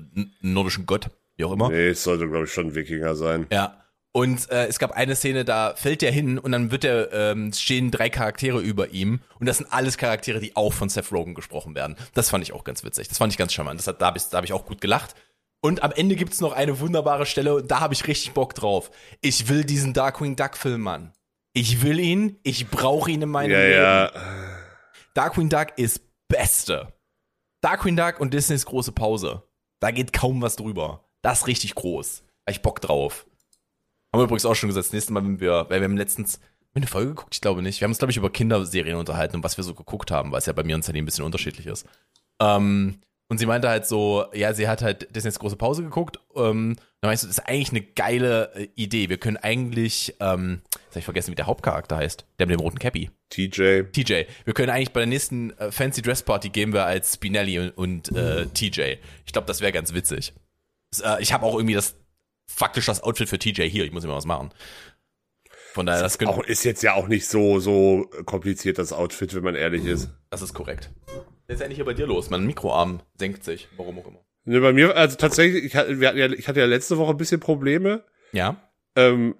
nordischen 0.41 0.87
Gott, 0.87 1.11
wie 1.37 1.45
auch 1.45 1.53
immer. 1.53 1.69
Nee, 1.69 1.89
es 1.89 2.03
sollte, 2.03 2.27
glaube 2.27 2.45
ich, 2.45 2.53
schon 2.53 2.69
ein 2.69 2.75
Wikinger 2.75 3.15
sein. 3.15 3.47
Ja. 3.53 3.82
Und 4.15 4.51
äh, 4.51 4.67
es 4.67 4.79
gab 4.79 4.93
eine 4.93 5.17
Szene, 5.17 5.47
da 5.47 5.75
fällt 5.75 6.03
der 6.03 6.13
hin 6.13 6.39
und 6.39 6.53
dann 6.53 6.71
wird 6.71 6.85
der, 6.85 7.11
ähm, 7.13 7.51
stehen 7.55 7.91
drei 7.91 8.11
Charaktere 8.11 8.61
über 8.61 8.91
ihm 8.91 9.21
und 9.39 9.47
das 9.47 9.57
sind 9.57 9.73
alles 9.73 9.97
Charaktere, 9.97 10.39
die 10.39 10.55
auch 10.55 10.75
von 10.75 10.91
Seth 10.91 11.11
Rogen 11.13 11.35
gesprochen 11.35 11.75
werden. 11.75 11.97
Das 12.13 12.29
fand 12.29 12.45
ich 12.45 12.53
auch 12.53 12.65
ganz 12.65 12.85
witzig. 12.85 13.09
Das 13.09 13.17
fand 13.17 13.33
ich 13.33 13.39
ganz 13.39 13.55
charmant. 13.55 13.81
Das 13.81 13.87
hat, 13.87 14.03
da 14.03 14.07
habe 14.07 14.21
da 14.31 14.37
hab 14.37 14.45
ich 14.45 14.53
auch 14.53 14.67
gut 14.67 14.83
gelacht. 14.83 15.15
Und 15.63 15.83
am 15.83 15.93
Ende 15.93 16.17
gibt's 16.17 16.41
noch 16.41 16.53
eine 16.53 16.81
wunderbare 16.81 17.25
Stelle 17.25 17.55
und 17.55 17.71
da 17.71 17.81
habe 17.81 17.95
ich 17.95 18.07
richtig 18.07 18.33
Bock 18.33 18.55
drauf. 18.55 18.91
Ich 19.23 19.49
will 19.49 19.65
diesen 19.65 19.95
Darkwing 19.95 20.37
Duck 20.37 20.59
Film, 20.59 20.83
Mann. 20.83 21.13
Ich 21.55 21.83
will 21.83 21.99
ihn, 21.99 22.39
ich 22.43 22.69
brauche 22.69 23.11
ihn 23.11 23.23
in 23.23 23.31
meinem 23.31 23.53
ja, 23.53 23.59
Leben. 23.61 23.83
Ja. 23.83 24.13
Darkwing 25.15 25.49
Duck 25.49 25.69
ist 25.77 26.03
Beste. 26.29 26.93
Darkwing 27.63 27.97
Duck 27.97 28.21
und 28.21 28.35
Disneys 28.35 28.67
große 28.67 28.93
Pause. 28.93 29.43
Da 29.81 29.91
geht 29.91 30.13
kaum 30.13 30.43
was 30.43 30.57
drüber. 30.57 31.09
Das 31.23 31.41
ist 31.41 31.47
richtig 31.47 31.77
groß. 31.77 32.25
Hab 32.47 32.55
ich 32.55 32.63
Bock 32.63 32.81
drauf. 32.81 33.27
Haben 34.13 34.21
wir 34.21 34.25
übrigens 34.25 34.45
auch 34.45 34.55
schon 34.55 34.69
gesagt, 34.69 34.87
das 34.87 34.93
nächste 34.93 35.13
Mal, 35.13 35.25
wenn 35.25 35.41
wir, 35.41 35.67
weil 35.69 35.81
wir 35.81 35.85
haben 35.85 35.97
letztens, 35.97 36.35
haben 36.35 36.75
wir 36.75 36.81
eine 36.81 36.87
Folge 36.87 37.09
geguckt? 37.11 37.35
Ich 37.35 37.41
glaube 37.41 37.63
nicht. 37.63 37.81
Wir 37.81 37.87
haben 37.87 37.93
uns, 37.93 37.99
glaube 37.99 38.11
ich, 38.11 38.19
über 38.19 38.31
Kinderserien 38.31 38.97
unterhalten 38.97 39.37
und 39.37 39.45
was 39.45 39.57
wir 39.57 39.65
so 39.65 39.75
geguckt 39.75 40.11
haben, 40.11 40.33
weil 40.33 40.39
es 40.39 40.47
ja 40.47 40.53
bei 40.53 40.65
mir 40.65 40.75
und 40.75 40.85
Sally 40.85 40.99
ein 40.99 41.07
bisschen 41.07 41.25
unterschiedlich 41.25 41.67
ist. 41.67 41.87
Ähm, 42.41 42.99
und 43.29 43.39
sie 43.39 43.47
meinte 43.47 43.71
halt 43.71 43.87
so, 43.87 44.27
ja, 44.35 44.53
sie 44.53 44.69
hat 44.69 44.83
halt 44.83 45.17
Disneys 45.17 45.39
große 45.39 45.57
Pause 45.57 45.83
geguckt. 45.83 46.19
Ähm, 46.37 46.77
dann 47.01 47.09
meinst 47.09 47.23
du, 47.23 47.29
das 47.29 47.39
ist 47.39 47.49
eigentlich 47.49 47.71
eine 47.71 47.81
geile 47.81 48.55
äh, 48.55 48.69
Idee. 48.75 49.09
Wir 49.09 49.17
können 49.17 49.39
eigentlich, 49.39 50.15
ähm, 50.21 50.61
jetzt 50.71 50.91
hab 50.91 50.97
ich 50.99 51.05
vergessen, 51.05 51.31
wie 51.31 51.37
der 51.37 51.47
Hauptcharakter 51.47 51.97
heißt, 51.97 52.27
der 52.39 52.47
mit 52.47 52.59
dem 52.59 52.61
roten 52.61 52.79
Cappy. 52.79 53.11
TJ. 53.31 53.85
TJ. 53.85 54.25
Wir 54.45 54.53
können 54.53 54.69
eigentlich 54.69 54.93
bei 54.93 55.01
der 55.01 55.07
nächsten 55.07 55.57
äh, 55.57 55.73
Fancy 55.73 56.03
Dress 56.03 56.23
Party 56.23 56.51
gehen 56.51 56.75
wir 56.75 56.85
als 56.85 57.15
Spinelli 57.15 57.59
und, 57.59 57.71
und 57.79 58.15
äh, 58.15 58.45
TJ. 58.49 58.97
Ich 59.25 59.33
glaube, 59.33 59.47
das 59.47 59.63
wäre 59.63 59.73
ganz 59.73 59.95
witzig. 59.95 60.35
Das, 60.91 61.01
äh, 61.01 61.23
ich 61.23 61.33
habe 61.33 61.47
auch 61.47 61.55
irgendwie 61.55 61.75
das 61.75 61.97
faktisch 62.55 62.87
das 62.87 63.03
Outfit 63.03 63.29
für 63.29 63.39
TJ 63.39 63.63
hier. 63.63 63.85
Ich 63.85 63.93
muss 63.93 64.05
immer 64.05 64.17
was 64.17 64.27
machen. 64.27 64.51
Von 65.73 65.87
daher, 65.87 66.03
das, 66.03 66.19
das 66.19 66.29
auch, 66.29 66.45
ist 66.45 66.65
jetzt 66.65 66.83
ja 66.83 66.95
auch 66.95 67.09
nicht 67.09 67.27
so, 67.27 67.59
so 67.59 68.11
kompliziert, 68.27 68.79
das 68.79 68.93
Outfit, 68.93 69.35
wenn 69.35 69.43
man 69.43 69.55
ehrlich 69.55 69.87
ist. 69.87 70.11
Das 70.29 70.43
ist 70.43 70.53
korrekt. 70.53 70.91
Jetzt 71.49 71.57
ist 71.57 71.61
endlich 71.63 71.77
hier 71.77 71.85
bei 71.87 71.95
dir 71.95 72.07
los. 72.07 72.29
Mein 72.29 72.45
Mikroarm 72.45 73.01
senkt 73.15 73.43
sich. 73.43 73.69
Warum 73.77 73.99
auch 73.99 74.07
immer. 74.07 74.25
Ne, 74.45 74.61
bei 74.61 74.73
mir, 74.73 74.97
also 74.97 75.17
tatsächlich, 75.17 75.65
ich 75.65 75.77
hatte, 75.77 75.93
ja, 75.93 76.27
ich 76.31 76.49
hatte 76.49 76.61
ja 76.61 76.67
letzte 76.67 76.99
Woche 76.99 77.13
ein 77.13 77.17
bisschen 77.17 77.41
Probleme. 77.41 78.05
Ja. 78.33 78.57
Ähm, 78.97 79.37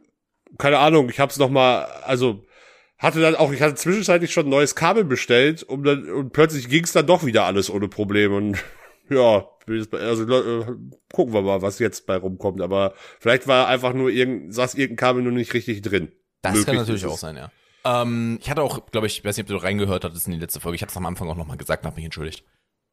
keine 0.59 0.79
Ahnung, 0.79 1.11
ich 1.11 1.21
hab's 1.21 1.39
noch 1.39 1.51
mal, 1.51 1.85
also 2.05 2.45
hatte 2.99 3.21
dann 3.21 3.35
auch, 3.35 3.53
ich 3.53 3.61
hatte 3.61 3.75
zwischenzeitlich 3.75 4.33
schon 4.33 4.47
ein 4.47 4.51
neues 4.51 4.75
Kabel 4.75 5.05
bestellt, 5.05 5.65
um 5.65 5.83
dann 5.83 6.09
und 6.09 6.33
plötzlich 6.33 6.69
ging's 6.69 6.93
dann 6.93 7.07
doch 7.07 7.25
wieder 7.25 7.45
alles 7.45 7.69
ohne 7.69 7.89
Probleme 7.89 8.37
und 8.37 8.63
ja, 9.11 9.49
also 9.93 10.25
äh, 10.25 10.67
gucken 11.13 11.35
wir 11.35 11.43
mal, 11.43 11.63
was 11.63 11.79
jetzt 11.79 12.07
bei 12.07 12.17
rumkommt. 12.17 12.61
Aber 12.61 12.95
vielleicht 13.21 13.47
war 13.47 13.69
einfach 13.69 13.93
nur 13.93 14.11
irgendein, 14.11 14.53
saß 14.53 14.75
irgendein 14.75 14.97
Kabel 14.97 15.23
nur 15.23 15.33
nicht 15.33 15.55
richtig 15.55 15.83
drin. 15.83 16.13
Das 16.43 16.53
Möglich 16.53 16.67
kann 16.67 16.77
natürlich 16.77 17.07
auch 17.07 17.19
sein, 17.19 17.37
ja. 17.37 17.51
Ähm, 17.85 18.39
ich 18.41 18.49
hatte 18.51 18.63
auch, 18.63 18.87
glaube 18.91 19.07
ich, 19.07 19.25
weiß 19.25 19.37
nicht, 19.37 19.51
ob 19.51 19.57
du 19.57 19.63
reingehört 19.63 20.05
hattest 20.05 20.27
in 20.27 20.33
die 20.33 20.39
letzte 20.39 20.61
Folge. 20.61 20.77
Ich 20.77 20.83
hatte 20.83 20.91
es 20.93 20.97
am 20.97 21.07
Anfang 21.07 21.29
auch 21.29 21.37
nochmal 21.37 21.57
gesagt 21.57 21.85
habe 21.85 21.97
mich 21.97 22.05
entschuldigt. 22.05 22.45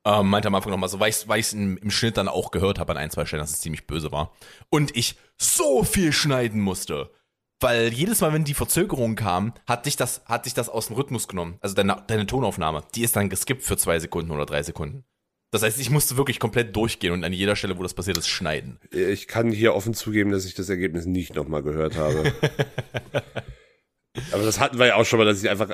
Ähm, 0.05 0.29
meinte 0.29 0.47
am 0.47 0.55
Anfang 0.55 0.71
nochmal 0.71 0.89
so, 0.89 0.99
weil 0.99 1.09
ich 1.09 1.25
es 1.27 1.53
im, 1.53 1.77
im 1.77 1.91
Schnitt 1.91 2.17
dann 2.17 2.27
auch 2.27 2.51
gehört 2.51 2.79
habe 2.79 2.91
an 2.93 2.97
ein, 2.97 3.11
zwei 3.11 3.25
Stellen, 3.25 3.41
dass 3.41 3.51
es 3.51 3.59
ziemlich 3.61 3.85
böse 3.85 4.11
war. 4.11 4.33
Und 4.69 4.95
ich 4.95 5.15
so 5.37 5.83
viel 5.83 6.11
schneiden 6.13 6.61
musste. 6.61 7.11
weil 7.59 7.91
jedes 7.93 8.21
Mal, 8.21 8.33
wenn 8.33 8.45
die 8.45 8.53
Verzögerung 8.53 9.15
kam, 9.15 9.53
hat 9.67 9.85
dich 9.85 9.95
das, 9.97 10.23
hat 10.25 10.45
dich 10.45 10.53
das 10.53 10.69
aus 10.69 10.87
dem 10.87 10.95
Rhythmus 10.95 11.27
genommen. 11.27 11.57
Also 11.61 11.75
deine, 11.75 12.03
deine 12.07 12.25
Tonaufnahme, 12.25 12.83
die 12.95 13.03
ist 13.03 13.15
dann 13.15 13.29
geskippt 13.29 13.63
für 13.63 13.77
zwei 13.77 13.99
Sekunden 13.99 14.31
oder 14.31 14.45
drei 14.45 14.63
Sekunden. 14.63 15.03
Das 15.51 15.63
heißt, 15.63 15.79
ich 15.79 15.89
musste 15.89 16.17
wirklich 16.17 16.39
komplett 16.39 16.75
durchgehen 16.75 17.11
und 17.11 17.23
an 17.23 17.33
jeder 17.33 17.55
Stelle, 17.55 17.77
wo 17.77 17.83
das 17.83 17.95
passiert 17.95 18.17
ist, 18.17 18.27
schneiden. 18.27 18.79
Ich 18.91 19.27
kann 19.27 19.51
hier 19.51 19.73
offen 19.73 19.93
zugeben, 19.93 20.31
dass 20.31 20.45
ich 20.45 20.53
das 20.53 20.69
Ergebnis 20.69 21.05
nicht 21.05 21.35
nochmal 21.35 21.63
gehört 21.63 21.95
habe. 21.95 22.33
Aber 24.31 24.43
das 24.43 24.59
hatten 24.59 24.77
wir 24.79 24.87
ja 24.87 24.95
auch 24.95 25.05
schon 25.05 25.19
mal, 25.19 25.25
dass 25.25 25.41
ich 25.41 25.49
einfach 25.49 25.71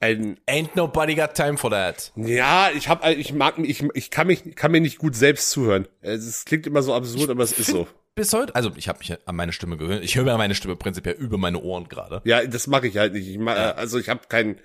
ein 0.00 0.38
Ain't 0.48 0.70
nobody 0.74 1.14
got 1.14 1.34
time 1.34 1.56
for 1.56 1.70
that. 1.70 2.12
Ja, 2.16 2.70
ich 2.74 2.88
hab 2.88 3.06
ich 3.06 3.32
mag 3.32 3.58
ich 3.58 3.84
ich 3.94 4.10
kann 4.10 4.26
mich 4.26 4.54
kann 4.56 4.72
mir 4.72 4.80
nicht 4.80 4.98
gut 4.98 5.14
selbst 5.14 5.50
zuhören. 5.50 5.86
Es 6.00 6.44
klingt 6.44 6.66
immer 6.66 6.82
so 6.82 6.94
absurd, 6.94 7.30
aber 7.30 7.42
es 7.42 7.52
ist 7.52 7.70
so. 7.70 7.86
Bis 8.14 8.32
heute, 8.34 8.54
also 8.54 8.70
ich 8.76 8.88
habe 8.88 8.98
mich 8.98 9.16
an 9.26 9.36
meine 9.36 9.52
Stimme 9.52 9.78
gewöhnt. 9.78 10.04
Ich 10.04 10.16
höre 10.16 10.24
mir 10.24 10.36
meine 10.36 10.54
Stimme 10.54 10.76
prinzipiell 10.76 11.14
über 11.14 11.38
meine 11.38 11.60
Ohren 11.60 11.88
gerade. 11.88 12.20
Ja, 12.24 12.44
das 12.44 12.66
mache 12.66 12.86
ich 12.86 12.98
halt 12.98 13.14
nicht. 13.14 13.26
Ich 13.26 13.38
mach, 13.38 13.56
ja. 13.56 13.72
also 13.72 13.98
ich 13.98 14.08
habe 14.10 14.20
kein 14.28 14.60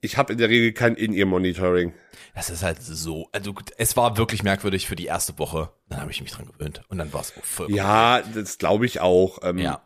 ich 0.00 0.16
habe 0.16 0.32
in 0.32 0.38
der 0.38 0.48
Regel 0.48 0.72
kein 0.72 0.94
In-Ear-Monitoring. 0.94 1.94
Das 2.34 2.50
ist 2.50 2.62
halt 2.62 2.82
so. 2.82 3.28
Also 3.32 3.54
es 3.78 3.96
war 3.96 4.18
wirklich 4.18 4.42
merkwürdig 4.42 4.86
für 4.86 4.96
die 4.96 5.06
erste 5.06 5.38
Woche. 5.38 5.70
Dann 5.88 6.00
habe 6.00 6.10
ich 6.10 6.20
mich 6.20 6.32
dran 6.32 6.46
gewöhnt 6.46 6.82
und 6.88 6.98
dann 6.98 7.12
war 7.12 7.22
es 7.22 7.32
voll. 7.42 7.70
Ja, 7.72 8.22
das 8.34 8.58
glaube 8.58 8.86
ich 8.86 9.00
auch. 9.00 9.38
Ähm, 9.42 9.58
ja. 9.58 9.82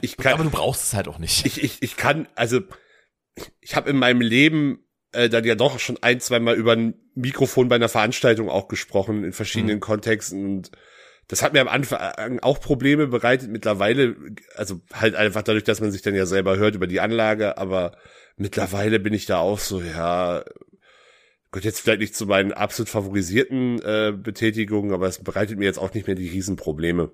Ich 0.00 0.16
kann, 0.16 0.34
aber 0.34 0.44
du 0.44 0.50
brauchst 0.50 0.82
es 0.82 0.94
halt 0.94 1.08
auch 1.08 1.18
nicht. 1.18 1.44
Ich, 1.44 1.62
ich, 1.62 1.82
ich 1.82 1.96
kann, 1.96 2.28
also 2.36 2.60
ich 3.60 3.74
habe 3.74 3.90
in 3.90 3.96
meinem 3.96 4.20
Leben 4.20 4.84
äh, 5.12 5.28
dann 5.28 5.44
ja 5.44 5.54
doch 5.54 5.78
schon 5.78 5.98
ein, 6.02 6.20
zwei 6.20 6.40
Mal 6.40 6.54
über 6.54 6.72
ein 6.72 6.94
Mikrofon 7.14 7.68
bei 7.68 7.76
einer 7.76 7.88
Veranstaltung 7.88 8.48
auch 8.48 8.68
gesprochen 8.68 9.24
in 9.24 9.32
verschiedenen 9.32 9.76
mhm. 9.76 9.80
Kontexten 9.80 10.44
und 10.44 10.70
das 11.28 11.42
hat 11.42 11.54
mir 11.54 11.62
am 11.62 11.68
Anfang 11.68 12.38
auch 12.40 12.60
Probleme 12.60 13.06
bereitet. 13.06 13.48
Mittlerweile, 13.50 14.14
also 14.56 14.82
halt 14.92 15.14
einfach 15.14 15.42
dadurch, 15.42 15.64
dass 15.64 15.80
man 15.80 15.90
sich 15.90 16.02
dann 16.02 16.14
ja 16.14 16.26
selber 16.26 16.58
hört 16.58 16.74
über 16.74 16.86
die 16.86 17.00
Anlage, 17.00 17.56
aber 17.56 17.96
mittlerweile 18.36 19.00
bin 19.00 19.12
ich 19.12 19.26
da 19.26 19.38
auch 19.38 19.58
so, 19.58 19.80
ja, 19.80 20.44
Gott, 21.50 21.64
jetzt 21.64 21.80
vielleicht 21.80 22.00
nicht 22.00 22.16
zu 22.16 22.26
meinen 22.26 22.52
absolut 22.52 22.88
favorisierten 22.88 23.80
äh, 23.82 24.12
Betätigungen, 24.16 24.92
aber 24.92 25.06
es 25.06 25.22
bereitet 25.22 25.58
mir 25.58 25.66
jetzt 25.66 25.78
auch 25.78 25.94
nicht 25.94 26.06
mehr 26.06 26.16
die 26.16 26.28
Riesenprobleme. 26.28 27.12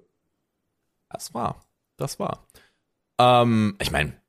Das 1.10 1.34
war, 1.34 1.66
das 1.96 2.18
war. 2.18 2.46
Ähm, 3.18 3.76
ich 3.80 3.90
meine, 3.90 4.19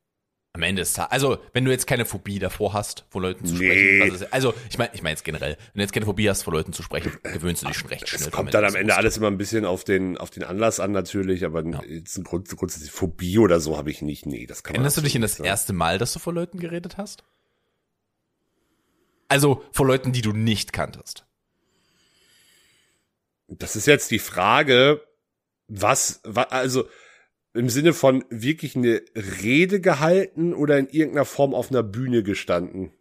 am 0.53 0.63
Ende 0.63 0.81
ist 0.81 0.99
also 0.99 1.37
wenn 1.53 1.63
du 1.63 1.71
jetzt 1.71 1.87
keine 1.87 2.03
Phobie 2.03 2.37
davor 2.37 2.73
hast, 2.73 3.05
vor 3.09 3.21
Leuten 3.21 3.45
zu 3.45 3.55
nee. 3.55 3.99
sprechen, 3.99 4.15
ist, 4.15 4.33
also 4.33 4.53
ich 4.69 4.77
meine, 4.77 4.91
ich 4.93 5.01
meine 5.01 5.13
jetzt 5.13 5.23
generell, 5.23 5.51
wenn 5.55 5.79
du 5.79 5.81
jetzt 5.81 5.93
keine 5.93 6.05
Phobie 6.05 6.29
hast, 6.29 6.43
vor 6.43 6.51
Leuten 6.51 6.73
zu 6.73 6.83
sprechen, 6.83 7.13
gewöhnst 7.23 7.63
du 7.63 7.67
dich 7.67 7.77
schon 7.77 7.87
recht 7.87 8.07
schnell. 8.09 8.21
Es 8.21 8.31
kommt 8.31 8.53
dann 8.53 8.65
am 8.65 8.75
Ende 8.75 8.95
alles 8.95 9.15
immer 9.15 9.27
ein 9.27 9.37
bisschen 9.37 9.65
auf 9.65 9.85
den 9.85 10.17
auf 10.17 10.29
den 10.29 10.43
Anlass 10.43 10.81
an 10.81 10.91
natürlich, 10.91 11.45
aber 11.45 11.65
ja. 11.65 11.81
jetzt 11.83 12.17
ein 12.17 12.25
Grund, 12.25 12.49
grundsätzlich 12.49 12.91
Phobie 12.91 13.37
oder 13.37 13.61
so 13.61 13.77
habe 13.77 13.91
ich 13.91 14.01
nicht. 14.01 14.25
Nee, 14.25 14.45
das 14.45 14.63
kann 14.63 14.73
man 14.73 14.81
Erinnerst 14.81 14.97
du 14.97 15.01
dich 15.01 15.15
in 15.15 15.21
das 15.21 15.35
sagen. 15.35 15.45
erste 15.45 15.71
Mal, 15.71 15.97
dass 15.97 16.11
du 16.11 16.19
vor 16.19 16.33
Leuten 16.33 16.59
geredet 16.59 16.97
hast? 16.97 17.23
Also 19.29 19.63
vor 19.71 19.87
Leuten, 19.87 20.11
die 20.11 20.21
du 20.21 20.33
nicht 20.33 20.73
kanntest. 20.73 21.25
Das 23.47 23.77
ist 23.77 23.87
jetzt 23.87 24.11
die 24.11 24.19
Frage, 24.19 25.01
was, 25.69 26.19
was 26.25 26.51
also 26.51 26.89
im 27.53 27.69
Sinne 27.69 27.93
von 27.93 28.23
wirklich 28.29 28.75
eine 28.75 29.01
Rede 29.15 29.81
gehalten 29.81 30.53
oder 30.53 30.77
in 30.77 30.87
irgendeiner 30.87 31.25
Form 31.25 31.53
auf 31.53 31.69
einer 31.69 31.83
Bühne 31.83 32.23
gestanden? 32.23 32.91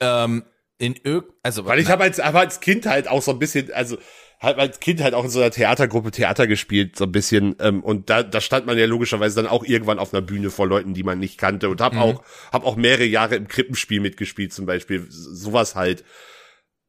Ähm, 0.00 0.44
in 0.78 0.96
irg 1.04 1.26
also 1.42 1.66
weil 1.66 1.78
ich 1.78 1.88
habe 1.88 2.04
als, 2.04 2.18
hab 2.18 2.34
als 2.34 2.60
Kind 2.60 2.86
halt 2.86 3.06
auch 3.06 3.22
so 3.22 3.32
ein 3.32 3.38
bisschen, 3.38 3.70
also 3.72 3.98
halt 4.40 4.58
als 4.58 4.80
Kind 4.80 5.02
halt 5.02 5.14
auch 5.14 5.24
in 5.24 5.30
so 5.30 5.40
einer 5.40 5.50
Theatergruppe 5.50 6.10
Theater 6.10 6.46
gespielt 6.46 6.96
so 6.96 7.04
ein 7.04 7.12
bisschen 7.12 7.56
ähm, 7.60 7.84
und 7.84 8.08
da 8.08 8.22
da 8.22 8.40
stand 8.40 8.66
man 8.66 8.78
ja 8.78 8.86
logischerweise 8.86 9.36
dann 9.36 9.46
auch 9.46 9.64
irgendwann 9.64 9.98
auf 9.98 10.14
einer 10.14 10.22
Bühne 10.22 10.50
vor 10.50 10.66
Leuten, 10.66 10.94
die 10.94 11.02
man 11.02 11.18
nicht 11.18 11.38
kannte 11.38 11.68
und 11.68 11.80
hab 11.80 11.92
mhm. 11.92 11.98
auch 11.98 12.24
hab 12.50 12.64
auch 12.64 12.76
mehrere 12.76 13.04
Jahre 13.04 13.36
im 13.36 13.46
Krippenspiel 13.46 14.00
mitgespielt 14.00 14.52
zum 14.52 14.66
Beispiel 14.66 15.06
sowas 15.10 15.74
halt. 15.74 16.04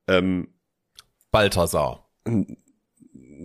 Ähm, 0.08 0.54
Balthasar 1.32 2.10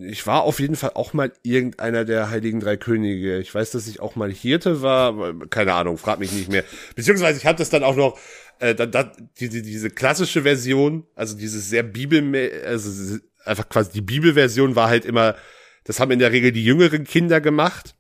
ich 0.03 0.27
war 0.27 0.43
auf 0.43 0.61
jeden 0.61 0.77
Fall 0.77 0.93
auch 0.95 1.13
mal 1.13 1.33
irgendeiner 1.43 2.05
der 2.05 2.31
Heiligen 2.31 2.61
Drei 2.61 2.77
Könige. 2.77 3.39
Ich 3.39 3.55
weiß, 3.55 3.71
dass 3.71 3.89
ich 3.89 4.01
auch 4.01 4.17
mal 4.17 4.31
Hirte 4.31 4.83
war, 4.83 5.35
keine 5.49 5.75
Ahnung, 5.75 5.99
frag 5.99 6.19
mich 6.19 6.33
nicht 6.33 6.51
mehr. 6.51 6.65
Beziehungsweise 6.95 7.39
ich 7.39 7.47
hatte 7.47 7.59
das 7.59 7.71
dann 7.71 7.85
auch 7.85 7.97
noch, 7.97 8.19
äh, 8.59 8.75
dann, 8.75 8.91
dann, 8.91 9.31
diese, 9.39 9.63
diese 9.63 9.91
klassische 9.91 10.43
Version, 10.43 11.07
also 11.15 11.37
dieses 11.37 11.69
sehr 11.69 11.83
Bibel, 11.83 12.51
also 12.65 13.19
einfach 13.45 13.69
quasi 13.69 13.93
die 13.93 14.01
Bibelversion 14.01 14.77
war 14.77 14.89
halt 14.89 15.05
immer, 15.05 15.37
das 15.85 16.01
haben 16.01 16.11
in 16.11 16.19
der 16.19 16.33
Regel 16.33 16.53
die 16.53 16.65
jüngeren 16.65 17.05
Kinder 17.05 17.41
gemacht. 17.41 17.95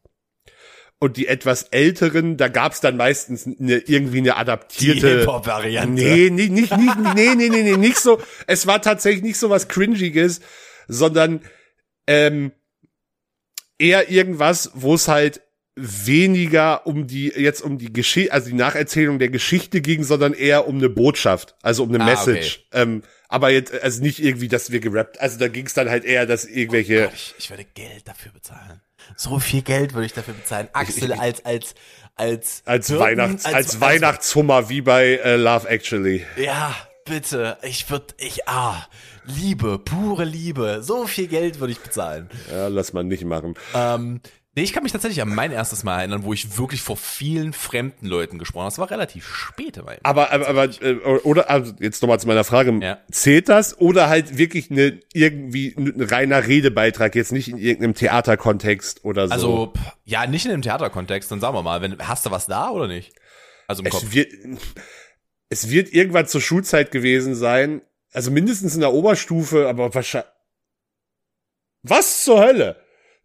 Und 0.98 1.18
die 1.18 1.26
etwas 1.26 1.64
älteren, 1.64 2.38
da 2.38 2.48
gab's 2.48 2.80
dann 2.80 2.96
meistens 2.96 3.46
eine, 3.46 3.76
irgendwie 3.80 4.16
eine 4.16 4.36
adaptierte 4.36 5.18
Hip-Hop-Variante. 5.18 5.92
Nee, 5.92 6.30
nee, 6.30 6.48
nicht, 6.48 6.74
nicht, 6.74 6.98
nee, 7.14 7.34
nee, 7.36 7.50
nee, 7.50 7.62
nee, 7.62 7.76
nicht 7.76 7.98
so. 7.98 8.18
Es 8.46 8.66
war 8.66 8.80
tatsächlich 8.80 9.22
nicht 9.22 9.36
so 9.36 9.50
was 9.50 9.68
Cringiges, 9.68 10.40
sondern 10.88 11.42
ähm, 12.06 12.52
eher 13.78 14.10
irgendwas, 14.10 14.70
wo 14.74 14.94
es 14.94 15.08
halt 15.08 15.42
weniger 15.76 16.86
um 16.86 17.06
die 17.06 17.28
jetzt 17.28 17.60
um 17.60 17.76
die 17.76 17.92
Geschichte, 17.92 18.32
also 18.32 18.48
die 18.48 18.56
Nacherzählung 18.56 19.18
der 19.18 19.28
Geschichte 19.28 19.82
ging, 19.82 20.04
sondern 20.04 20.32
eher 20.32 20.66
um 20.66 20.78
eine 20.78 20.88
Botschaft, 20.88 21.54
also 21.62 21.82
um 21.82 21.94
eine 21.94 22.02
ah, 22.02 22.06
Message. 22.06 22.66
Okay. 22.70 22.82
Ähm, 22.82 23.02
aber 23.28 23.50
jetzt 23.50 23.72
also 23.82 24.02
nicht 24.02 24.18
irgendwie, 24.18 24.48
dass 24.48 24.70
wir 24.70 24.80
gerappt. 24.80 25.20
Also 25.20 25.38
da 25.38 25.48
ging 25.48 25.66
es 25.66 25.74
dann 25.74 25.90
halt 25.90 26.04
eher, 26.04 26.24
dass 26.26 26.46
irgendwelche. 26.46 27.00
Oh 27.00 27.04
Gott, 27.04 27.14
ich, 27.14 27.34
ich, 27.38 27.50
würde 27.50 27.64
Geld 27.74 28.08
dafür 28.08 28.32
bezahlen. 28.32 28.80
So 29.16 29.38
viel 29.38 29.62
Geld 29.62 29.92
würde 29.92 30.06
ich 30.06 30.12
dafür 30.14 30.34
bezahlen. 30.34 30.68
Axel 30.72 31.12
ich, 31.12 31.20
als 31.20 31.44
als 31.44 31.74
als 32.14 32.62
als 32.64 32.86
Hirten, 32.86 33.02
Weihnachts 33.02 33.44
als, 33.44 33.54
als, 33.54 33.80
Weihnachtshummer 33.80 34.68
wie 34.70 34.80
bei 34.80 35.20
uh, 35.24 35.36
Love 35.36 35.68
Actually. 35.68 36.24
Ja, 36.36 36.74
bitte. 37.04 37.58
Ich 37.62 37.90
würde 37.90 38.14
ich 38.18 38.48
ah 38.48 38.86
Liebe, 39.26 39.78
pure 39.78 40.24
Liebe. 40.24 40.82
So 40.82 41.06
viel 41.06 41.26
Geld 41.26 41.60
würde 41.60 41.72
ich 41.72 41.80
bezahlen. 41.80 42.28
Ja, 42.50 42.68
lass 42.68 42.92
mal 42.92 43.04
nicht 43.04 43.24
machen. 43.24 43.54
Ähm, 43.74 44.20
nee, 44.54 44.62
ich 44.62 44.72
kann 44.72 44.82
mich 44.82 44.92
tatsächlich 44.92 45.20
an 45.20 45.34
mein 45.34 45.52
erstes 45.52 45.84
Mal 45.84 45.98
erinnern, 45.98 46.22
wo 46.24 46.32
ich 46.32 46.56
wirklich 46.58 46.80
vor 46.80 46.96
vielen 46.96 47.52
fremden 47.52 48.06
Leuten 48.06 48.38
gesprochen 48.38 48.62
habe. 48.62 48.70
Das 48.70 48.78
war 48.78 48.90
relativ 48.90 49.26
spät. 49.26 49.78
Aber, 49.78 50.32
aber, 50.32 50.48
aber, 50.48 50.64
äh, 50.82 50.94
oder, 51.24 51.50
also 51.50 51.72
jetzt 51.80 52.02
nochmal 52.02 52.20
zu 52.20 52.28
meiner 52.28 52.44
Frage. 52.44 52.78
Ja. 52.80 52.98
Zählt 53.10 53.48
das 53.48 53.78
oder 53.78 54.08
halt 54.08 54.38
wirklich 54.38 54.70
eine, 54.70 55.00
irgendwie 55.12 55.74
ein 55.76 56.00
reiner 56.02 56.46
Redebeitrag, 56.46 57.14
jetzt 57.14 57.32
nicht 57.32 57.48
in 57.48 57.58
irgendeinem 57.58 57.94
Theaterkontext 57.94 59.04
oder 59.04 59.28
so? 59.28 59.34
Also, 59.34 59.72
ja, 60.04 60.26
nicht 60.26 60.46
in 60.46 60.52
einem 60.52 60.62
Theaterkontext, 60.62 61.30
dann 61.30 61.40
sagen 61.40 61.54
wir 61.54 61.62
mal, 61.62 61.82
wenn, 61.82 61.98
hast 61.98 62.26
du 62.26 62.30
was 62.30 62.46
da 62.46 62.70
oder 62.70 62.86
nicht? 62.86 63.12
Also 63.66 63.82
im 63.82 63.86
es 63.86 63.92
Kopf. 63.92 64.12
Wird, 64.12 64.32
es 65.48 65.70
wird 65.70 65.92
irgendwann 65.92 66.26
zur 66.26 66.40
Schulzeit 66.40 66.90
gewesen 66.90 67.34
sein, 67.34 67.82
also 68.16 68.30
mindestens 68.30 68.74
in 68.74 68.80
der 68.80 68.94
Oberstufe, 68.94 69.68
aber 69.68 69.94
wahrscheinlich. 69.94 70.30
Was 71.82 72.24
zur 72.24 72.40
Hölle? 72.40 72.76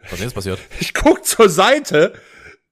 Was 0.10 0.19
ist 0.19 0.34
passiert? 0.34 0.60
Ich 0.82 0.93
guck 0.93 1.25
zur 1.25 1.47
Seite, 1.47 2.13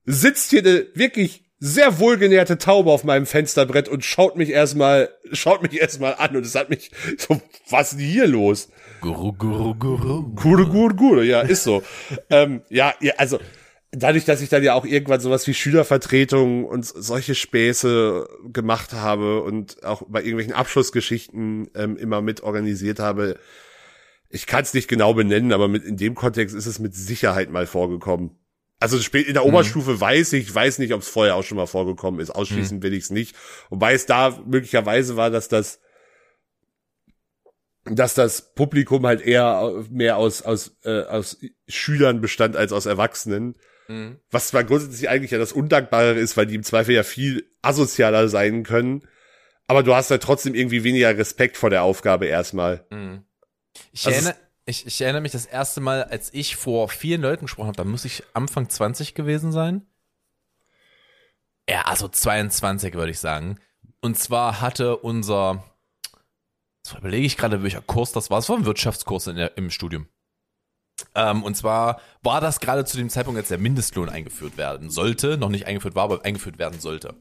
sitzt 0.04 0.50
hier 0.50 0.60
eine 0.60 0.88
wirklich 0.96 1.46
sehr 1.60 1.98
wohlgenährte 1.98 2.58
Taube 2.58 2.92
auf 2.92 3.06
meinem 3.06 3.26
Fensterbrett 3.26 3.88
und 3.88 4.04
schaut 4.04 4.36
mich 4.36 4.50
erstmal, 4.50 5.10
schaut 5.32 5.62
mich 5.62 5.80
erstmal 5.80 6.16
an 6.16 6.36
und 6.36 6.46
es 6.46 6.56
hat 6.56 6.70
mich 6.70 6.92
so, 7.18 7.42
was 7.70 7.94
ist 7.94 8.00
denn 8.00 8.08
hier 8.08 8.28
los? 8.28 8.68
Guru, 9.00 9.32
guru, 9.32 9.76
guru. 9.76 10.34
Guru, 10.36 10.68
guru, 10.68 10.96
guru, 10.96 11.22
ja, 11.22 11.40
ist 11.40 11.64
so. 11.64 11.84
ähm, 12.30 12.64
ja, 12.70 12.94
ja, 13.00 13.14
also, 13.18 13.40
dadurch, 13.92 14.26
dass 14.26 14.42
ich 14.42 14.50
dann 14.50 14.64
ja 14.64 14.74
auch 14.74 14.86
irgendwann 14.86 15.20
sowas 15.20 15.48
wie 15.48 15.54
Schülervertretung 15.54 16.66
und 16.66 16.86
solche 16.86 17.36
Späße 17.36 18.28
gemacht 18.52 18.94
habe 18.94 19.42
und 19.42 19.84
auch 19.84 20.04
bei 20.08 20.20
irgendwelchen 20.20 20.54
Abschlussgeschichten 20.54 21.70
ähm, 21.76 21.98
immer 21.98 22.22
mit 22.22 22.42
organisiert 22.42 23.00
habe, 23.00 23.40
ich 24.30 24.46
kann 24.46 24.62
es 24.62 24.74
nicht 24.74 24.88
genau 24.88 25.14
benennen, 25.14 25.54
aber 25.54 25.68
mit 25.68 25.84
in 25.84 25.98
dem 25.98 26.14
Kontext 26.14 26.56
ist 26.56 26.68
es 26.68 26.78
mit 26.80 26.94
Sicherheit 26.94 27.50
mal 27.50 27.66
vorgekommen. 27.66 28.38
Also 28.80 28.98
in 28.98 29.34
der 29.34 29.44
mhm. 29.44 29.50
Oberstufe 29.50 29.94
mhm. 29.94 30.02
weiß 30.02 30.34
ich, 30.34 30.54
weiß 30.54 30.80
nicht, 30.80 30.94
ob 30.94 31.02
es 31.02 31.10
vorher 31.10 31.36
auch 31.36 31.44
schon 31.44 31.58
mal 31.58 31.66
vorgekommen 31.66 32.20
ist. 32.20 32.30
Ausschließen 32.30 32.78
mhm. 32.78 32.84
will 32.84 32.94
ich 32.94 33.06
es 33.06 33.10
nicht. 33.10 33.36
Wobei 33.70 33.94
es 33.94 34.06
da 34.06 34.40
möglicherweise 34.46 35.18
war, 35.18 35.30
dass 35.32 35.48
das 35.50 35.80
dass 37.86 38.14
das 38.14 38.54
Publikum 38.54 39.06
halt 39.08 39.22
eher 39.22 39.84
mehr 39.90 40.18
aus 40.18 40.44
aus 40.44 40.78
äh, 40.84 41.02
aus 41.04 41.40
Schülern 41.68 42.22
bestand 42.22 42.56
als 42.56 42.72
aus 42.72 42.86
Erwachsenen 42.86 43.56
Mhm. 43.90 44.20
Was 44.30 44.50
zwar 44.50 44.64
grundsätzlich 44.64 45.10
eigentlich 45.10 45.32
ja 45.32 45.40
das 45.40 45.52
Undankbare 45.52 46.14
ist, 46.14 46.38
weil 46.38 46.46
die 46.46 46.56
im 46.56 46.64
Zweifel 46.64 46.94
ja 46.94 47.04
viel 47.04 47.50
asozialer 47.64 48.30
sein 48.30 48.64
können. 48.64 49.02
Aber 49.68 49.84
du 49.84 49.96
hast 49.96 50.12
ja 50.12 50.20
trotzdem 50.20 50.54
irgendwie 50.54 50.84
weniger 50.84 51.18
Respekt 51.18 51.58
vor 51.58 51.72
der 51.72 51.84
Aufgabe 51.84 52.28
erstmal. 52.28 52.86
Mhm. 52.92 53.24
Ich, 53.92 54.06
also 54.06 54.16
erinnere, 54.16 54.36
ich, 54.66 54.86
ich 54.86 55.02
erinnere 55.02 55.22
mich 55.22 55.32
das 55.32 55.48
erste 55.48 55.82
Mal, 55.82 56.04
als 56.04 56.32
ich 56.34 56.56
vor 56.56 56.88
vielen 56.90 57.22
Leuten 57.22 57.46
gesprochen 57.46 57.68
habe, 57.68 57.78
da 57.78 57.84
muss 57.84 58.06
ich 58.06 58.24
Anfang 58.34 58.70
20 58.70 59.16
gewesen 59.16 59.52
sein. 59.52 59.86
Ja, 61.68 61.82
also 61.84 62.08
22 62.08 62.94
würde 62.94 63.12
ich 63.12 63.20
sagen. 63.20 63.60
Und 64.02 64.18
zwar 64.18 64.62
hatte 64.62 64.98
unser, 64.98 65.64
das 66.84 66.94
überlege 66.94 67.26
ich 67.26 67.38
gerade, 67.38 67.64
welcher 67.64 67.82
Kurs 67.82 68.12
das 68.12 68.30
war. 68.30 68.40
Es 68.40 68.50
war 68.50 68.58
ein 68.58 68.66
Wirtschaftskurs 68.66 69.28
in 69.28 69.36
der, 69.36 69.58
im 69.58 69.72
Studium. 69.72 70.08
Ähm, 71.16 71.44
und 71.44 71.56
zwar 71.56 72.02
war 72.22 72.42
das 72.42 72.60
gerade 72.60 72.86
zu 72.86 72.98
dem 72.98 73.10
Zeitpunkt, 73.10 73.38
als 73.38 73.50
der 73.50 73.58
Mindestlohn 73.58 74.10
eingeführt 74.10 74.58
werden 74.58 74.90
sollte, 74.90 75.38
noch 75.38 75.50
nicht 75.50 75.68
eingeführt 75.68 75.96
war, 75.96 76.04
aber 76.04 76.26
eingeführt 76.26 76.60
werden 76.60 76.80
sollte. 76.80 77.16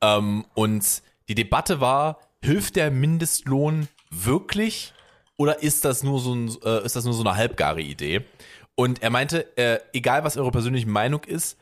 Ähm, 0.00 0.44
und 0.54 1.02
die 1.28 1.34
Debatte 1.34 1.80
war, 1.80 2.18
hilft 2.42 2.76
der 2.76 2.90
Mindestlohn 2.90 3.88
wirklich 4.10 4.94
oder 5.36 5.62
ist 5.62 5.84
das 5.84 6.02
nur 6.02 6.20
so, 6.20 6.34
ein, 6.34 6.48
äh, 6.64 6.84
ist 6.84 6.96
das 6.96 7.04
nur 7.04 7.14
so 7.14 7.20
eine 7.20 7.36
halbgare 7.36 7.80
Idee? 7.80 8.24
Und 8.74 9.02
er 9.02 9.10
meinte, 9.10 9.56
äh, 9.56 9.80
egal 9.92 10.24
was 10.24 10.36
eure 10.36 10.50
persönliche 10.50 10.88
Meinung 10.88 11.24
ist, 11.24 11.56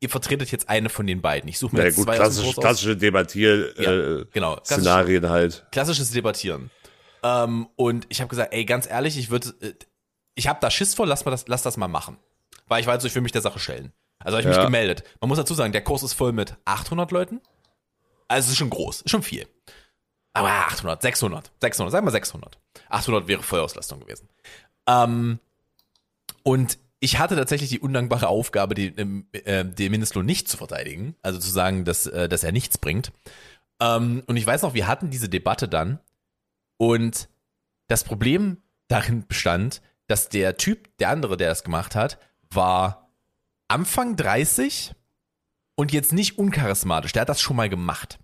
ihr 0.00 0.08
vertretet 0.08 0.50
jetzt 0.52 0.68
eine 0.68 0.88
von 0.88 1.06
den 1.06 1.20
beiden. 1.20 1.48
Ich 1.48 1.58
suche 1.58 1.74
mir 1.74 1.82
ja, 1.82 1.86
jetzt 1.86 1.96
gut, 1.96 2.06
zwei 2.06 2.16
klassisch, 2.16 2.54
klassische 2.54 2.96
Debattier 2.96 3.74
ja, 3.80 3.92
äh, 3.92 4.24
genau, 4.32 4.58
Szenarien 4.64 5.28
halt. 5.28 5.66
Klassisches 5.72 6.10
Debattieren. 6.10 6.70
Ähm, 7.22 7.68
und 7.76 8.06
ich 8.08 8.20
habe 8.20 8.28
gesagt, 8.28 8.52
ey, 8.52 8.64
ganz 8.64 8.88
ehrlich, 8.88 9.18
ich 9.18 9.30
würde, 9.30 9.48
äh, 9.60 9.74
ich 10.38 10.48
habe 10.48 10.60
da 10.60 10.70
Schiss 10.70 10.94
vor, 10.94 11.06
lass 11.06 11.24
mal 11.24 11.30
das, 11.32 11.48
lass 11.48 11.62
das 11.62 11.76
mal 11.76 11.88
machen, 11.88 12.16
weil 12.66 12.80
ich 12.80 12.86
weiß, 12.86 13.02
ich 13.04 13.14
will 13.14 13.22
mich 13.22 13.32
der 13.32 13.42
Sache 13.42 13.58
stellen. 13.58 13.92
Also 14.20 14.36
habe 14.38 14.48
ich 14.48 14.54
Ja. 14.54 14.60
mich 14.62 14.66
gemeldet. 14.66 15.02
Man 15.20 15.28
muss 15.28 15.38
dazu 15.38 15.54
sagen, 15.54 15.72
der 15.72 15.82
Kurs 15.84 16.02
ist 16.02 16.14
voll 16.14 16.32
mit 16.32 16.56
800 16.64 17.10
Leuten. 17.10 17.40
Also 18.28 18.46
es 18.46 18.52
ist 18.52 18.58
schon 18.58 18.70
groß, 18.70 19.02
ist 19.02 19.10
schon 19.10 19.22
viel. 19.22 19.46
Aber 20.32 20.48
800, 20.48 21.02
600, 21.02 21.50
600, 21.60 21.92
sagen 21.92 22.06
wir 22.06 22.10
600. 22.12 22.58
800 22.88 23.26
wäre 23.26 23.42
Vollauslastung 23.42 24.00
gewesen. 24.00 24.28
Ähm, 24.86 25.40
und 26.42 26.78
ich 27.00 27.18
hatte 27.18 27.36
tatsächlich 27.36 27.70
die 27.70 27.80
undankbare 27.80 28.28
Aufgabe, 28.28 28.74
die, 28.74 28.88
äh, 29.32 29.64
den 29.64 29.90
Mindestlohn 29.90 30.26
nicht 30.26 30.48
zu 30.48 30.56
verteidigen, 30.56 31.16
also 31.22 31.38
zu 31.38 31.50
sagen, 31.50 31.84
dass, 31.84 32.06
äh, 32.06 32.28
dass 32.28 32.44
er 32.44 32.52
nichts 32.52 32.78
bringt. 32.78 33.12
Ähm, 33.80 34.22
und 34.26 34.36
ich 34.36 34.46
weiß 34.46 34.62
noch, 34.62 34.74
wir 34.74 34.86
hatten 34.86 35.10
diese 35.10 35.28
Debatte 35.28 35.68
dann 35.68 36.00
und 36.76 37.28
das 37.88 38.04
Problem 38.04 38.62
darin 38.88 39.26
bestand, 39.26 39.80
dass 40.08 40.28
der 40.28 40.56
Typ, 40.56 40.96
der 40.98 41.10
andere, 41.10 41.36
der 41.36 41.48
das 41.48 41.62
gemacht 41.62 41.94
hat, 41.94 42.18
war 42.50 43.12
Anfang 43.68 44.16
30 44.16 44.94
und 45.76 45.92
jetzt 45.92 46.12
nicht 46.12 46.38
uncharismatisch. 46.38 47.12
Der 47.12 47.22
hat 47.22 47.28
das 47.28 47.40
schon 47.40 47.56
mal 47.56 47.68
gemacht. 47.68 48.18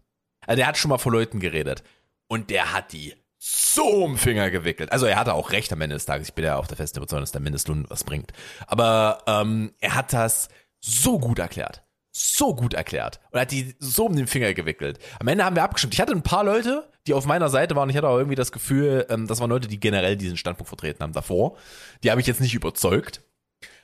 Also 0.46 0.56
der 0.56 0.66
hat 0.66 0.76
schon 0.76 0.88
mal 0.88 0.98
vor 0.98 1.12
Leuten 1.12 1.38
geredet. 1.38 1.84
Und 2.26 2.50
der 2.50 2.72
hat 2.72 2.92
die 2.92 3.14
so 3.38 4.04
um 4.04 4.16
Finger 4.16 4.50
gewickelt. 4.50 4.90
Also 4.90 5.06
er 5.06 5.16
hatte 5.16 5.34
auch 5.34 5.52
recht 5.52 5.72
am 5.72 5.80
Ende 5.82 5.94
des 5.94 6.06
Tages. 6.06 6.28
Ich 6.28 6.34
bin 6.34 6.44
ja 6.44 6.56
auch 6.56 6.66
der 6.66 6.78
festen 6.78 6.98
Überzeugung, 6.98 7.22
dass 7.22 7.32
der 7.32 7.42
Mindestlohn 7.42 7.84
was 7.88 8.02
bringt. 8.02 8.32
Aber 8.66 9.22
ähm, 9.26 9.74
er 9.80 9.94
hat 9.94 10.12
das 10.12 10.48
so 10.80 11.18
gut 11.18 11.38
erklärt. 11.38 11.83
So 12.16 12.54
gut 12.54 12.74
erklärt. 12.74 13.18
Und 13.32 13.40
hat 13.40 13.50
die 13.50 13.74
so 13.80 14.06
um 14.06 14.14
den 14.14 14.28
Finger 14.28 14.54
gewickelt. 14.54 15.00
Am 15.18 15.26
Ende 15.26 15.44
haben 15.44 15.56
wir 15.56 15.64
abgestimmt. 15.64 15.94
Ich 15.94 16.00
hatte 16.00 16.12
ein 16.12 16.22
paar 16.22 16.44
Leute, 16.44 16.88
die 17.08 17.14
auf 17.14 17.26
meiner 17.26 17.48
Seite 17.48 17.74
waren. 17.74 17.90
Ich 17.90 17.96
hatte 17.96 18.08
auch 18.08 18.18
irgendwie 18.18 18.36
das 18.36 18.52
Gefühl, 18.52 19.04
ähm, 19.10 19.26
das 19.26 19.40
waren 19.40 19.50
Leute, 19.50 19.66
die 19.66 19.80
generell 19.80 20.16
diesen 20.16 20.36
Standpunkt 20.36 20.68
vertreten 20.68 21.02
haben 21.02 21.12
davor. 21.12 21.56
Die 22.04 22.12
habe 22.12 22.20
ich 22.20 22.28
jetzt 22.28 22.40
nicht 22.40 22.54
überzeugt. 22.54 23.22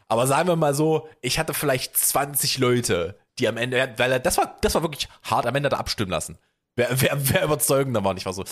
Aber 0.07 0.29
sagen 0.29 0.49
wir 0.49 0.55
mal 0.55 0.75
so, 0.75 1.09
ich 1.23 1.41
hatte 1.41 1.55
vielleicht 1.55 1.97
20 1.97 2.59
Leute, 2.59 3.19
die 3.41 3.49
am 3.49 3.57
Ende, 3.57 3.95
weil 3.97 4.21
das 4.21 4.39
war, 4.39 4.57
das 4.61 4.75
war 4.75 4.83
wirklich 4.83 5.09
hart, 5.23 5.47
am 5.47 5.57
Ende 5.57 5.67
hat 5.67 5.73
er 5.73 5.81
abstimmen 5.81 6.11
lassen. 6.13 6.39
Wer, 6.77 6.89
wer, 7.01 7.17
wer 7.17 7.45
überzeugender 7.45 8.05
war. 8.05 8.13
Und 8.13 8.19
ich 8.19 8.27
war 8.27 8.33
so, 8.33 8.45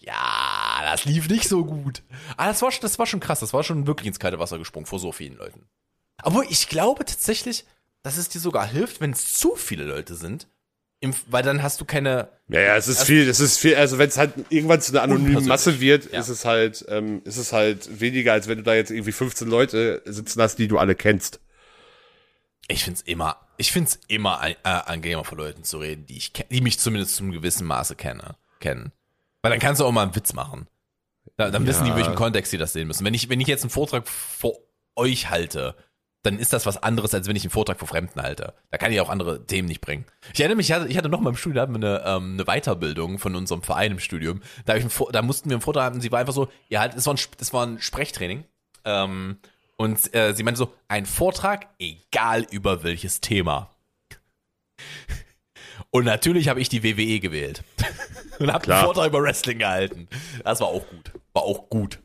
ja, 0.00 0.82
das 0.82 1.06
lief 1.06 1.28
nicht 1.30 1.48
so 1.48 1.64
gut. 1.64 2.02
Aber 2.36 2.48
das 2.48 2.60
war, 2.60 2.70
das 2.80 2.98
war 2.98 3.06
schon 3.06 3.20
krass, 3.20 3.40
das 3.40 3.54
war 3.54 3.62
schon 3.62 3.86
wirklich 3.86 4.08
ins 4.08 4.18
kalte 4.18 4.38
Wasser 4.38 4.58
gesprungen 4.58 4.86
vor 4.86 4.98
so 4.98 5.10
vielen 5.10 5.36
Leuten. 5.36 5.68
Obwohl, 6.22 6.44
ich 6.50 6.68
glaube 6.68 7.06
tatsächlich, 7.06 7.64
dass 8.02 8.16
es 8.16 8.28
dir 8.28 8.40
sogar 8.40 8.66
hilft, 8.66 9.00
wenn 9.00 9.10
es 9.12 9.34
zu 9.34 9.56
viele 9.56 9.84
Leute 9.84 10.14
sind. 10.14 10.46
Im, 11.02 11.14
weil 11.28 11.42
dann 11.42 11.62
hast 11.62 11.80
du 11.80 11.86
keine, 11.86 12.28
Ja, 12.48 12.60
ja, 12.60 12.76
es 12.76 12.86
ist 12.86 13.04
viel, 13.04 13.26
es 13.26 13.40
ist 13.40 13.58
viel, 13.58 13.74
also 13.76 13.96
wenn 13.96 14.08
es 14.10 14.18
halt 14.18 14.34
irgendwann 14.50 14.82
zu 14.82 14.92
einer 14.92 15.00
anonymen. 15.02 15.46
Masse 15.46 15.80
wird, 15.80 16.12
Ja. 16.12 16.20
ist 16.20 16.28
es 16.28 16.44
halt, 16.44 16.84
ähm, 16.88 17.22
ist 17.24 17.38
es 17.38 17.54
halt 17.54 18.00
weniger, 18.00 18.34
als 18.34 18.48
wenn 18.48 18.58
du 18.58 18.64
da 18.64 18.74
jetzt 18.74 18.90
irgendwie 18.90 19.12
15 19.12 19.48
Leute 19.48 20.02
sitzen 20.04 20.42
hast, 20.42 20.56
die 20.56 20.68
du 20.68 20.78
alle 20.78 20.94
kennst. 20.94 21.40
ich 22.68 22.84
find's 22.84 23.00
immer, 23.02 23.36
ich 23.56 23.72
find's 23.72 23.98
immer 24.08 24.40
äh, 24.46 24.54
angenehmer 24.62 25.24
von 25.24 25.38
Leuten 25.38 25.64
zu 25.64 25.78
reden, 25.78 26.04
die 26.06 26.18
ich, 26.18 26.32
die 26.32 26.60
mich 26.60 26.78
zumindest 26.78 27.16
zum 27.16 27.32
gewissen 27.32 27.66
Maße 27.66 27.96
kenne, 27.96 28.36
kennen. 28.60 28.92
Weil 29.42 29.50
dann 29.52 29.58
kannst 29.60 29.80
du 29.80 29.86
auch 29.86 29.92
mal 29.92 30.02
einen 30.02 30.14
Witz 30.14 30.34
machen. 30.34 30.68
Da, 31.38 31.50
dann 31.50 31.66
wissen 31.66 31.84
die, 31.84 31.90
Ja. 31.90 31.96
welchen 31.96 32.14
Kontext 32.14 32.50
sie 32.50 32.58
das 32.58 32.74
sehen 32.74 32.86
müssen. 32.86 33.04
Wenn 33.06 33.14
ich, 33.14 33.28
wenn 33.30 33.40
ich 33.40 33.48
jetzt 33.48 33.62
einen 33.62 33.70
Vortrag 33.70 34.06
vor 34.06 34.58
euch 34.96 35.30
halte, 35.30 35.74
dann 36.22 36.38
ist 36.38 36.52
das 36.52 36.66
was 36.66 36.82
anderes, 36.82 37.14
als 37.14 37.26
wenn 37.28 37.36
ich 37.36 37.44
einen 37.44 37.50
Vortrag 37.50 37.78
vor 37.78 37.88
Fremden 37.88 38.20
halte. 38.20 38.54
Da 38.70 38.76
kann 38.78 38.92
ich 38.92 39.00
auch 39.00 39.08
andere 39.08 39.46
Themen 39.46 39.66
nicht 39.68 39.80
bringen. 39.80 40.04
Ich 40.34 40.40
erinnere 40.40 40.56
mich, 40.56 40.68
ich 40.68 40.74
hatte, 40.74 40.86
ich 40.88 40.96
hatte 40.98 41.08
noch 41.08 41.20
mal 41.20 41.30
im 41.30 41.36
Studium 41.36 41.74
eine, 41.74 42.02
ähm, 42.04 42.34
eine 42.34 42.44
Weiterbildung 42.44 43.18
von 43.18 43.34
unserem 43.34 43.62
Verein 43.62 43.92
im 43.92 43.98
Studium. 44.00 44.42
Da, 44.66 44.76
ich 44.76 44.84
da 45.12 45.22
mussten 45.22 45.48
wir 45.48 45.56
einen 45.56 45.62
Vortrag 45.62 45.84
haben, 45.84 46.00
sie 46.00 46.12
war 46.12 46.20
einfach 46.20 46.34
so, 46.34 46.48
ja, 46.68 46.80
halt, 46.80 46.94
es 46.94 47.06
war 47.06 47.14
ein, 47.14 47.18
Sp- 47.18 47.40
es 47.40 47.52
war 47.52 47.66
ein 47.66 47.80
Sprechtraining. 47.80 48.44
Ähm, 48.84 49.38
und 49.76 50.14
äh, 50.14 50.34
sie 50.34 50.42
meinte 50.42 50.58
so, 50.58 50.72
ein 50.88 51.06
Vortrag, 51.06 51.68
egal 51.78 52.46
über 52.50 52.82
welches 52.82 53.22
Thema. 53.22 53.70
Und 55.90 56.04
natürlich 56.04 56.48
habe 56.48 56.60
ich 56.60 56.68
die 56.68 56.84
WWE 56.84 57.18
gewählt. 57.20 57.64
Und 58.38 58.52
habe 58.52 58.64
einen. 58.66 58.84
Vortrag 58.84 59.08
über 59.08 59.22
Wrestling 59.22 59.58
gehalten. 59.58 60.08
Das 60.44 60.60
war 60.60 60.68
auch 60.68 60.86
gut. 60.88 61.12
War 61.34 61.42
auch 61.42 61.68
gut. 61.68 61.98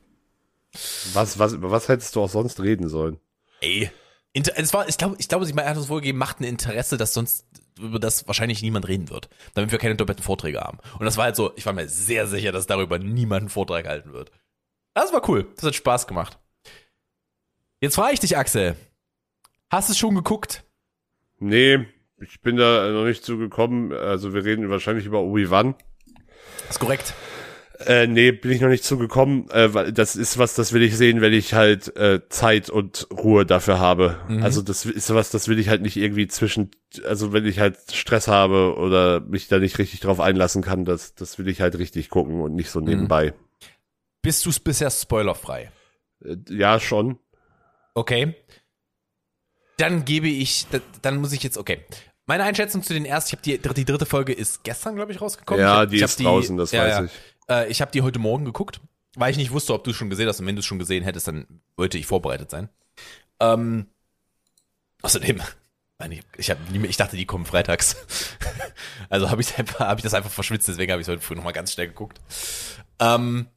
Was, 1.13 1.39
was, 1.39 1.53
über 1.53 1.72
was 1.72 1.88
hättest 1.88 2.16
du 2.16 2.22
auch 2.24 2.30
sonst 2.30 2.59
reden 2.59 2.89
sollen? 2.89 3.20
Ey. 3.61 3.89
Es 4.36 4.74
war, 4.74 4.88
ich 4.90 4.98
glaube, 4.98 5.16
ich 5.18 5.30
glaube, 5.30 5.46
sie 5.46 5.54
hat 5.54 5.78
uns 5.78 5.86
vorgegeben, 5.88 6.18
macht 6.18 6.42
ein 6.42 6.44
Interesse, 6.44 6.98
dass 6.98 7.14
sonst 7.14 7.46
über 7.80 8.00
das 8.00 8.28
wahrscheinlich 8.28 8.62
niemand 8.62 8.88
reden 8.88 9.10
wird, 9.10 9.30
damit 9.54 9.72
wir 9.72 9.80
keine 9.80 9.96
doppelten 9.96 10.24
Vorträge 10.24 10.60
haben. 10.60 10.80
Und 11.00 11.06
das 11.06 11.18
war 11.18 11.26
halt 11.26 11.36
so, 11.36 11.54
ich 11.56 11.66
war 11.66 11.74
mir 11.74 11.88
sehr 11.88 12.28
sicher, 12.28 12.52
dass 12.52 12.68
darüber 12.68 13.00
niemand 13.00 13.42
einen 13.42 13.50
Vortrag 13.50 13.88
halten 13.88 14.14
wird. 14.14 14.32
Das 14.94 15.14
war 15.14 15.28
cool. 15.30 15.48
Das 15.56 15.66
hat 15.66 15.76
Spaß 15.76 16.08
gemacht. 16.08 16.38
Jetzt 17.82 17.96
frage 17.96 18.14
ich 18.14 18.20
dich, 18.20 18.38
Axel. 18.38 18.76
Hast 19.70 19.90
du 19.90 19.92
es 19.92 19.98
schon 19.98 20.16
geguckt? 20.16 20.64
Nee, 21.40 21.86
ich 22.18 22.42
bin 22.42 22.56
da 22.56 22.90
noch 22.92 23.06
nicht 23.06 23.24
zugekommen. 23.24 23.92
Also 23.92 24.34
wir 24.34 24.46
reden 24.46 24.70
wahrscheinlich 24.70 25.06
über 25.06 25.22
Obi-Wan. 25.22 25.76
ist 26.70 26.80
korrekt. 26.80 27.14
Äh, 27.80 28.07
nee, 28.07 28.32
bin 28.32 28.51
ich 28.51 28.61
noch 28.61 28.69
nicht 28.69 28.84
zugekommen, 28.86 29.49
äh, 29.49 29.73
weil 29.73 29.91
das 29.91 30.15
ist 30.15 30.38
was, 30.38 30.55
das 30.55 30.71
will 30.71 30.82
ich 30.82 30.95
sehen, 30.95 31.19
wenn 31.19 31.34
ich 31.34 31.53
halt 31.53 31.95
äh, 31.97 32.21
Zeit 32.30 32.69
und 32.69 33.07
Ruhe 33.11 33.45
dafür 33.45 33.80
habe. 33.80 34.17
Also 34.43 34.61
das 34.61 34.86
ist 34.86 35.13
was, 35.13 35.30
das 35.30 35.47
will 35.49 35.59
ich 35.59 35.67
halt 35.67 35.82
nicht 35.82 35.97
irgendwie 35.97 36.28
zwischen, 36.28 36.71
also 37.05 37.34
wenn 37.34 37.45
ich 37.45 37.59
halt 37.59 37.78
Stress 37.91 38.28
habe 38.30 38.76
oder 38.78 39.19
mich 39.19 39.47
da 39.49 39.59
nicht 39.59 39.78
richtig 39.78 39.99
drauf 39.99 40.19
einlassen 40.21 40.61
kann, 40.61 40.86
das, 40.86 41.15
das 41.15 41.38
will 41.38 41.49
ich 41.49 41.59
halt 41.59 41.78
richtig 41.78 42.09
gucken 42.09 42.39
und 42.41 42.55
nicht 42.55 42.69
so 42.69 42.80
nebenbei. 42.80 43.34
Bist 44.21 44.45
du 44.45 44.51
bisher 44.63 44.89
spoilerfrei? 44.89 45.71
Äh, 46.23 46.38
ja, 46.49 46.80
schon. 46.80 47.19
Okay. 47.93 48.36
Dann 49.78 50.05
gebe 50.05 50.28
ich, 50.30 50.67
da- 50.71 50.80
dann 51.01 51.17
muss 51.17 51.34
ich 51.34 51.43
jetzt, 51.43 51.57
okay. 51.57 51.80
Meine 52.28 52.43
Einschätzung 52.43 52.82
zu 52.82 52.93
den 52.93 53.05
ersten, 53.05 53.36
ich 53.36 53.53
habe 53.59 53.73
die, 53.73 53.73
die 53.76 53.86
dritte 53.86 54.05
Folge 54.05 54.34
ist 54.34 54.63
gestern, 54.63 54.95
glaube 54.95 55.11
ich, 55.11 55.21
rausgekommen. 55.21 55.61
Ja, 55.61 55.73
ich 55.73 55.80
hab, 55.82 55.89
die 55.89 55.95
ich 55.97 56.01
ist 56.01 56.19
hab 56.19 56.26
draußen, 56.26 56.57
das 56.57 56.73
weiß 56.73 57.05
ich. 57.05 57.11
Äh, 57.50 57.70
ich 57.70 57.82
habe 57.82 57.91
die 57.91 58.02
heute 58.02 58.20
Morgen 58.20 58.46
geguckt, 58.46 58.82
weil 59.16 59.32
ich 59.32 59.38
nicht 59.38 59.52
wusste, 59.52 59.74
ob 59.74 59.84
du 59.84 59.91
es 59.91 59.98
schon 59.98 60.10
gesehen 60.10 60.28
hast. 60.28 60.39
Und 60.39 60.46
wenn 60.46 60.56
du 60.56 60.60
es 60.60 60.66
schon 60.66 60.80
gesehen 60.80 61.04
hättest, 61.04 61.28
dann 61.28 61.62
wollte 61.78 61.98
ich 61.98 62.06
vorbereitet 62.06 62.50
sein. 62.50 62.70
Ähm, 63.39 63.88
außerdem, 65.02 65.41
ich, 66.10 66.22
ich, 66.38 66.50
hab, 66.52 66.58
ich 66.72 66.98
dachte, 66.98 67.18
die 67.18 67.26
kommen 67.26 67.46
freitags. 67.46 67.96
also 69.10 69.30
habe 69.30 69.41
ich, 69.41 69.58
hab 69.58 69.98
ich 69.98 70.04
das 70.04 70.14
einfach 70.14 70.32
verschwitzt, 70.32 70.68
deswegen 70.68 70.91
habe 70.91 71.02
ich 71.02 71.08
heute 71.08 71.22
früh 71.22 71.36
nochmal 71.36 71.54
ganz 71.54 71.74
schnell 71.74 71.88
geguckt. 71.88 72.20
Ähm, 73.00 73.48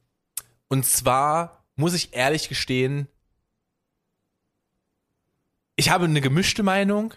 und 0.67 0.85
zwar 0.85 1.65
muss 1.75 1.93
ich 1.93 2.13
ehrlich 2.13 2.49
gestehen, 2.49 3.07
ich 5.75 5.89
habe 5.89 6.05
eine 6.05 6.19
gemischte 6.19 6.61
Meinung. 6.61 7.13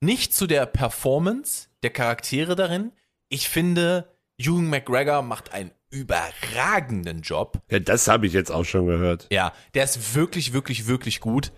Nicht 0.00 0.34
zu 0.34 0.46
der 0.46 0.64
Performance 0.64 1.68
der 1.82 1.90
Charaktere 1.90 2.56
darin. 2.56 2.92
Ich 3.28 3.50
finde, 3.50 4.10
Ewan 4.38 4.68
McGregor 4.68 5.20
macht 5.22 5.52
einen 5.52 5.70
überragenden 5.90 7.22
Job. 7.22 7.62
Ja, 7.70 7.78
das 7.78 8.08
habe 8.08 8.26
ich 8.26 8.32
jetzt 8.32 8.50
auch 8.50 8.64
schon 8.64 8.86
gehört. 8.86 9.26
Ja, 9.30 9.52
der 9.74 9.84
ist 9.84 10.14
wirklich, 10.14 10.52
wirklich, 10.52 10.86
wirklich 10.86 11.20
gut. 11.20 11.52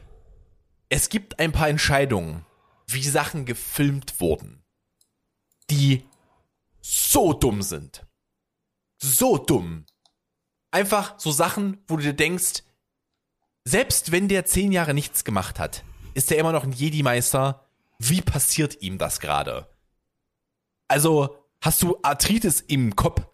Es 0.89 1.09
gibt 1.09 1.39
ein 1.39 1.53
paar 1.53 1.68
Entscheidungen, 1.68 2.45
wie 2.87 3.03
Sachen 3.03 3.45
gefilmt 3.45 4.20
wurden, 4.20 4.62
die 5.70 6.05
so 6.81 7.33
dumm 7.33 7.62
sind. 7.62 8.07
So 8.99 9.39
dumm. 9.39 9.87
Einfach 10.70 11.18
so 11.18 11.31
Sachen, 11.31 11.79
wo 11.87 11.97
du 11.97 12.03
dir 12.03 12.14
denkst, 12.14 12.62
selbst 13.64 14.12
wenn 14.12 14.29
der 14.29 14.47
zehn 14.47 14.72
Jahre 14.72 14.95
nichts 14.95 15.24
gemacht 15.24 15.59
hat, 15.59 15.85
ist 16.14 16.33
er 16.33 16.39
immer 16.39 16.53
noch 16.53 16.64
ein 16.64 16.72
Jedi-Meister. 16.72 17.66
Wie 17.99 18.22
passiert 18.22 18.81
ihm 18.83 18.99
das 18.99 19.20
gerade? 19.20 19.68
Also, 20.89 21.37
hast 21.61 21.83
du 21.83 21.99
Arthritis 22.03 22.61
im 22.61 22.97
Kopf? 22.97 23.26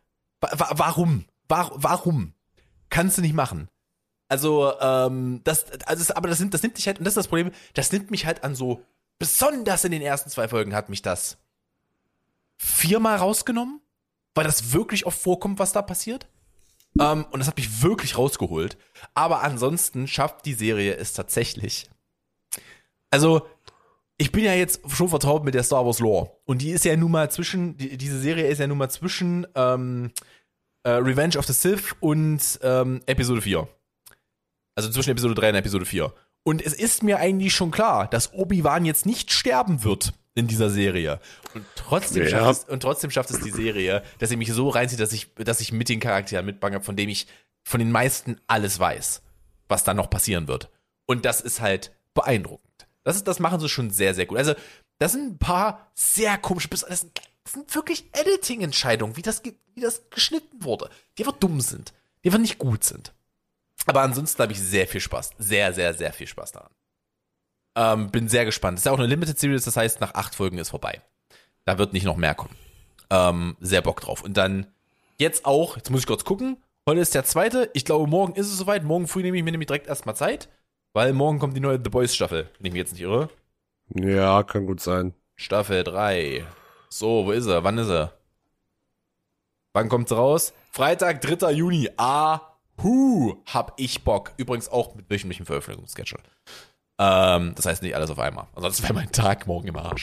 Wa 0.45 0.59
wa 0.59 0.71
warum? 0.77 1.25
Wa 1.49 1.71
warum? 1.75 2.35
Kannst 2.91 3.19
du 3.19 3.23
nicht 3.23 3.35
machen. 3.35 3.69
Also, 4.29 4.73
ähm, 4.81 5.41
das, 5.45 5.67
also 5.87 6.15
aber 6.15 6.29
das 6.29 6.41
nimmt, 6.41 6.55
das 6.55 6.63
nimmt 6.63 6.79
dich 6.79 6.87
halt, 6.87 6.99
und 6.99 7.05
das 7.05 7.13
ist 7.13 7.19
das 7.19 7.29
Problem, 7.29 7.51
das 7.75 7.93
nimmt 7.93 8.11
mich 8.11 8.27
halt 8.27 8.43
an 8.43 8.55
so, 8.55 8.83
besonders 9.19 9.85
in 9.85 9.93
den 9.93 10.03
ersten 10.03 10.31
zwei 10.31 10.49
Folgen 10.49 10.75
hat 10.75 10.89
mich 10.89 11.03
das 11.03 11.39
viermal 12.57 13.17
rausgenommen, 13.17 13.81
weil 14.35 14.45
das 14.45 14.73
wirklich 14.73 15.07
oft 15.07 15.21
vorkommt, 15.21 15.59
was 15.59 15.73
da 15.73 15.83
passiert. 15.83 16.27
Ähm, 16.99 17.27
und 17.31 17.41
das 17.41 17.49
hat 17.49 17.57
mich 17.57 17.83
wirklich 17.83 18.17
rausgeholt. 18.17 18.79
Aber 19.15 19.43
ansonsten 19.43 20.07
schafft 20.09 20.47
die 20.47 20.55
Serie 20.55 20.97
es 20.97 21.13
tatsächlich. 21.13 21.91
Also, 23.11 23.47
ich 24.17 24.31
bin 24.33 24.45
ja 24.45 24.55
jetzt 24.55 24.81
schon 24.91 25.09
vertraut 25.09 25.45
mit 25.45 25.55
der 25.55 25.63
Star 25.63 25.85
Wars 25.85 25.99
Lore. 26.01 26.31
Und 26.45 26.63
die 26.63 26.71
ist 26.71 26.85
ja 26.85 26.97
nun 26.97 27.11
mal 27.11 27.31
zwischen, 27.31 27.77
die, 27.77 27.97
diese 27.97 28.21
Serie 28.21 28.47
ist 28.47 28.59
ja 28.59 28.67
nun 28.67 28.79
mal 28.79 28.89
zwischen 28.91 29.47
ähm, 29.55 30.13
äh, 30.85 30.91
Revenge 30.91 31.37
of 31.39 31.47
the 31.47 31.53
Sith 31.53 31.95
und 32.01 32.59
ähm, 32.63 33.01
Episode 33.07 33.41
4. 33.43 33.67
Also 34.77 34.91
zwischen 34.91 35.11
Episode 35.11 35.35
3 35.35 35.51
und 35.51 35.55
Episode 35.57 35.85
4. 35.85 36.13
Und 36.45 36.63
es 36.65 36.75
ist 36.75 37.03
mir 37.03 37.19
eigentlich 37.19 37.55
schon 37.55 37.71
klar, 37.71 38.07
dass 38.09 38.33
Obi-Wan 38.35 38.85
jetzt 38.85 39.07
nicht 39.07 39.33
sterben 39.33 39.83
wird 39.83 40.13
in 40.35 40.47
dieser 40.47 40.69
Serie. 40.69 41.21
Und 41.55 41.65
trotzdem, 41.75 42.25
Ja. 42.25 42.29
schafft 42.31 42.63
es, 42.65 42.69
und 42.69 42.81
trotzdem 42.81 43.11
schafft 43.11 43.31
es 43.31 43.41
die 43.41 43.51
Serie, 43.51 44.03
dass 44.19 44.29
sie 44.31 44.37
mich 44.37 44.53
so 44.53 44.69
reinzieht, 44.69 45.01
dass 45.01 45.13
ich, 45.13 45.33
dass 45.37 45.61
ich 45.61 45.73
mit 45.73 45.89
den 45.89 46.01
Charakteren 46.01 46.45
mitbange, 46.45 46.81
von 46.81 46.97
dem 46.97 47.09
ich 47.09 47.27
von 47.63 47.79
den 47.81 47.91
meisten 47.91 48.37
alles 48.47 48.79
weiß, 48.79 49.23
was 49.69 49.85
da 49.85 49.95
noch 49.95 50.11
passieren 50.11 50.47
wird. 50.49 50.71
Und 51.07 51.25
das 51.25 51.41
ist 51.41 51.61
halt 51.61 51.93
beeindruckend. 52.15 52.64
Das, 53.05 53.17
ist, 53.17 53.29
das 53.29 53.39
machen 53.39 53.61
sie 53.61 53.69
schon 53.69 53.91
sehr, 53.91 54.15
sehr 54.15 54.27
gut. 54.27 54.39
Also, 54.39 54.55
das 54.99 55.13
sind 55.13 55.35
ein 55.35 55.39
paar 55.39 55.91
sehr 55.95 56.39
komische, 56.39 56.69
das 56.69 56.81
sind, 56.81 57.21
das 57.45 57.53
sind 57.53 57.75
wirklich 57.75 58.09
Editing-Entscheidungen, 58.13 59.17
wie 59.17 59.23
das, 59.23 59.43
wie 59.45 59.81
das 59.81 60.09
geschnitten 60.11 60.65
wurde, 60.65 60.91
die 61.17 61.25
einfach 61.25 61.39
dumm 61.39 61.61
sind, 61.61 61.93
die 62.23 62.29
einfach 62.29 62.41
nicht 62.41 62.59
gut 62.59 62.85
sind. 62.85 63.13
Aber 63.87 64.03
ansonsten 64.03 64.43
habe 64.43 64.53
ich 64.53 64.61
sehr 64.61 64.87
viel 64.87 65.01
Spaß. 65.01 65.31
Sehr, 65.39 65.73
sehr, 65.75 65.95
sehr 65.95 66.13
viel 66.13 66.27
Spaß 66.27 66.53
daran. 66.53 66.71
Ähm, 67.77 68.11
bin 68.11 68.29
sehr 68.29 68.45
gespannt. 68.45 68.79
Das 68.79 68.83
ist 68.83 68.87
ja 68.87 68.93
auch 68.93 68.99
eine 68.99 69.09
Limited 69.09 69.39
Series, 69.39 69.65
das 69.65 69.77
heißt, 69.77 70.01
nach 70.01 70.15
acht 70.15 70.35
Folgen 70.35 70.59
ist 70.59 70.71
vorbei. 70.71 71.03
Da 71.65 71.79
wird 71.79 71.93
nicht 71.93 72.05
noch 72.05 72.17
mehr 72.17 72.35
kommen. 72.35 72.57
Ähm, 73.11 73.57
sehr 73.61 73.83
Bock 73.83 74.01
drauf. 74.01 74.23
Und 74.23 74.37
dann 74.37 74.67
jetzt 75.19 75.45
auch, 75.45 75.77
jetzt 75.77 75.91
muss 75.91 76.01
ich 76.01 76.07
kurz 76.07 76.25
gucken. 76.25 76.63
Heute 76.89 77.01
ist 77.01 77.15
der 77.15 77.25
zweite. 77.25 77.71
Ich 77.73 77.85
glaube, 77.85 78.07
morgen 78.09 78.35
ist 78.35 78.47
es 78.47 78.59
soweit. 78.59 78.85
Morgen 78.85 79.09
früh 79.09 79.23
nehme 79.23 79.37
ich 79.37 79.43
mir 79.43 79.51
nämlich 79.51 79.67
direkt 79.67 79.87
erstmal 79.87 80.17
Zeit, 80.17 80.49
weil 80.95 81.13
morgen 81.13 81.39
kommt 81.39 81.55
die 81.57 81.61
neue 81.61 81.81
The 81.83 81.91
Boys 81.91 82.15
Staffel, 82.15 82.49
wenn 82.59 82.67
ich 82.67 82.73
mich 82.73 82.81
jetzt 82.81 82.93
nicht 82.93 83.03
irre. 83.03 83.29
Ja, 83.95 84.43
kann 84.43 84.65
gut 84.65 84.81
sein. 84.81 85.13
Staffel 85.37 85.85
3. 85.85 86.47
So, 86.89 87.27
wo 87.27 87.33
ist 87.33 87.47
er? 87.47 87.65
Wann 87.65 87.77
ist 87.77 87.91
er? 87.91 88.15
Wann 89.73 89.89
kommt's 89.89 90.13
raus? 90.13 90.55
Freitag, 90.71 91.21
3. 91.21 91.51
Juni. 91.51 91.91
Ahu, 91.97 93.43
hab 93.53 93.75
ich 93.77 94.05
Bock. 94.05 94.33
Übrigens 94.37 94.69
auch 94.69 94.95
mit 94.95 95.11
wöchentlichem 95.11 95.47
Veröffentlichungsschedule. 95.47 96.23
Ähm, 96.99 97.55
das 97.57 97.67
heißt 97.67 97.83
nicht 97.83 97.97
alles 97.97 98.11
auf 98.11 98.21
einmal. 98.21 98.47
Ansonsten 98.55 98.85
wäre 98.85 98.95
mein 98.95 99.11
Tag 99.11 99.49
morgen 99.49 99.69
im 99.69 99.77
Arsch. 99.77 100.03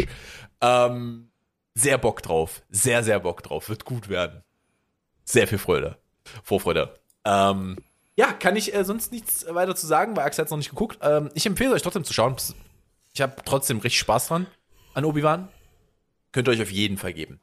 Ähm, 0.60 1.32
sehr 1.74 1.98
Bock 1.98 2.22
drauf. 2.22 2.64
Sehr, 2.70 3.04
sehr 3.04 3.22
Bock 3.22 3.44
drauf. 3.44 3.70
Wird 3.70 3.86
gut 3.86 4.10
werden. 4.10 4.44
Sehr 5.24 5.48
viel 5.48 5.58
Freude. 5.58 5.98
Vorfreude. 6.44 7.00
Ähm, 7.24 7.78
ja, 8.16 8.34
kann 8.34 8.55
ich 8.55 8.74
äh, 8.74 8.84
sonst 8.84 9.12
nichts 9.12 9.45
weiter 9.49 9.76
zu 9.76 9.88
sagen, 9.88 10.16
weil 10.16 10.26
Axel 10.26 10.43
hat 10.43 10.51
noch 10.51 10.57
nicht 10.57 10.70
geguckt. 10.70 10.99
Ähm, 11.01 11.30
ich 11.34 11.45
empfehle 11.45 11.74
euch 11.74 11.82
trotzdem 11.82 12.03
zu 12.03 12.14
schauen. 12.14 12.36
Ich 13.14 13.22
habe 13.22 13.36
trotzdem 13.45 13.78
richtig 13.80 13.99
Spaß 13.99 14.28
dran 14.28 14.47
an 14.93 15.05
Obi-Wan. 15.05 15.47
Könnt 16.32 16.47
ihr 16.47 16.51
euch 16.51 16.62
auf 16.62 16.72
jeden 16.72 16.97
Fall 16.97 17.14
geben. 17.14 17.39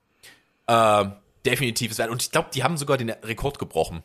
Ähm, 0.66 1.12
definitiv 1.44 1.90
ist 1.90 1.98
wert. 1.98 2.10
Und 2.10 2.22
ich 2.22 2.30
glaube, 2.30 2.50
die 2.52 2.62
haben 2.62 2.76
sogar 2.76 2.96
den 2.96 3.10
Rekord 3.10 3.58
gebrochen 3.58 4.02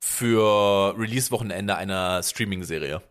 für 0.00 0.94
Release-Wochenende 0.98 1.76
einer 1.76 2.22
Streaming-Serie. 2.22 3.02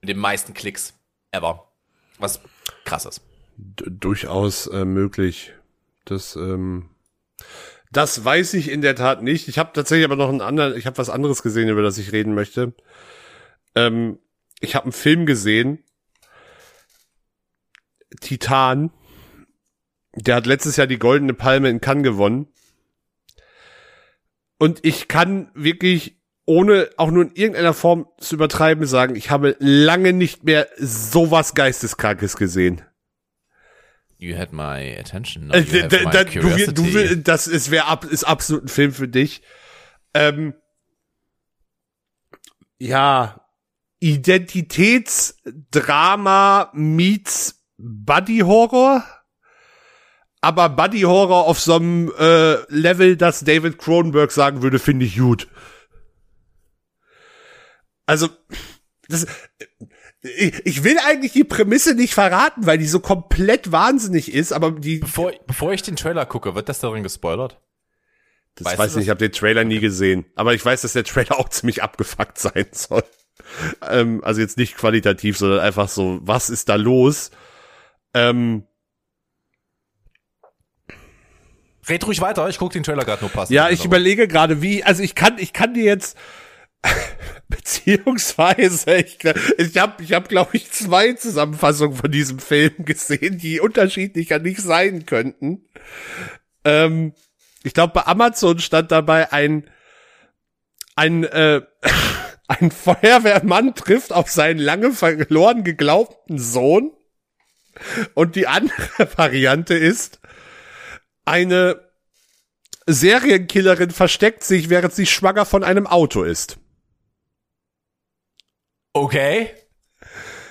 Mit 0.00 0.08
den 0.08 0.18
meisten 0.18 0.54
Klicks 0.54 0.94
ever. 1.30 1.70
Was 2.18 2.40
krass 2.84 3.04
ist. 3.04 3.20
Durchaus 3.56 4.66
äh, 4.66 4.86
möglich. 4.86 5.52
Das, 6.06 6.36
ähm, 6.36 6.88
das 7.90 8.24
weiß 8.24 8.54
ich 8.54 8.70
in 8.70 8.82
der 8.82 8.94
Tat 8.94 9.22
nicht. 9.22 9.48
Ich 9.48 9.58
habe 9.58 9.72
tatsächlich 9.72 10.04
aber 10.04 10.16
noch 10.16 10.28
einen 10.28 10.40
anderen, 10.40 10.76
ich 10.76 10.86
habe 10.86 10.98
was 10.98 11.10
anderes 11.10 11.42
gesehen, 11.42 11.68
über 11.68 11.82
das 11.82 11.98
ich 11.98 12.12
reden 12.12 12.34
möchte. 12.34 12.74
Ähm, 13.74 14.18
ich 14.60 14.74
habe 14.74 14.84
einen 14.84 14.92
Film 14.92 15.26
gesehen, 15.26 15.82
Titan. 18.20 18.90
Der 20.14 20.36
hat 20.36 20.46
letztes 20.46 20.76
Jahr 20.76 20.86
die 20.86 20.98
Goldene 20.98 21.34
Palme 21.34 21.68
in 21.68 21.80
Cannes 21.80 22.04
gewonnen. 22.04 22.48
Und 24.58 24.84
ich 24.84 25.08
kann 25.08 25.50
wirklich 25.54 26.20
ohne 26.44 26.90
auch 26.96 27.10
nur 27.10 27.22
in 27.24 27.34
irgendeiner 27.34 27.74
Form 27.74 28.08
zu 28.18 28.34
übertreiben 28.34 28.86
sagen, 28.86 29.14
ich 29.14 29.30
habe 29.30 29.56
lange 29.60 30.12
nicht 30.12 30.44
mehr 30.44 30.68
sowas 30.76 31.54
Geisteskrankes 31.54 32.36
gesehen. 32.36 32.82
You 34.20 34.36
had 34.36 34.52
my 34.52 34.96
attention. 34.98 35.50
Äh, 35.50 35.62
now 35.62 35.72
you 35.72 35.88
da, 35.88 36.04
my 36.04 36.10
da, 36.10 36.24
du, 36.24 36.72
du, 36.72 37.16
das 37.16 37.46
ist, 37.46 37.70
wär 37.70 37.88
ab, 37.88 38.04
ist 38.04 38.24
absolut 38.24 38.64
ein 38.64 38.68
Film 38.68 38.92
für 38.92 39.08
dich. 39.08 39.40
Ähm, 40.12 40.52
ja, 42.78 43.40
Identitätsdrama 43.98 46.70
meets 46.74 47.64
Buddy 47.78 48.40
Horror, 48.40 49.02
aber 50.42 50.68
Buddy 50.68 51.00
Horror 51.00 51.46
auf 51.46 51.58
so 51.58 51.76
einem 51.76 52.12
äh, 52.18 52.56
Level, 52.68 53.16
dass 53.16 53.40
David 53.40 53.78
Cronenberg 53.78 54.32
sagen 54.32 54.60
würde, 54.60 54.78
finde 54.78 55.06
ich 55.06 55.16
gut. 55.16 55.48
Also, 58.04 58.28
das, 59.08 59.26
ich, 60.22 60.66
ich 60.66 60.84
will 60.84 60.98
eigentlich 61.06 61.32
die 61.32 61.44
Prämisse 61.44 61.94
nicht 61.94 62.14
verraten, 62.14 62.66
weil 62.66 62.78
die 62.78 62.86
so 62.86 63.00
komplett 63.00 63.72
wahnsinnig 63.72 64.32
ist, 64.32 64.52
aber 64.52 64.72
die, 64.72 64.98
bevor, 64.98 65.32
bevor 65.46 65.72
ich 65.72 65.82
den 65.82 65.96
Trailer 65.96 66.26
gucke, 66.26 66.54
wird 66.54 66.68
das 66.68 66.80
darin 66.80 67.02
gespoilert? 67.02 67.58
Das 68.56 68.66
Weißt 68.66 68.78
weiß 68.78 68.92
du 68.92 68.98
nicht, 68.98 69.06
ich 69.06 69.10
habe 69.10 69.18
den 69.18 69.32
Trailer 69.32 69.64
nie 69.64 69.80
gesehen. 69.80 70.26
Aber 70.34 70.52
ich 70.54 70.64
weiß, 70.64 70.82
dass 70.82 70.92
der 70.92 71.04
Trailer 71.04 71.38
auch 71.38 71.48
ziemlich 71.48 71.82
abgefuckt 71.82 72.38
sein 72.38 72.66
soll. 72.72 73.04
Ähm, 73.88 74.22
also 74.22 74.40
jetzt 74.40 74.58
nicht 74.58 74.76
qualitativ, 74.76 75.38
sondern 75.38 75.60
einfach 75.60 75.88
so, 75.88 76.18
was 76.22 76.50
ist 76.50 76.68
da 76.68 76.74
los? 76.74 77.30
Ähm, 78.12 78.64
Red 81.88 82.06
ruhig 82.06 82.20
weiter, 82.20 82.48
ich 82.48 82.58
gucke 82.58 82.74
den 82.74 82.82
Trailer 82.82 83.04
gerade 83.04 83.22
nur 83.22 83.30
passend. 83.30 83.54
ja, 83.54 83.70
ich 83.70 83.84
überlege 83.84 84.28
gerade, 84.28 84.60
wie, 84.60 84.84
also 84.84 85.02
ich 85.02 85.14
kann, 85.14 85.38
ich 85.38 85.52
kann 85.52 85.74
dir 85.74 85.84
jetzt, 85.84 86.16
beziehungsweise, 87.48 88.96
ich, 88.96 89.18
ich 89.58 89.78
habe, 89.78 90.02
ich 90.02 90.12
hab, 90.12 90.28
glaube 90.28 90.50
ich, 90.52 90.70
zwei 90.70 91.12
Zusammenfassungen 91.12 91.96
von 91.96 92.10
diesem 92.10 92.38
Film 92.38 92.84
gesehen, 92.84 93.38
die 93.38 93.60
unterschiedlicher 93.60 94.38
nicht 94.38 94.60
sein 94.60 95.06
könnten. 95.06 95.68
Ähm, 96.64 97.14
ich 97.62 97.74
glaube, 97.74 97.92
bei 97.92 98.06
Amazon 98.06 98.58
stand 98.58 98.90
dabei 98.90 99.32
ein, 99.32 99.68
ein, 100.96 101.24
äh, 101.24 101.62
ein 102.48 102.70
Feuerwehrmann 102.70 103.74
trifft 103.74 104.12
auf 104.12 104.30
seinen 104.30 104.58
lange 104.58 104.92
verloren 104.92 105.64
geglaubten 105.64 106.38
Sohn. 106.38 106.92
Und 108.14 108.36
die 108.36 108.46
andere 108.46 109.08
Variante 109.16 109.74
ist, 109.74 110.20
eine 111.24 111.90
Serienkillerin 112.86 113.90
versteckt 113.90 114.42
sich, 114.42 114.68
während 114.68 114.92
sie 114.94 115.06
schwanger 115.06 115.46
von 115.46 115.62
einem 115.62 115.86
Auto 115.86 116.22
ist. 116.22 116.58
Okay. 118.92 119.50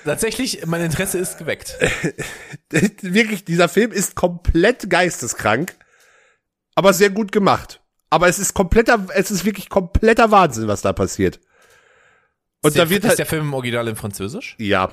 Tatsächlich, 0.04 0.66
mein 0.66 0.80
Interesse 0.80 1.18
ist 1.18 1.38
geweckt. 1.38 1.76
Wirklich, 2.70 3.44
dieser 3.44 3.68
Film 3.68 3.92
ist 3.92 4.14
komplett 4.14 4.88
geisteskrank, 4.88 5.74
aber 6.74 6.92
sehr 6.92 7.10
gut 7.10 7.32
gemacht. 7.32 7.80
Aber 8.08 8.28
es 8.28 8.38
ist 8.38 8.54
kompletter, 8.54 9.06
es 9.14 9.30
ist 9.30 9.44
wirklich 9.44 9.68
kompletter 9.68 10.32
Wahnsinn, 10.32 10.66
was 10.66 10.82
da 10.82 10.92
passiert. 10.92 11.38
Und 12.62 12.76
da 12.76 12.90
wird 12.90 13.04
ist 13.04 13.10
halt, 13.10 13.18
der 13.20 13.26
Film 13.26 13.46
im 13.46 13.54
Original 13.54 13.86
in 13.86 13.94
Französisch? 13.94 14.56
ja, 14.58 14.90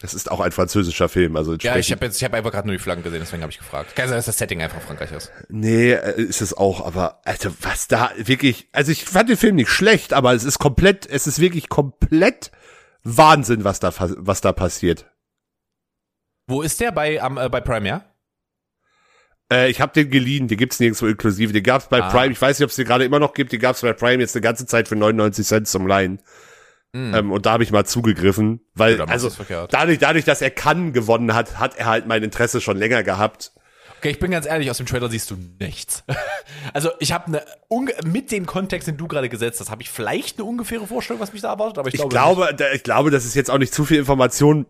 das 0.00 0.12
ist 0.14 0.30
auch 0.30 0.40
ein 0.40 0.52
französischer 0.52 1.08
Film, 1.08 1.36
also 1.36 1.54
Ja, 1.54 1.76
ich 1.76 1.90
habe 1.92 2.04
jetzt, 2.06 2.16
ich 2.16 2.24
habe 2.24 2.36
einfach 2.36 2.50
gerade 2.52 2.66
nur 2.68 2.76
die 2.76 2.82
Flaggen 2.82 3.02
gesehen, 3.02 3.20
deswegen 3.20 3.42
habe 3.42 3.52
ich 3.52 3.58
gefragt. 3.58 3.94
Kann 3.96 4.08
sein, 4.08 4.16
dass 4.18 4.26
das 4.26 4.36
Setting 4.38 4.60
einfach 4.62 4.80
Frankreich 4.82 5.12
ist. 5.12 5.30
Nee, 5.48 5.92
äh, 5.92 6.20
ist 6.20 6.42
es 6.42 6.54
auch, 6.54 6.84
aber 6.84 7.20
also 7.24 7.50
was 7.60 7.88
da 7.88 8.10
wirklich, 8.16 8.68
also 8.72 8.92
ich 8.92 9.04
fand 9.04 9.28
den 9.28 9.36
Film 9.36 9.56
nicht 9.56 9.70
schlecht, 9.70 10.12
aber 10.12 10.32
es 10.34 10.44
ist 10.44 10.58
komplett, 10.58 11.06
es 11.06 11.26
ist 11.26 11.38
wirklich 11.38 11.68
komplett 11.68 12.50
Wahnsinn, 13.02 13.64
was 13.64 13.80
da 13.80 13.92
was 13.98 14.40
da 14.40 14.52
passiert. 14.52 15.06
Wo 16.46 16.60
ist 16.62 16.80
der? 16.80 16.92
Bei, 16.92 17.22
am, 17.22 17.38
äh, 17.38 17.48
bei 17.48 17.60
Prime, 17.60 17.88
ja? 17.88 18.04
Äh, 19.52 19.70
ich 19.70 19.80
habe 19.80 19.92
den 19.92 20.10
geliehen, 20.10 20.48
den 20.48 20.58
gibt's 20.58 20.80
nirgendwo 20.80 21.06
inklusive. 21.06 21.52
Den 21.52 21.62
gab's 21.62 21.88
bei 21.88 22.02
Ah. 22.02 22.10
Prime, 22.10 22.32
ich 22.32 22.40
weiß 22.40 22.58
nicht, 22.58 22.64
ob 22.64 22.70
es 22.70 22.76
den 22.76 22.86
gerade 22.86 23.04
immer 23.04 23.18
noch 23.18 23.34
gibt, 23.34 23.52
den 23.52 23.60
gab's 23.60 23.82
bei 23.82 23.92
Prime 23.92 24.20
jetzt 24.22 24.34
eine 24.34 24.42
ganze 24.42 24.66
Zeit 24.66 24.88
für 24.88 24.96
99 24.96 25.46
Cent 25.46 25.68
zum 25.68 25.86
Leihen. 25.86 26.20
Ähm, 26.94 27.32
und 27.32 27.44
da 27.44 27.52
habe 27.52 27.64
ich 27.64 27.72
mal 27.72 27.84
zugegriffen, 27.84 28.60
weil 28.74 28.98
Ja, 28.98 29.04
also 29.06 29.28
dadurch, 29.70 29.98
dadurch, 29.98 30.24
dass 30.24 30.40
er 30.40 30.50
kann 30.50 30.92
gewonnen 30.92 31.34
hat, 31.34 31.58
hat 31.58 31.76
er 31.76 31.86
halt 31.86 32.06
mein 32.06 32.22
Interesse 32.22 32.60
schon 32.60 32.76
länger 32.76 33.02
gehabt. 33.02 33.52
Okay, 33.98 34.10
ich 34.10 34.20
bin 34.20 34.30
ganz 34.30 34.46
ehrlich, 34.46 34.70
aus 34.70 34.76
dem 34.76 34.86
Trailer 34.86 35.08
siehst 35.08 35.30
du 35.30 35.36
nichts. 35.58 36.04
also 36.72 36.90
ich 37.00 37.12
habe 37.12 37.26
eine 37.26 37.42
mit 38.04 38.30
dem 38.30 38.46
Kontext, 38.46 38.86
den 38.86 38.96
du 38.96 39.08
gerade 39.08 39.28
gesetzt 39.28 39.60
hast, 39.60 39.70
habe 39.70 39.82
ich 39.82 39.90
vielleicht 39.90 40.38
eine 40.38 40.44
ungefähre 40.44 40.86
Vorstellung, 40.86 41.20
was 41.20 41.32
mich 41.32 41.42
da 41.42 41.48
erwartet, 41.48 41.78
aber 41.78 41.88
ich, 41.88 41.94
Ich 41.94 42.08
glaube, 42.08 42.54
glaube, 42.54 42.70
ich 42.74 42.82
glaube, 42.82 43.10
das 43.10 43.24
ist 43.24 43.34
jetzt 43.34 43.50
auch 43.50 43.58
nicht 43.58 43.74
zu 43.74 43.84
viel 43.84 43.98
Information, 43.98 44.66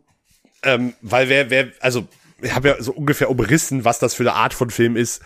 ähm, 0.63 0.95
weil 1.03 1.29
wer, 1.29 1.51
wer, 1.51 1.69
also 1.81 2.07
ich 2.41 2.55
habe 2.55 2.69
ja 2.69 2.83
so 2.83 2.93
ungefähr 2.93 3.29
umrissen, 3.29 3.85
was 3.85 3.99
das 3.99 4.15
für 4.15 4.23
eine 4.23 4.35
Art 4.35 4.55
von 4.55 4.71
Film 4.71 4.97
ist. 4.97 5.21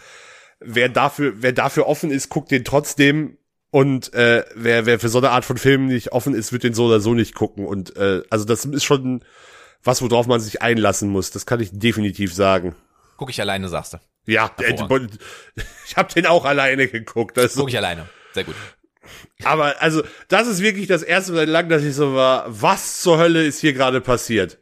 Wer 0.59 0.88
dafür, 0.88 1.34
wer 1.36 1.53
dafür 1.53 1.86
offen 1.86 2.11
ist, 2.11 2.28
guckt 2.28 2.51
den 2.51 2.64
trotzdem. 2.64 3.38
Und 3.71 4.14
äh, 4.14 4.45
wer, 4.55 4.87
wer 4.87 4.99
für 4.99 5.09
so 5.09 5.19
eine 5.19 5.31
Art 5.31 5.45
von 5.45 5.59
Film 5.59 5.87
nicht 5.87 6.12
offen 6.12 6.35
ist, 6.35 6.53
wird 6.53 6.64
den 6.64 6.75
so 6.75 6.87
oder 6.87 7.01
so 7.01 7.14
nicht 7.14 7.35
gucken. 7.35 7.66
Und 7.66 7.97
äh, 7.97 8.23
also 8.31 8.45
das 8.45 8.64
ist 8.64 8.85
schon 8.85 9.23
was, 9.85 10.03
worauf 10.03 10.27
man 10.27 10.41
sich 10.41 10.62
einlassen 10.62 11.11
muss. 11.11 11.31
Das 11.31 11.47
kann 11.47 11.61
ich 11.61 11.71
definitiv 11.73 12.35
sagen. 12.35 12.75
Guck 13.16 13.31
ich 13.31 13.41
alleine, 13.41 13.69
sagst 13.69 13.95
du. 13.95 13.99
Ja, 14.27 14.51
der, 14.59 14.71
ich 15.87 15.97
habe 15.97 16.12
den 16.12 16.27
auch 16.27 16.45
alleine 16.45 16.89
geguckt. 16.89 17.37
Das 17.37 17.55
Guck 17.55 17.69
ich 17.69 17.77
alleine. 17.77 18.09
Sehr 18.33 18.45
gut. 18.45 18.55
Aber 19.45 19.81
also, 19.81 20.03
das 20.29 20.49
ist 20.49 20.61
wirklich 20.61 20.87
das 20.87 21.03
erste 21.03 21.33
Mal 21.33 21.47
lang, 21.47 21.69
dass 21.69 21.83
ich 21.83 21.95
so 21.95 22.14
war, 22.14 22.45
was 22.49 23.01
zur 23.01 23.19
Hölle 23.19 23.45
ist 23.45 23.61
hier 23.61 23.73
gerade 23.73 24.01
passiert? 24.01 24.59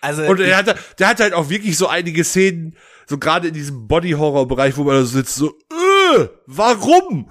Also 0.00 0.22
und 0.22 0.40
er 0.40 0.56
hat, 0.56 0.76
der 0.98 1.08
hat 1.08 1.18
halt 1.18 1.32
auch 1.32 1.50
wirklich 1.50 1.76
so 1.76 1.88
einige 1.88 2.22
Szenen, 2.22 2.76
so 3.06 3.18
gerade 3.18 3.48
in 3.48 3.54
diesem 3.54 3.88
Body-Horror-Bereich, 3.88 4.76
wo 4.76 4.84
man 4.84 4.94
da 4.94 5.04
sitzt, 5.04 5.34
so, 5.34 5.58
äh, 5.72 6.28
warum? 6.46 7.30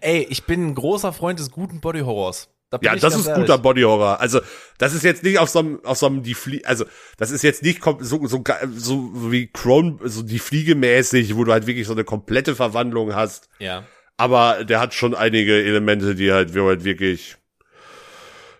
Ey, 0.00 0.26
ich 0.30 0.44
bin 0.44 0.68
ein 0.68 0.74
großer 0.74 1.12
Freund 1.12 1.38
des 1.38 1.50
guten 1.50 1.80
Body-Horrors. 1.80 2.48
Da 2.70 2.78
ja, 2.82 2.96
das 2.96 3.16
ist 3.16 3.26
ehrlich. 3.26 3.46
guter 3.46 3.58
Body 3.58 3.82
Horror. 3.82 4.20
Also, 4.20 4.40
das 4.76 4.92
ist 4.92 5.02
jetzt 5.02 5.22
nicht 5.22 5.38
auf 5.38 5.48
so 5.48 5.60
einem, 5.60 5.84
auf 5.84 5.96
so 5.96 6.06
einem, 6.06 6.22
die 6.22 6.34
Flie 6.34 6.62
also, 6.64 6.84
das 7.16 7.30
ist 7.30 7.42
jetzt 7.42 7.62
nicht 7.62 7.82
so, 7.82 8.26
so, 8.26 8.44
so 8.76 9.32
wie 9.32 9.46
Crone, 9.46 9.98
so 10.04 10.22
die 10.22 10.38
Fliege 10.38 10.74
mäßig, 10.74 11.34
wo 11.34 11.44
du 11.44 11.52
halt 11.52 11.66
wirklich 11.66 11.86
so 11.86 11.94
eine 11.94 12.04
komplette 12.04 12.54
Verwandlung 12.54 13.14
hast. 13.14 13.48
Ja. 13.58 13.86
Aber 14.18 14.64
der 14.64 14.80
hat 14.80 14.92
schon 14.92 15.14
einige 15.14 15.54
Elemente, 15.64 16.14
die 16.14 16.30
halt, 16.30 16.54
wo 16.54 16.66
halt 16.68 16.84
wirklich, 16.84 17.36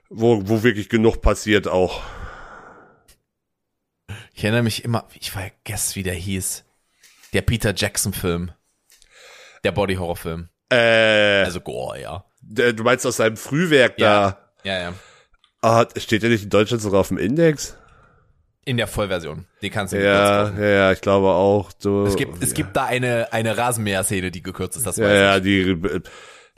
wo, 0.09 0.41
wo 0.49 0.63
wirklich 0.63 0.89
genug 0.89 1.21
passiert 1.21 1.69
auch. 1.69 2.01
Ich 4.33 4.45
erinnere 4.45 4.63
mich 4.63 4.85
immer, 4.85 5.07
ich 5.21 5.33
vergesse, 5.33 5.97
wie 5.97 6.03
der 6.03 6.15
hieß. 6.15 6.65
Der 7.35 7.43
Peter 7.43 7.75
Jackson 7.77 8.15
Film. 8.15 8.53
Der 9.65 9.73
Body 9.73 9.97
Horror 9.97 10.17
Film. 10.17 10.49
Äh. 10.71 11.45
Also 11.45 11.61
Gore, 11.61 12.01
ja. 12.01 12.25
Du 12.43 12.83
meinst 12.83 13.07
aus 13.07 13.17
seinem 13.17 13.37
Frühwerk 13.37 13.99
ja. 13.99 14.31
da? 14.31 14.51
Ja, 14.65 14.81
ja. 14.81 14.93
Ah, 15.61 15.87
steht 15.97 16.23
der 16.23 16.31
nicht 16.31 16.45
in 16.45 16.51
Deutschland 16.51 16.83
sogar 16.83 17.01
auf 17.01 17.09
dem 17.09 17.19
Index? 17.19 17.77
In 18.65 18.77
der 18.77 18.87
Vollversion. 18.87 19.47
Die 19.63 19.71
kannst 19.71 19.95
du 19.95 20.03
ja, 20.03 20.51
ja, 20.51 20.67
ja, 20.67 20.93
ich 20.93 21.01
glaube 21.01 21.29
auch. 21.29 21.73
Du, 21.73 22.05
es 22.05 22.17
gibt, 22.17 22.43
es 22.43 22.53
gibt 22.53 22.77
da 22.77 22.85
eine, 22.85 23.33
eine 23.33 23.57
Rasenmäher-Szene, 23.57 24.31
die 24.31 24.43
gekürzt 24.43 24.77
ist, 24.77 24.87
das 24.87 24.99
ja, 24.99 25.07
weiß 25.07 25.13
ja, 25.13 25.37
ich. 25.39 25.43
die, 25.43 25.65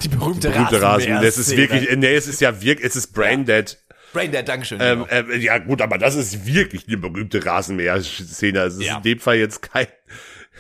die 0.03 0.09
berühmte, 0.09 0.51
berühmte 0.51 0.83
Rasenmäher. 0.83 1.23
Das 1.23 1.39
ist 1.39 1.57
wirklich, 1.57 1.89
nee, 1.97 2.15
es 2.15 2.27
ist 2.27 2.41
ja 2.41 2.61
wirklich, 2.61 2.87
es 2.87 2.97
ist 2.97 3.13
Braindead. 3.13 3.71
Ja. 3.71 3.97
Braindead, 4.13 4.49
Dankeschön. 4.49 4.81
Ähm, 4.83 5.07
äh, 5.09 5.37
ja, 5.37 5.59
gut, 5.59 5.81
aber 5.81 5.99
das 5.99 6.17
ist 6.17 6.47
wirklich 6.47 6.89
eine 6.89 6.97
berühmte 6.97 7.47
Rasenmäher-Szene. 7.47 8.59
Es 8.63 8.75
ist 8.75 8.83
ja. 8.83 8.97
in 8.97 9.03
dem 9.03 9.21
Fall 9.21 9.37
jetzt 9.37 9.63
kein, 9.63 9.87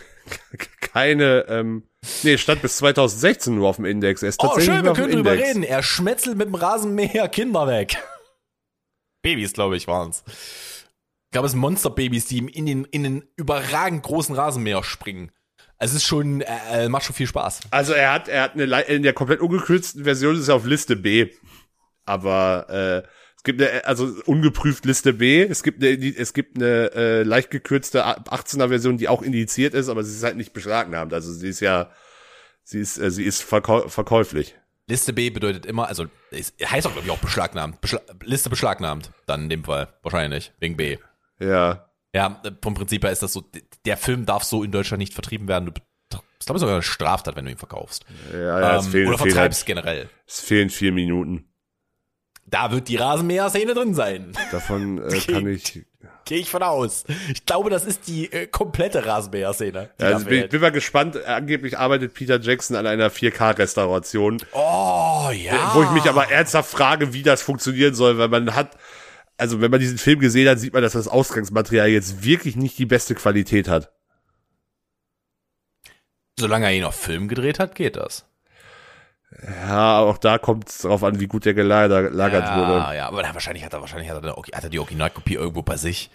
keine, 0.80 1.46
ähm, 1.48 1.82
Nee, 2.22 2.38
stand 2.38 2.62
bis 2.62 2.78
2016 2.78 3.54
nur 3.54 3.68
auf 3.68 3.76
dem 3.76 3.84
Index. 3.84 4.22
Er 4.22 4.30
ist 4.30 4.40
tatsächlich 4.40 4.70
oh, 4.70 4.76
schön, 4.76 4.84
wir 4.84 4.92
können 4.94 5.12
drüber 5.12 5.32
reden. 5.32 5.62
Er 5.62 5.82
schmetzelt 5.82 6.36
mit 6.36 6.48
dem 6.48 6.54
Rasenmäher 6.54 7.28
Kinder 7.28 7.66
weg. 7.66 7.98
Babys, 9.22 9.52
glaube 9.52 9.76
ich, 9.76 9.86
waren's. 9.86 10.24
Ich 10.26 11.32
glaube, 11.32 11.46
es 11.46 11.54
Monsterbabys, 11.54 12.26
die 12.26 12.38
in 12.38 12.66
den, 12.66 12.84
in 12.86 13.02
den 13.02 13.24
überragend 13.36 14.02
großen 14.02 14.34
Rasenmäher 14.34 14.82
springen. 14.82 15.30
Es 15.78 15.94
ist 15.94 16.04
schon, 16.04 16.40
äh, 16.40 16.88
macht 16.88 17.04
schon 17.04 17.14
viel 17.14 17.26
Spaß. 17.26 17.60
Also 17.70 17.92
er 17.92 18.12
hat, 18.12 18.28
er 18.28 18.42
hat 18.42 18.54
eine, 18.54 18.80
in 18.82 19.02
der 19.02 19.12
komplett 19.12 19.40
ungekürzten 19.40 20.04
Version 20.04 20.36
ist 20.36 20.48
er 20.48 20.56
auf 20.56 20.66
Liste 20.66 20.96
B. 20.96 21.28
Aber, 22.04 23.04
äh, 23.04 23.08
es 23.40 23.44
gibt 23.44 23.62
eine, 23.62 23.86
also 23.86 24.04
ungeprüft 24.26 24.84
Liste 24.84 25.14
B. 25.14 25.42
Es 25.42 25.62
gibt 25.62 25.82
eine, 25.82 25.96
es 25.96 26.34
gibt 26.34 26.58
eine 26.58 26.92
äh, 26.92 27.22
leicht 27.22 27.50
gekürzte 27.50 28.04
18er 28.04 28.68
Version, 28.68 28.98
die 28.98 29.08
auch 29.08 29.22
indiziert 29.22 29.72
ist, 29.72 29.88
aber 29.88 30.04
sie 30.04 30.14
ist 30.14 30.22
halt 30.22 30.36
nicht 30.36 30.52
beschlagnahmt. 30.52 31.14
Also 31.14 31.32
sie 31.32 31.48
ist 31.48 31.60
ja, 31.60 31.90
sie 32.64 32.80
ist, 32.80 32.98
äh, 32.98 33.10
sie 33.10 33.24
ist 33.24 33.42
verkäu 33.42 33.88
verkäuflich. 33.88 34.56
Liste 34.88 35.14
B 35.14 35.30
bedeutet 35.30 35.64
immer, 35.64 35.88
also 35.88 36.04
ist, 36.30 36.54
heißt 36.62 36.86
auch 36.86 36.92
glaube 36.92 37.06
ich 37.06 37.12
auch 37.12 37.18
beschlagnahmt. 37.18 37.80
Beschla 37.80 38.02
Liste 38.22 38.50
beschlagnahmt, 38.50 39.10
dann 39.24 39.44
in 39.44 39.48
dem 39.48 39.64
Fall 39.64 39.88
wahrscheinlich 40.02 40.52
wegen 40.60 40.76
B. 40.76 40.98
Ja. 41.38 41.90
Ja, 42.14 42.42
vom 42.60 42.74
Prinzip 42.74 43.04
her 43.04 43.10
ist 43.10 43.22
das 43.22 43.32
so. 43.32 43.50
Der 43.86 43.96
Film 43.96 44.26
darf 44.26 44.44
so 44.44 44.62
in 44.62 44.70
Deutschland 44.70 44.98
nicht 44.98 45.14
vertrieben 45.14 45.48
werden. 45.48 45.64
Du 45.64 46.20
ist 46.38 46.44
glaube 46.44 46.58
ich 46.58 46.60
sogar 46.60 46.74
eine 46.74 46.82
Straftat, 46.82 47.36
wenn 47.36 47.46
du 47.46 47.52
ihn 47.52 47.56
verkaufst. 47.56 48.04
Ja, 48.34 48.60
ja, 48.60 48.72
ähm, 48.74 48.80
es 48.80 48.88
fehlen, 48.88 49.08
oder 49.08 49.16
vertreibst 49.16 49.64
fehlen 49.64 49.76
halt, 49.78 49.86
generell. 49.86 50.10
Es 50.26 50.40
fehlen 50.40 50.68
vier 50.68 50.92
Minuten. 50.92 51.49
Da 52.50 52.72
wird 52.72 52.88
die 52.88 52.96
Rasenmäher-Szene 52.96 53.74
drin 53.74 53.94
sein. 53.94 54.32
Davon 54.50 54.98
äh, 55.08 55.18
kann 55.32 55.46
ich. 55.46 55.84
Gehe 56.24 56.38
ich 56.38 56.50
von 56.50 56.62
aus. 56.62 57.04
Ich 57.32 57.46
glaube, 57.46 57.70
das 57.70 57.84
ist 57.84 58.06
die 58.08 58.30
äh, 58.32 58.46
komplette 58.46 59.06
Rasenmäher-Szene. 59.06 59.90
Ja, 60.00 60.06
also 60.06 60.26
bin, 60.26 60.48
bin 60.48 60.60
mal 60.60 60.72
gespannt. 60.72 61.24
Angeblich 61.24 61.78
arbeitet 61.78 62.14
Peter 62.14 62.40
Jackson 62.40 62.76
an 62.76 62.86
einer 62.86 63.10
4K-Restauration. 63.10 64.38
Oh, 64.52 65.30
ja. 65.32 65.72
Wo 65.74 65.82
ich 65.82 65.90
mich 65.90 66.04
aber 66.04 66.30
ernsthaft 66.30 66.70
frage, 66.70 67.12
wie 67.12 67.22
das 67.22 67.42
funktionieren 67.42 67.94
soll, 67.94 68.18
weil 68.18 68.28
man 68.28 68.54
hat, 68.54 68.76
also 69.36 69.60
wenn 69.60 69.70
man 69.70 69.80
diesen 69.80 69.98
Film 69.98 70.18
gesehen 70.20 70.48
hat, 70.48 70.58
sieht 70.58 70.72
man, 70.72 70.82
dass 70.82 70.92
das 70.92 71.08
Ausgangsmaterial 71.08 71.88
jetzt 71.88 72.24
wirklich 72.24 72.56
nicht 72.56 72.78
die 72.78 72.86
beste 72.86 73.14
Qualität 73.14 73.68
hat. 73.68 73.92
Solange 76.38 76.66
er 76.66 76.72
ihn 76.72 76.84
auf 76.84 76.96
Film 76.96 77.28
gedreht 77.28 77.58
hat, 77.58 77.74
geht 77.74 77.96
das. 77.96 78.29
Ja, 79.42 80.00
auch 80.00 80.18
da 80.18 80.38
kommt 80.38 80.68
es 80.68 80.78
darauf 80.78 81.04
an, 81.04 81.20
wie 81.20 81.28
gut 81.28 81.44
der 81.44 81.54
gelagert 81.54 82.12
ja, 82.12 82.58
wurde. 82.58 82.96
Ja, 82.96 83.08
aber 83.08 83.22
wahrscheinlich 83.22 83.64
hat 83.64 83.72
er 83.72 83.80
wahrscheinlich 83.80 84.10
hat 84.10 84.24
er, 84.24 84.36
hat 84.36 84.64
er 84.64 84.70
die 84.70 84.78
Originalkopie 84.78 85.34
irgendwo 85.34 85.62
bei 85.62 85.76
sich. 85.76 86.10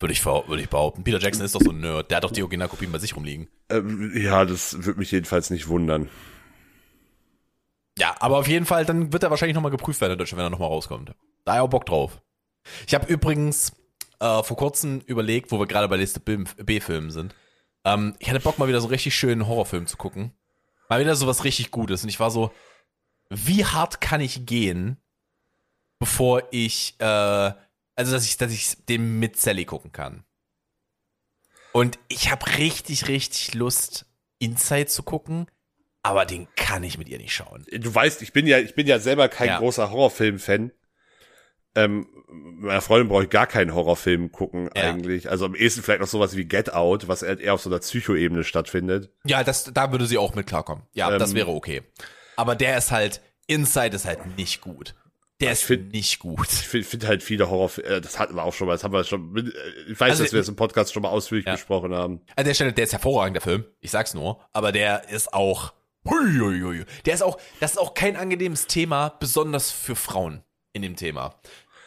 Würde 0.00 0.12
ich, 0.12 0.24
würde 0.24 0.62
ich 0.62 0.68
behaupten. 0.68 1.02
Peter 1.02 1.18
Jackson 1.18 1.44
ist 1.44 1.54
doch 1.56 1.60
so 1.60 1.70
ein 1.70 1.80
Nerd. 1.80 2.10
Der 2.10 2.18
hat 2.18 2.24
doch 2.24 2.30
die 2.30 2.42
Originalkopien 2.42 2.92
bei 2.92 2.98
sich 2.98 3.16
rumliegen. 3.16 3.48
Ähm, 3.68 4.12
ja, 4.14 4.44
das 4.44 4.84
würde 4.84 5.00
mich 5.00 5.10
jedenfalls 5.10 5.50
nicht 5.50 5.68
wundern. 5.68 6.08
Ja, 7.98 8.14
aber 8.20 8.38
auf 8.38 8.46
jeden 8.46 8.64
Fall, 8.64 8.84
dann 8.84 9.12
wird 9.12 9.24
er 9.24 9.30
wahrscheinlich 9.30 9.56
nochmal 9.56 9.72
geprüft 9.72 10.00
werden 10.00 10.12
in 10.12 10.18
Deutschland, 10.18 10.38
wenn 10.38 10.46
er 10.46 10.50
nochmal 10.50 10.68
rauskommt. 10.68 11.14
Da 11.44 11.56
er 11.56 11.64
auch 11.64 11.68
Bock 11.68 11.84
drauf. 11.84 12.22
Ich 12.86 12.94
habe 12.94 13.12
übrigens 13.12 13.72
äh, 14.20 14.42
vor 14.44 14.56
kurzem 14.56 15.00
überlegt, 15.06 15.50
wo 15.50 15.58
wir 15.58 15.66
gerade 15.66 15.88
bei 15.88 15.96
Liste 15.96 16.20
B-Filmen 16.20 17.10
sind. 17.10 17.34
Ähm, 17.84 18.14
ich 18.20 18.30
hatte 18.30 18.40
Bock 18.40 18.58
mal 18.58 18.68
wieder 18.68 18.80
so 18.80 18.88
richtig 18.88 19.16
schönen 19.16 19.48
Horrorfilm 19.48 19.88
zu 19.88 19.96
gucken. 19.96 20.32
Mal 20.88 21.00
wieder 21.00 21.16
so 21.16 21.26
was 21.26 21.44
richtig 21.44 21.70
Gutes. 21.70 22.02
Und 22.02 22.08
ich 22.08 22.20
war 22.20 22.30
so, 22.30 22.52
wie 23.30 23.64
hart 23.64 24.00
kann 24.00 24.20
ich 24.20 24.46
gehen, 24.46 24.96
bevor 25.98 26.42
ich, 26.50 26.94
äh, 26.98 27.04
also 27.04 28.12
dass 28.12 28.24
ich, 28.24 28.36
dass 28.36 28.52
ich 28.52 28.84
den 28.86 29.18
mit 29.18 29.38
Sally 29.38 29.64
gucken 29.64 29.92
kann. 29.92 30.24
Und 31.72 31.98
ich 32.08 32.30
habe 32.30 32.46
richtig, 32.58 33.08
richtig 33.08 33.54
Lust, 33.54 34.06
Inside 34.38 34.86
zu 34.86 35.02
gucken, 35.02 35.46
aber 36.02 36.24
den 36.24 36.48
kann 36.56 36.82
ich 36.84 36.96
mit 36.96 37.08
ihr 37.08 37.18
nicht 37.18 37.34
schauen. 37.34 37.66
Du 37.70 37.94
weißt, 37.94 38.22
ich 38.22 38.32
bin 38.32 38.46
ja, 38.46 38.58
ich 38.58 38.74
bin 38.74 38.86
ja 38.86 38.98
selber 38.98 39.28
kein 39.28 39.48
ja. 39.48 39.58
großer 39.58 39.90
Horrorfilm-Fan. 39.90 40.72
Ähm, 41.78 42.06
meiner 42.28 42.80
Freundin 42.80 43.08
brauche 43.08 43.24
ich 43.24 43.30
gar 43.30 43.46
keinen 43.46 43.74
Horrorfilm 43.74 44.32
gucken 44.32 44.68
ja. 44.74 44.82
eigentlich. 44.82 45.30
Also 45.30 45.46
am 45.46 45.54
ehesten 45.54 45.82
vielleicht 45.82 46.00
noch 46.00 46.08
sowas 46.08 46.36
wie 46.36 46.44
Get 46.44 46.72
Out, 46.72 47.08
was 47.08 47.22
eher 47.22 47.54
auf 47.54 47.62
so 47.62 47.70
einer 47.70 47.78
Psychoebene 47.78 48.44
stattfindet. 48.44 49.10
Ja, 49.24 49.44
das, 49.44 49.64
da 49.72 49.92
würde 49.92 50.06
sie 50.06 50.18
auch 50.18 50.34
mit 50.34 50.46
klarkommen. 50.46 50.84
Ja, 50.92 51.12
ähm, 51.12 51.18
das 51.18 51.34
wäre 51.34 51.50
okay. 51.50 51.82
Aber 52.36 52.56
der 52.56 52.76
ist 52.76 52.90
halt, 52.90 53.20
Inside 53.46 53.94
ist 53.96 54.06
halt 54.06 54.36
nicht 54.36 54.60
gut. 54.60 54.94
Der 55.40 55.52
ist 55.52 55.62
find, 55.62 55.92
nicht 55.92 56.18
gut. 56.18 56.48
Ich 56.50 56.66
finde 56.66 56.86
find 56.86 57.06
halt 57.06 57.22
viele 57.22 57.48
Horrorfilme, 57.48 57.88
äh, 57.88 58.00
das 58.00 58.18
hatten 58.18 58.34
wir 58.34 58.42
auch 58.42 58.54
schon 58.54 58.66
mal, 58.66 58.72
das 58.72 58.82
haben 58.82 58.92
wir 58.92 59.04
schon, 59.04 59.36
äh, 59.36 59.50
ich 59.90 59.98
weiß, 59.98 60.10
also, 60.10 60.24
dass 60.24 60.32
wir 60.32 60.40
das 60.40 60.48
im 60.48 60.56
Podcast 60.56 60.92
schon 60.92 61.02
mal 61.02 61.10
ausführlich 61.10 61.46
ja. 61.46 61.52
besprochen 61.52 61.94
haben. 61.94 62.20
An 62.34 62.44
der 62.44 62.54
Stelle, 62.54 62.72
der 62.72 62.84
ist 62.84 62.92
hervorragend, 62.92 63.36
der 63.36 63.42
Film. 63.42 63.64
Ich 63.80 63.92
sag's 63.92 64.14
nur. 64.14 64.40
Aber 64.52 64.72
der 64.72 65.08
ist 65.10 65.32
auch, 65.32 65.74
der 66.04 67.14
ist 67.14 67.22
auch, 67.22 67.38
das 67.60 67.72
ist 67.72 67.78
auch 67.78 67.94
kein 67.94 68.16
angenehmes 68.16 68.66
Thema, 68.66 69.10
besonders 69.20 69.70
für 69.70 69.94
Frauen 69.94 70.42
in 70.72 70.82
dem 70.82 70.96
Thema. 70.96 71.34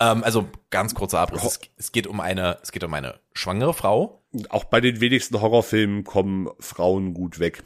Ähm, 0.02 0.24
also 0.24 0.50
ganz 0.72 0.96
kurzer 0.96 1.20
Abriss. 1.20 1.44
Es, 1.44 1.60
es, 1.78 1.92
geht 1.92 2.08
um 2.08 2.20
eine, 2.20 2.58
es 2.64 2.72
geht 2.72 2.84
um 2.84 2.94
eine 2.94 3.20
schwangere 3.34 3.74
Frau. 3.74 4.24
Auch 4.50 4.64
bei 4.64 4.82
den 4.82 5.00
wenigsten 5.00 5.40
Horrorfilmen 5.40 6.04
kommen 6.04 6.50
Frauen 6.60 7.14
gut 7.14 7.38
weg. 7.38 7.64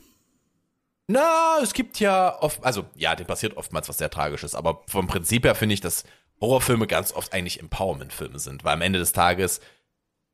Na, 1.08 1.60
es 1.64 1.74
gibt 1.74 2.00
ja 2.00 2.38
oft, 2.42 2.64
also 2.64 2.86
ja, 2.96 3.16
dem 3.16 3.26
passiert 3.28 3.56
oftmals 3.56 3.88
was 3.88 4.00
sehr 4.00 4.10
Tragisches, 4.10 4.56
aber 4.56 4.84
vom 4.88 5.08
Prinzip 5.08 5.46
her 5.46 5.56
finde 5.56 5.74
ich, 5.76 5.82
dass 5.82 6.04
Horrorfilme 6.42 6.88
ganz 6.88 7.14
oft 7.14 7.32
eigentlich 7.32 7.60
Empowerment-Filme 7.60 8.40
sind, 8.40 8.64
weil 8.64 8.74
am 8.74 8.82
Ende 8.82 9.00
des 9.00 9.14
Tages 9.14 9.62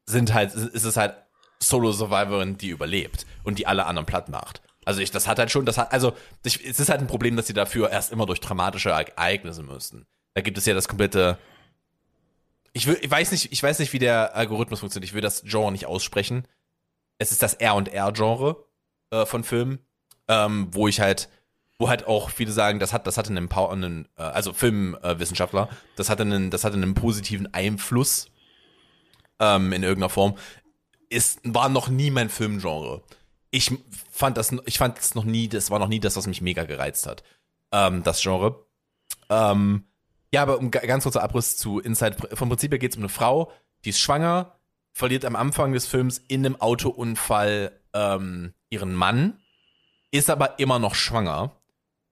sind 0.05 0.33
halt, 0.33 0.53
ist 0.55 0.85
es 0.85 0.97
halt 0.97 1.15
Solo-Survivorin, 1.59 2.57
die 2.57 2.69
überlebt 2.69 3.27
und 3.43 3.59
die 3.59 3.67
alle 3.67 3.85
anderen 3.85 4.05
platt 4.07 4.29
macht. 4.29 4.61
Also 4.85 5.01
ich, 5.01 5.11
das 5.11 5.27
hat 5.27 5.37
halt 5.37 5.51
schon, 5.51 5.65
das 5.65 5.77
hat, 5.77 5.91
also 5.91 6.13
ich, 6.43 6.65
es 6.65 6.79
ist 6.79 6.89
halt 6.89 7.01
ein 7.01 7.07
Problem, 7.07 7.35
dass 7.35 7.47
sie 7.47 7.53
dafür 7.53 7.91
erst 7.91 8.11
immer 8.11 8.25
durch 8.25 8.39
dramatische 8.39 8.89
Ereignisse 8.89 9.61
müssten. 9.61 10.07
Da 10.33 10.41
gibt 10.41 10.57
es 10.57 10.65
ja 10.65 10.73
das 10.73 10.87
komplette 10.87 11.37
ich, 12.73 12.87
will, 12.87 12.97
ich 13.01 13.11
weiß 13.11 13.31
nicht, 13.31 13.51
ich 13.51 13.61
weiß 13.61 13.79
nicht, 13.79 13.93
wie 13.93 13.99
der 13.99 14.35
Algorithmus 14.35 14.79
funktioniert. 14.79 15.09
Ich 15.09 15.13
will 15.13 15.21
das 15.21 15.43
Genre 15.43 15.71
nicht 15.71 15.85
aussprechen. 15.85 16.47
Es 17.17 17.31
ist 17.31 17.43
das 17.43 17.55
R 17.55 17.75
und 17.75 17.89
R 17.89 18.11
Genre 18.13 18.65
äh, 19.11 19.25
von 19.25 19.43
Filmen, 19.43 19.79
ähm, 20.27 20.69
wo 20.71 20.87
ich 20.87 20.99
halt, 20.99 21.29
wo 21.77 21.89
halt 21.89 22.07
auch 22.07 22.29
viele 22.29 22.51
sagen, 22.51 22.79
das 22.79 22.93
hat, 22.93 23.07
das 23.07 23.17
hatte 23.17 23.29
einen, 23.29 23.51
einen 23.51 24.07
äh, 24.17 24.21
also 24.21 24.53
Filmwissenschaftler, 24.53 25.69
äh, 25.69 25.75
das 25.95 26.09
hatte 26.09 26.23
einen, 26.23 26.49
das 26.49 26.63
hatte 26.63 26.77
einen 26.77 26.93
positiven 26.93 27.53
Einfluss 27.53 28.31
ähm, 29.39 29.73
in 29.73 29.83
irgendeiner 29.83 30.09
Form. 30.09 30.37
Ist 31.09 31.41
war 31.43 31.67
noch 31.67 31.89
nie 31.89 32.09
mein 32.09 32.29
Filmgenre. 32.29 33.03
ich 33.51 33.71
fand 34.11 34.37
das, 34.37 34.55
ich 34.65 34.77
fand 34.77 34.97
es 34.97 35.13
noch 35.13 35.25
nie, 35.25 35.49
das 35.49 35.69
war 35.71 35.79
noch 35.79 35.89
nie 35.89 35.99
das, 35.99 36.15
was 36.15 36.25
mich 36.25 36.41
mega 36.41 36.63
gereizt 36.63 37.05
hat. 37.05 37.23
Ähm, 37.73 38.01
das 38.03 38.21
Genre. 38.21 38.65
Ähm, 39.29 39.83
ja, 40.33 40.41
aber 40.41 40.59
um 40.59 40.71
ganz 40.71 41.03
kurzer 41.03 41.23
Abriss 41.23 41.57
zu 41.57 41.79
Inside. 41.79 42.17
Vom 42.35 42.49
Prinzip 42.49 42.71
her 42.71 42.79
geht 42.79 42.91
es 42.91 42.97
um 42.97 43.03
eine 43.03 43.09
Frau, 43.09 43.51
die 43.83 43.89
ist 43.89 43.99
schwanger, 43.99 44.55
verliert 44.93 45.25
am 45.25 45.35
Anfang 45.35 45.73
des 45.73 45.87
Films 45.87 46.19
in 46.27 46.45
einem 46.45 46.59
Autounfall 46.59 47.71
ähm, 47.93 48.53
ihren 48.69 48.93
Mann, 48.93 49.39
ist 50.11 50.29
aber 50.29 50.59
immer 50.59 50.79
noch 50.79 50.95
schwanger. 50.95 51.51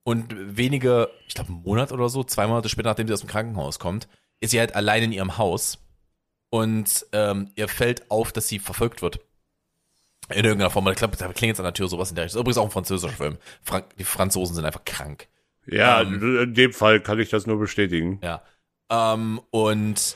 Und 0.04 0.34
wenige, 0.58 1.10
ich 1.28 1.36
glaube, 1.36 1.50
einen 1.50 1.62
Monat 1.62 1.92
oder 1.92 2.10
so, 2.10 2.24
zwei 2.24 2.48
Monate 2.48 2.70
später, 2.70 2.90
nachdem 2.90 3.08
sie 3.08 3.14
aus 3.14 3.20
dem 3.20 3.30
Krankenhaus 3.30 3.80
kommt, 3.80 4.08
ist 4.40 4.52
sie 4.52 4.60
halt 4.60 4.76
allein 4.76 5.04
in 5.04 5.12
ihrem 5.12 5.38
Haus. 5.38 5.78
Und 6.50 7.06
ähm, 7.12 7.52
ihr 7.56 7.68
fällt 7.68 8.10
auf, 8.10 8.32
dass 8.32 8.48
sie 8.48 8.60
verfolgt 8.60 9.02
wird. 9.02 9.20
In 10.30 10.46
irgendeiner 10.46 10.70
Form. 10.70 10.88
Ich 10.88 10.96
glaube, 10.96 11.18
da 11.18 11.28
klingt 11.28 11.50
jetzt 11.50 11.60
an 11.60 11.66
der 11.66 11.74
Tür 11.74 11.88
sowas 11.88 12.10
in 12.10 12.16
der 12.16 12.26
Richtung. 12.26 12.42
Übrigens 12.42 12.58
auch 12.58 12.66
ein 12.66 12.72
französischer 12.72 13.14
Film. 13.14 13.38
Frank 13.62 13.96
die 13.98 14.04
Franzosen 14.04 14.56
sind 14.56 14.66
einfach 14.66 14.86
krank. 14.86 15.28
Ja, 15.72 16.02
ähm, 16.02 16.44
in 16.44 16.54
dem 16.54 16.74
Fall 16.74 17.00
kann 17.00 17.20
ich 17.20 17.30
das 17.30 17.48
nur 17.48 17.60
bestätigen. 17.60 18.20
Ja. 18.24 18.42
Ähm, 18.90 19.40
und 19.52 20.16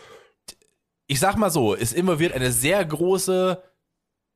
ich 1.07 1.19
sag 1.19 1.37
mal 1.37 1.49
so, 1.49 1.75
es 1.75 1.93
involviert 1.93 2.33
eine 2.33 2.51
sehr 2.51 2.83
große 2.83 3.61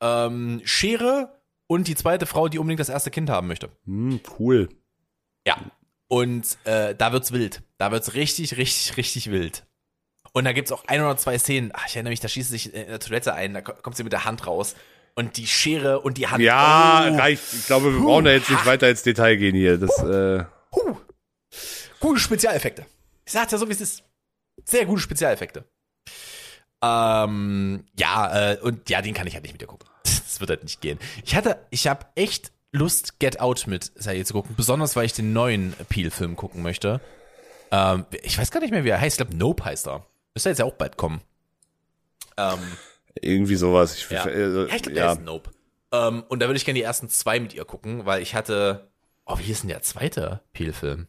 ähm, 0.02 0.62
Schere 0.64 1.32
und 1.68 1.88
die 1.88 1.96
zweite 1.96 2.26
Frau, 2.26 2.48
die 2.48 2.60
unbedingt 2.60 2.80
das 2.80 2.90
erste 2.90 3.12
Kind 3.12 3.30
haben 3.30 3.48
möchte. 3.48 3.70
Hm, 3.86 4.20
cool. 4.40 4.70
Ja. 5.46 5.58
Und 6.08 6.58
äh, 6.64 6.96
da 6.96 7.12
wird's 7.12 7.32
wild. 7.32 7.64
Da 7.78 7.92
wird's 7.92 8.14
richtig, 8.14 8.58
richtig, 8.58 8.98
richtig 8.98 9.32
wild. 9.32 9.66
Und 10.34 10.46
da 10.46 10.54
gibt's 10.54 10.72
auch 10.72 10.86
ein 10.88 11.02
oder 11.02 11.18
zwei 11.18 11.38
Szenen. 11.38 11.72
Ach, 11.74 11.88
ich 11.88 11.96
erinnere 11.96 12.12
mich, 12.12 12.20
da 12.20 12.28
schießt 12.28 12.50
sie 12.50 12.58
sich 12.58 12.74
in 12.74 12.88
der 12.88 13.00
Toilette 13.00 13.34
ein, 13.34 13.54
da 13.54 13.62
kommt 13.62 13.98
sie 13.98 14.04
mit 14.04 14.14
der 14.14 14.26
Hand 14.26 14.46
raus. 14.46 14.76
Und 15.16 15.38
die 15.38 15.48
Schere 15.48 16.02
und 16.02 16.20
die 16.20 16.28
Hand. 16.28 16.44
Ja, 16.44 17.10
oh. 17.12 17.18
reicht. 17.18 17.42
Ich 17.54 17.66
glaube, 17.66 17.92
wir 17.92 18.02
brauchen 18.02 18.26
da 18.26 18.32
jetzt 18.32 18.52
nicht 18.52 18.68
weiter 18.68 18.88
ins 18.88 19.02
Detail 19.02 19.36
gehen 19.38 19.56
hier. 19.56 19.80
Das, 19.80 19.98
äh 20.04 20.44
Puh. 20.72 20.98
Gute 22.00 22.20
Spezialeffekte. 22.20 22.86
Ich 23.26 23.34
sag's 23.34 23.52
ja 23.52 23.58
so, 23.58 23.68
wie 23.68 23.74
es 23.74 23.82
ist. 23.82 24.04
Sehr 24.66 24.86
gute 24.86 25.02
Spezialeffekte. 25.02 25.66
Ähm, 26.82 27.86
ja, 27.98 28.52
äh, 28.52 28.58
und 28.60 28.90
ja, 28.90 29.02
den 29.02 29.14
kann 29.14 29.28
ich 29.28 29.34
halt 29.34 29.44
nicht 29.44 29.54
mit 29.54 29.62
dir 29.62 29.68
gucken. 29.68 29.88
Das 30.28 30.42
wird 30.42 30.50
halt 30.50 30.64
nicht 30.64 30.82
gehen. 30.82 31.00
Ich 31.24 31.36
hatte, 31.36 31.58
ich 31.72 31.88
habe 31.88 32.06
echt 32.14 32.52
Lust, 32.72 33.20
Get 33.20 33.40
Out 33.40 33.66
mit 33.66 33.92
Serie 33.96 34.26
zu 34.26 34.34
gucken, 34.34 34.56
besonders 34.56 34.96
weil 34.96 35.06
ich 35.06 35.14
den 35.14 35.34
neuen 35.34 35.74
Peel-Film 35.90 36.36
gucken 36.36 36.62
möchte. 36.62 37.02
Ähm, 37.72 38.06
ich 38.24 38.38
weiß 38.38 38.52
gar 38.52 38.60
nicht 38.60 38.72
mehr, 38.72 38.84
wie 38.84 38.90
er 38.90 39.00
heißt. 39.00 39.20
Ich 39.20 39.26
glaube, 39.26 39.38
Nope 39.38 39.66
heißt 39.66 39.88
er. 39.88 40.06
Müsste 40.36 40.50
jetzt 40.50 40.60
ja 40.60 40.66
auch 40.66 40.74
bald 40.74 40.98
kommen. 40.98 41.22
Ähm, 42.38 42.60
Irgendwie 43.20 43.56
sowas. 43.56 43.98
Ich, 43.98 44.10
ja. 44.10 44.26
Äh, 44.26 44.68
ja, 44.68 44.76
ich 44.76 44.84
glaube, 44.84 44.98
ja. 44.98 45.04
der 45.06 45.12
ist 45.14 45.22
Nope. 45.22 45.50
Ähm, 45.92 46.24
und 46.28 46.40
da 46.40 46.48
würde 46.48 46.58
ich 46.58 46.66
gerne 46.66 46.78
die 46.78 46.84
ersten 46.84 47.10
zwei 47.10 47.40
mit 47.40 47.54
ihr 47.54 47.66
gucken, 47.66 48.06
weil 48.06 48.22
ich 48.22 48.36
hatte. 48.36 48.92
Oh, 49.26 49.38
wie 49.40 49.52
ist 49.52 49.64
denn 49.64 49.70
der 49.70 49.82
zweite 49.82 50.42
Peel-Film? 50.54 51.08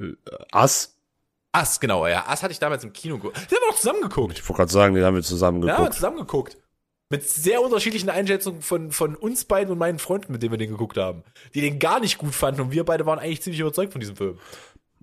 Äh, 0.00 0.14
Ass. 0.52 0.96
Ass, 1.52 1.80
genau, 1.80 2.06
ja. 2.06 2.26
Ass 2.26 2.42
hatte 2.42 2.52
ich 2.52 2.58
damals 2.58 2.84
im 2.84 2.92
Kino 2.92 3.16
geguckt. 3.16 3.36
Den 3.36 3.56
haben 3.56 3.64
wir 3.66 3.74
auch 3.74 3.78
zusammen 3.78 4.02
geguckt. 4.02 4.38
Ich 4.38 4.48
wollte 4.48 4.58
gerade 4.58 4.72
sagen, 4.72 4.94
den 4.94 5.04
haben 5.04 5.14
wir 5.14 5.22
zusammen 5.22 5.60
geguckt. 5.60 5.70
Ja, 5.70 5.78
haben 5.78 5.86
wir 5.86 5.92
zusammen 5.92 6.18
geguckt. 6.18 6.58
Mit 7.08 7.28
sehr 7.28 7.62
unterschiedlichen 7.62 8.10
Einschätzungen 8.10 8.62
von, 8.62 8.90
von 8.90 9.14
uns 9.14 9.44
beiden 9.44 9.70
und 9.70 9.78
meinen 9.78 10.00
Freunden, 10.00 10.32
mit 10.32 10.42
denen 10.42 10.52
wir 10.52 10.58
den 10.58 10.70
geguckt 10.70 10.96
haben. 10.96 11.22
Die 11.54 11.60
den 11.60 11.78
gar 11.78 12.00
nicht 12.00 12.18
gut 12.18 12.34
fanden 12.34 12.60
und 12.60 12.72
wir 12.72 12.84
beide 12.84 13.06
waren 13.06 13.20
eigentlich 13.20 13.42
ziemlich 13.42 13.60
überzeugt 13.60 13.92
von 13.92 14.00
diesem 14.00 14.16
Film. 14.16 14.38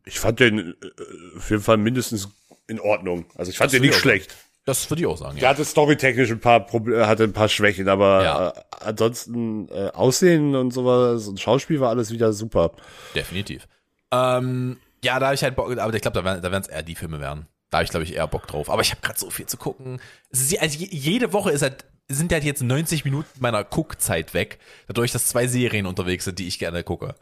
Ich 0.06 0.20
fand 0.20 0.41
den 0.41 0.60
äh, 0.60 1.38
auf 1.38 1.50
jeden 1.50 1.64
Fall 1.64 1.78
mindestens 1.78 2.28
in 2.68 2.80
Ordnung. 2.82 3.26
Also 3.36 3.52
ich 3.52 3.58
fand 3.58 3.68
das 3.68 3.80
den 3.80 3.88
nicht 3.88 3.98
schlecht. 3.98 4.36
Das 4.66 4.89
würde 4.89 5.02
ich 5.02 5.08
auch 5.08 5.18
sagen. 5.18 5.36
Der 5.36 5.44
ja. 5.44 5.50
hatte 5.50 5.66
storytechnisch 5.66 6.32
ein 6.32 6.39
paar 6.39 6.66
Probleme, 6.66 7.06
hatte 7.08 7.24
ein 7.24 7.34
paar 7.34 7.50
Schwächen, 7.50 7.89
aber 7.89 8.24
ja. 8.24 8.50
äh, 8.50 8.54
ansonsten 8.80 9.68
äh, 9.70 9.89
Aussehen 9.94 10.56
und 10.56 10.72
sowas 10.72 11.28
und 11.28 11.39
Schauspiel 11.39 11.80
war 11.82 11.89
alles 11.89 12.12
wieder 12.12 12.32
super. 12.32 12.72
Definitiv. 13.14 13.68
Ähm, 14.12 14.78
ja, 15.04 15.20
da 15.20 15.28
habe 15.28 15.36
ich 15.36 15.43
halt 15.43 15.56
Bock, 15.56 15.78
aber 15.78 15.93
ich 15.93 16.01
glaube, 16.01 16.22
da 16.22 16.51
werden 16.51 16.62
es 16.62 16.68
eher 16.68 16.84
die 16.84 16.95
Filme 16.95 17.20
werden. 17.20 17.47
Da 17.70 17.78
habe 17.78 17.86
ich, 17.86 17.91
glaube 17.91 18.04
ich, 18.04 18.14
eher 18.14 18.28
Bock 18.28 18.47
drauf. 18.47 18.70
Aber 18.70 18.82
ich 18.82 18.91
habe 18.91 19.01
gerade 19.01 19.20
so 19.20 19.30
viel 19.30 19.45
zu 19.45 19.58
gucken. 19.58 19.99
Ist, 20.30 20.60
also 20.62 20.78
jede 20.80 21.34
Woche 21.34 21.51
ist 21.51 21.62
halt, 21.62 21.86
sind 22.08 22.32
halt 22.32 22.43
jetzt 22.43 22.62
90 22.62 23.04
Minuten 23.04 23.30
meiner 23.39 23.64
Guckzeit 23.64 24.34
weg, 24.34 24.60
dadurch, 24.88 25.12
dass 25.12 25.28
zwei 25.28 25.47
Serien 25.47 25.86
unterwegs 25.86 26.26
sind, 26.26 26.39
die 26.39 26.47
ich 26.47 26.60
gerne 26.60 26.84
gucke. 26.84 27.16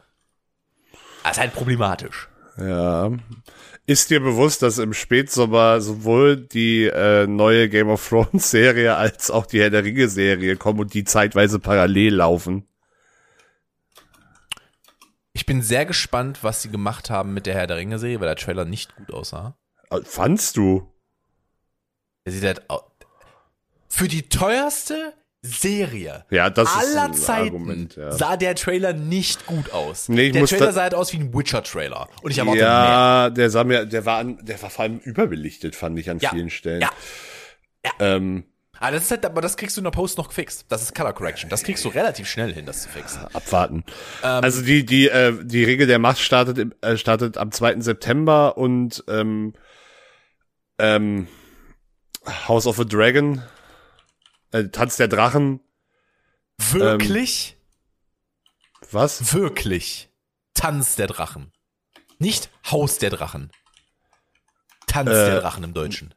Das 1.22 1.32
ist 1.32 1.40
halt 1.40 1.54
problematisch. 1.54 2.28
Ja. 2.58 3.10
Ist 3.86 4.10
dir 4.10 4.20
bewusst, 4.20 4.62
dass 4.62 4.78
im 4.78 4.92
Spätsommer 4.92 5.80
sowohl 5.80 6.36
die 6.36 6.84
äh, 6.84 7.26
neue 7.26 7.68
Game 7.68 7.88
of 7.88 8.06
Thrones 8.06 8.50
Serie 8.50 8.96
als 8.96 9.30
auch 9.30 9.46
die 9.46 9.60
Herr 9.60 9.70
der 9.70 9.84
Ringe 9.84 10.08
Serie 10.08 10.56
kommen 10.56 10.80
und 10.80 10.94
die 10.94 11.04
zeitweise 11.04 11.58
parallel 11.58 12.16
laufen? 12.16 12.66
Ich 15.34 15.46
bin 15.46 15.62
sehr 15.62 15.86
gespannt, 15.86 16.40
was 16.42 16.62
sie 16.62 16.70
gemacht 16.70 17.10
haben 17.10 17.32
mit 17.34 17.46
der 17.46 17.54
Herr 17.54 17.66
der 17.66 17.78
Ringe 17.78 17.98
Serie, 17.98 18.20
weil 18.20 18.28
der 18.28 18.36
Trailer 18.36 18.64
nicht 18.64 18.94
gut 18.96 19.12
aussah. 19.12 19.56
Äh, 19.90 20.00
fandst 20.04 20.56
du? 20.56 20.92
Er 22.24 22.32
sieht 22.32 22.44
halt 22.44 22.62
für 23.88 24.08
die 24.08 24.28
teuerste 24.28 25.12
Serie 25.44 26.24
ja, 26.30 26.50
das 26.50 26.68
aller 26.68 27.10
ist 27.10 27.24
Zeiten 27.24 27.56
Argument, 27.56 27.96
ja. 27.96 28.12
sah 28.12 28.36
der 28.36 28.54
Trailer 28.54 28.92
nicht 28.92 29.44
gut 29.46 29.72
aus. 29.72 30.08
Nee, 30.08 30.30
der 30.30 30.46
Trailer 30.46 30.72
sah 30.72 30.82
halt 30.82 30.94
aus 30.94 31.12
wie 31.12 31.16
ein 31.16 31.34
Witcher-Trailer. 31.34 32.08
Und 32.22 32.30
ich 32.30 32.38
erwarte 32.38 32.60
ja, 32.60 33.22
mehr. 33.22 33.30
der 33.30 33.50
sah 33.50 33.64
mir, 33.64 33.84
der 33.84 34.06
war, 34.06 34.18
an, 34.18 34.38
der 34.42 34.62
war 34.62 34.70
vor 34.70 34.84
allem 34.84 34.98
überbelichtet, 34.98 35.74
fand 35.74 35.98
ich 35.98 36.08
an 36.08 36.20
ja, 36.20 36.30
vielen 36.30 36.48
Stellen. 36.48 36.82
Ja. 36.82 36.90
ja. 37.84 37.92
Ähm, 37.98 38.44
Ah, 38.82 38.90
das 38.90 39.04
ist 39.04 39.10
halt, 39.12 39.24
aber 39.24 39.40
das 39.40 39.56
kriegst 39.56 39.76
du 39.76 39.80
in 39.80 39.84
der 39.84 39.92
Post 39.92 40.18
noch 40.18 40.26
gefixt. 40.26 40.66
Das 40.68 40.82
ist 40.82 40.92
Color 40.92 41.12
Correction. 41.12 41.48
Das 41.48 41.62
kriegst 41.62 41.84
du 41.84 41.88
relativ 41.88 42.28
schnell 42.28 42.52
hin, 42.52 42.66
das 42.66 42.82
zu 42.82 42.88
fixen. 42.88 43.24
Abwarten. 43.32 43.84
Ähm, 44.24 44.42
also 44.42 44.60
die, 44.60 44.84
die, 44.84 45.08
äh, 45.08 45.32
die 45.44 45.62
Regel 45.62 45.86
der 45.86 46.00
Macht 46.00 46.18
startet, 46.18 46.58
im, 46.58 46.74
äh, 46.80 46.96
startet 46.96 47.38
am 47.38 47.52
2. 47.52 47.80
September 47.80 48.56
und 48.56 49.04
ähm, 49.06 49.54
ähm, 50.80 51.28
House 52.48 52.66
of 52.66 52.80
a 52.80 52.84
Dragon, 52.84 53.40
äh, 54.50 54.64
Tanz 54.64 54.96
der 54.96 55.06
Drachen. 55.06 55.60
Wirklich? 56.58 57.56
Ähm, 58.80 58.88
was? 58.90 59.32
Wirklich. 59.32 60.10
Tanz 60.54 60.96
der 60.96 61.06
Drachen. 61.06 61.52
Nicht 62.18 62.50
Haus 62.68 62.98
der 62.98 63.10
Drachen. 63.10 63.52
Tanz 64.88 65.10
äh, 65.10 65.12
der 65.12 65.40
Drachen 65.40 65.62
im 65.62 65.72
Deutschen 65.72 66.16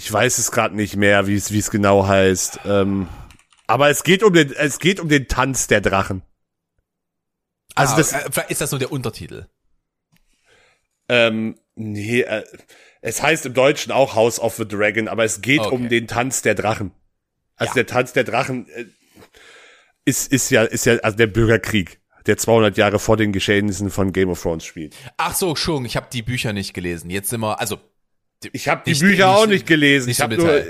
ich 0.00 0.10
weiß 0.10 0.38
es 0.38 0.50
gerade 0.50 0.74
nicht 0.74 0.96
mehr, 0.96 1.26
wie 1.26 1.34
es 1.34 1.52
wie 1.52 1.58
es 1.58 1.70
genau 1.70 2.06
heißt. 2.06 2.60
Ähm, 2.64 3.06
aber 3.66 3.90
es 3.90 4.02
geht 4.02 4.22
um 4.22 4.32
den 4.32 4.50
es 4.50 4.78
geht 4.78 4.98
um 4.98 5.10
den 5.10 5.28
Tanz 5.28 5.66
der 5.66 5.82
Drachen. 5.82 6.22
Also 7.74 7.94
ah, 7.94 7.96
das 7.98 8.12
äh, 8.12 8.44
ist 8.48 8.62
das 8.62 8.70
nur 8.70 8.78
der 8.78 8.92
Untertitel. 8.92 9.46
Ähm, 11.10 11.58
nee, 11.74 12.22
äh, 12.22 12.44
es 13.02 13.20
heißt 13.20 13.44
im 13.44 13.52
Deutschen 13.52 13.92
auch 13.92 14.14
House 14.14 14.40
of 14.40 14.54
the 14.56 14.66
Dragon, 14.66 15.06
aber 15.06 15.24
es 15.24 15.42
geht 15.42 15.60
okay. 15.60 15.74
um 15.74 15.90
den 15.90 16.06
Tanz 16.06 16.40
der 16.40 16.54
Drachen. 16.54 16.92
Also 17.56 17.72
ja. 17.72 17.74
der 17.74 17.86
Tanz 17.86 18.14
der 18.14 18.24
Drachen 18.24 18.70
äh, 18.70 18.86
ist 20.06 20.32
ist 20.32 20.48
ja 20.48 20.64
ist 20.64 20.86
ja 20.86 20.94
also 21.00 21.18
der 21.18 21.26
Bürgerkrieg, 21.26 22.00
der 22.24 22.38
200 22.38 22.78
Jahre 22.78 22.98
vor 22.98 23.18
den 23.18 23.32
Geschehnissen 23.32 23.90
von 23.90 24.12
Game 24.12 24.30
of 24.30 24.40
Thrones 24.40 24.64
spielt. 24.64 24.96
Ach 25.18 25.34
so, 25.34 25.56
schon, 25.56 25.84
ich 25.84 25.96
habe 25.96 26.06
die 26.10 26.22
Bücher 26.22 26.54
nicht 26.54 26.72
gelesen. 26.72 27.10
Jetzt 27.10 27.28
sind 27.28 27.40
wir 27.40 27.60
also 27.60 27.78
ich 28.52 28.68
habe 28.68 28.82
die 28.86 28.92
Bücher 28.92 29.06
nicht, 29.06 29.24
auch 29.24 29.46
nicht 29.46 29.66
gelesen. 29.66 30.08
Nicht 30.08 30.18
ich 30.18 30.22
habe 30.22 30.36
nur, 30.36 30.62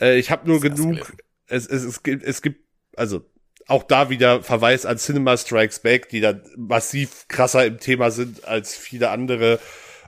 äh, 0.00 0.18
ich 0.18 0.30
habe 0.30 0.48
nur 0.48 0.60
genug. 0.60 1.12
Es, 1.46 1.66
es, 1.66 1.84
es 1.84 2.02
gibt, 2.02 2.22
es 2.22 2.42
gibt, 2.42 2.60
also 2.96 3.24
auch 3.66 3.84
da 3.84 4.10
wieder 4.10 4.42
Verweis 4.42 4.86
an 4.86 4.98
Cinema 4.98 5.36
Strikes 5.36 5.80
Back, 5.80 6.08
die 6.08 6.20
da 6.20 6.34
massiv 6.56 7.26
krasser 7.28 7.64
im 7.66 7.78
Thema 7.78 8.10
sind 8.10 8.44
als 8.44 8.76
viele 8.76 9.10
andere 9.10 9.60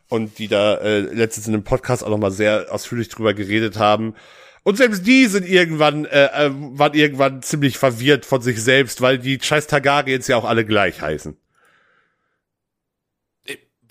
und 0.09 0.39
die 0.39 0.49
da 0.49 0.77
äh, 0.79 1.01
letztens 1.01 1.47
in 1.47 1.55
einem 1.55 1.65
Podcast 1.65 2.05
auch 2.05 2.11
nochmal 2.11 2.33
sehr 2.33 2.67
ausführlich 2.71 3.09
drüber 3.09 3.35
geredet 3.35 3.79
haben. 3.79 4.15
Und 4.65 4.77
selbst 4.77 5.07
die 5.07 5.27
sind 5.27 5.49
irgendwann, 5.49 6.05
äh, 6.05 6.27
äh, 6.27 6.51
waren 6.53 6.95
irgendwann 6.95 7.43
ziemlich 7.43 7.79
verwirrt 7.79 8.27
von 8.27 8.43
sich 8.43 8.63
selbst, 8.63 9.01
weil 9.01 9.19
die 9.19 9.39
scheiß 9.41 9.67
Targaryens 9.67 10.29
ja 10.29 10.37
auch 10.37 10.45
alle 10.45 10.65
gleich 10.65 11.01
heißen. 11.01 11.37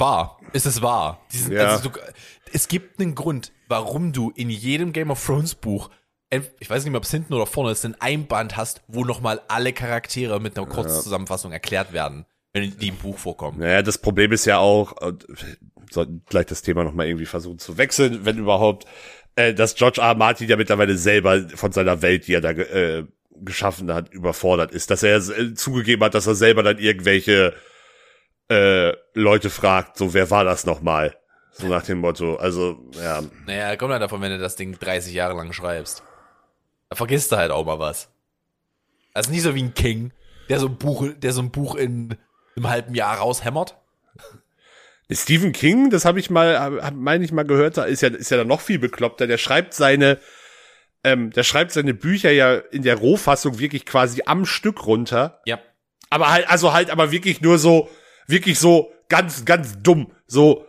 Wahr. 0.01 0.39
Ist 0.53 0.65
es 0.65 0.81
wahr? 0.81 1.21
Sind, 1.29 1.53
ja. 1.53 1.67
also 1.67 1.89
du, 1.89 1.99
es 2.51 2.67
gibt 2.67 2.99
einen 2.99 3.15
Grund, 3.15 3.51
warum 3.67 4.11
du 4.11 4.31
in 4.35 4.49
jedem 4.49 4.93
Game 4.93 5.11
of 5.11 5.25
Thrones 5.25 5.55
Buch, 5.55 5.89
ich 6.59 6.69
weiß 6.69 6.83
nicht 6.83 6.91
mehr, 6.91 6.97
ob 6.97 7.05
es 7.05 7.11
hinten 7.11 7.33
oder 7.33 7.45
vorne 7.45 7.71
ist, 7.71 7.85
ein 7.85 7.99
Einband 7.99 8.57
hast, 8.57 8.81
wo 8.87 9.03
nochmal 9.03 9.41
alle 9.47 9.73
Charaktere 9.73 10.39
mit 10.39 10.57
einer 10.57 10.67
Kurzzusammenfassung 10.67 11.51
erklärt 11.51 11.93
werden, 11.93 12.25
wenn 12.53 12.77
die 12.77 12.87
im 12.89 12.97
Buch 12.97 13.17
vorkommen. 13.17 13.59
Naja, 13.59 13.81
das 13.81 13.97
Problem 13.97 14.31
ist 14.31 14.45
ja 14.45 14.57
auch, 14.57 14.95
sollten 15.91 16.23
gleich 16.27 16.45
das 16.45 16.61
Thema 16.61 16.83
nochmal 16.83 17.07
irgendwie 17.07 17.25
versuchen 17.25 17.59
zu 17.59 17.77
wechseln, 17.77 18.25
wenn 18.25 18.37
überhaupt, 18.37 18.85
äh, 19.35 19.53
dass 19.53 19.75
George 19.75 20.01
R. 20.01 20.15
Martin 20.15 20.47
ja 20.47 20.57
mittlerweile 20.57 20.97
selber 20.97 21.47
von 21.49 21.71
seiner 21.71 22.01
Welt, 22.01 22.27
die 22.27 22.33
er 22.33 22.41
da 22.41 22.51
äh, 22.51 23.05
geschaffen 23.41 23.93
hat, 23.93 24.13
überfordert 24.13 24.71
ist. 24.71 24.89
Dass 24.89 25.03
er 25.03 25.17
äh, 25.17 25.53
zugegeben 25.53 26.03
hat, 26.03 26.13
dass 26.13 26.27
er 26.27 26.35
selber 26.35 26.63
dann 26.63 26.77
irgendwelche 26.77 27.53
äh, 28.51 28.93
Leute 29.13 29.49
fragt, 29.49 29.97
so 29.97 30.13
wer 30.13 30.29
war 30.29 30.43
das 30.43 30.65
nochmal? 30.65 31.15
So 31.53 31.67
nach 31.67 31.83
dem 31.83 31.99
Motto. 31.99 32.35
Also, 32.35 32.79
ja. 33.01 33.23
Naja, 33.45 33.75
kommt 33.77 33.93
halt 33.93 34.01
davon, 34.01 34.21
wenn 34.21 34.31
du 34.31 34.39
das 34.39 34.57
Ding 34.57 34.77
30 34.77 35.13
Jahre 35.13 35.35
lang 35.35 35.53
schreibst. 35.53 36.03
Da 36.89 36.97
vergisst 36.97 37.31
du 37.31 37.37
halt 37.37 37.51
auch 37.51 37.65
mal 37.65 37.79
was. 37.79 38.09
Also 39.13 39.31
nicht 39.31 39.43
so 39.43 39.55
wie 39.55 39.63
ein 39.63 39.73
King, 39.73 40.11
der 40.49 40.59
so 40.59 40.67
ein 40.67 40.75
Buch, 40.75 41.07
der 41.15 41.31
so 41.31 41.41
ein 41.41 41.51
Buch 41.51 41.75
in 41.75 42.17
einem 42.55 42.69
halben 42.69 42.93
Jahr 42.93 43.17
raushämmert. 43.17 43.77
Stephen 45.09 45.53
King, 45.53 45.89
das 45.89 46.05
habe 46.05 46.19
ich 46.19 46.29
mal, 46.29 46.59
hab, 46.59 46.93
meine 46.93 47.23
ich 47.23 47.31
mal 47.31 47.43
gehört, 47.43 47.77
da 47.77 47.83
ist 47.83 48.01
ja, 48.01 48.09
ist 48.09 48.31
ja 48.31 48.37
dann 48.37 48.47
noch 48.47 48.61
viel 48.61 48.79
bekloppter. 48.79 49.27
Der 49.27 49.37
schreibt 49.37 49.73
seine, 49.73 50.19
ähm, 51.03 51.31
der 51.31 51.43
schreibt 51.43 51.71
seine 51.71 51.93
Bücher 51.93 52.31
ja 52.31 52.55
in 52.55 52.83
der 52.83 52.95
Rohfassung 52.95 53.59
wirklich 53.59 53.85
quasi 53.85 54.23
am 54.25 54.45
Stück 54.45 54.85
runter. 54.85 55.41
Ja. 55.45 55.59
Aber 56.09 56.31
halt, 56.31 56.49
also 56.49 56.73
halt, 56.73 56.89
aber 56.89 57.11
wirklich 57.11 57.41
nur 57.41 57.57
so, 57.57 57.89
wirklich 58.27 58.59
so 58.59 58.91
ganz, 59.09 59.45
ganz 59.45 59.81
dumm. 59.81 60.11
So, 60.27 60.65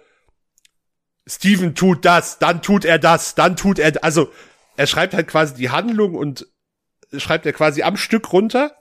Steven 1.26 1.74
tut 1.74 2.04
das, 2.04 2.38
dann 2.38 2.62
tut 2.62 2.84
er 2.84 2.98
das, 2.98 3.34
dann 3.34 3.56
tut 3.56 3.78
er, 3.78 4.02
also 4.02 4.32
er 4.76 4.86
schreibt 4.86 5.14
halt 5.14 5.28
quasi 5.28 5.54
die 5.54 5.70
Handlung 5.70 6.14
und 6.14 6.46
schreibt 7.16 7.46
er 7.46 7.52
quasi 7.52 7.82
am 7.82 7.96
Stück 7.96 8.32
runter 8.32 8.76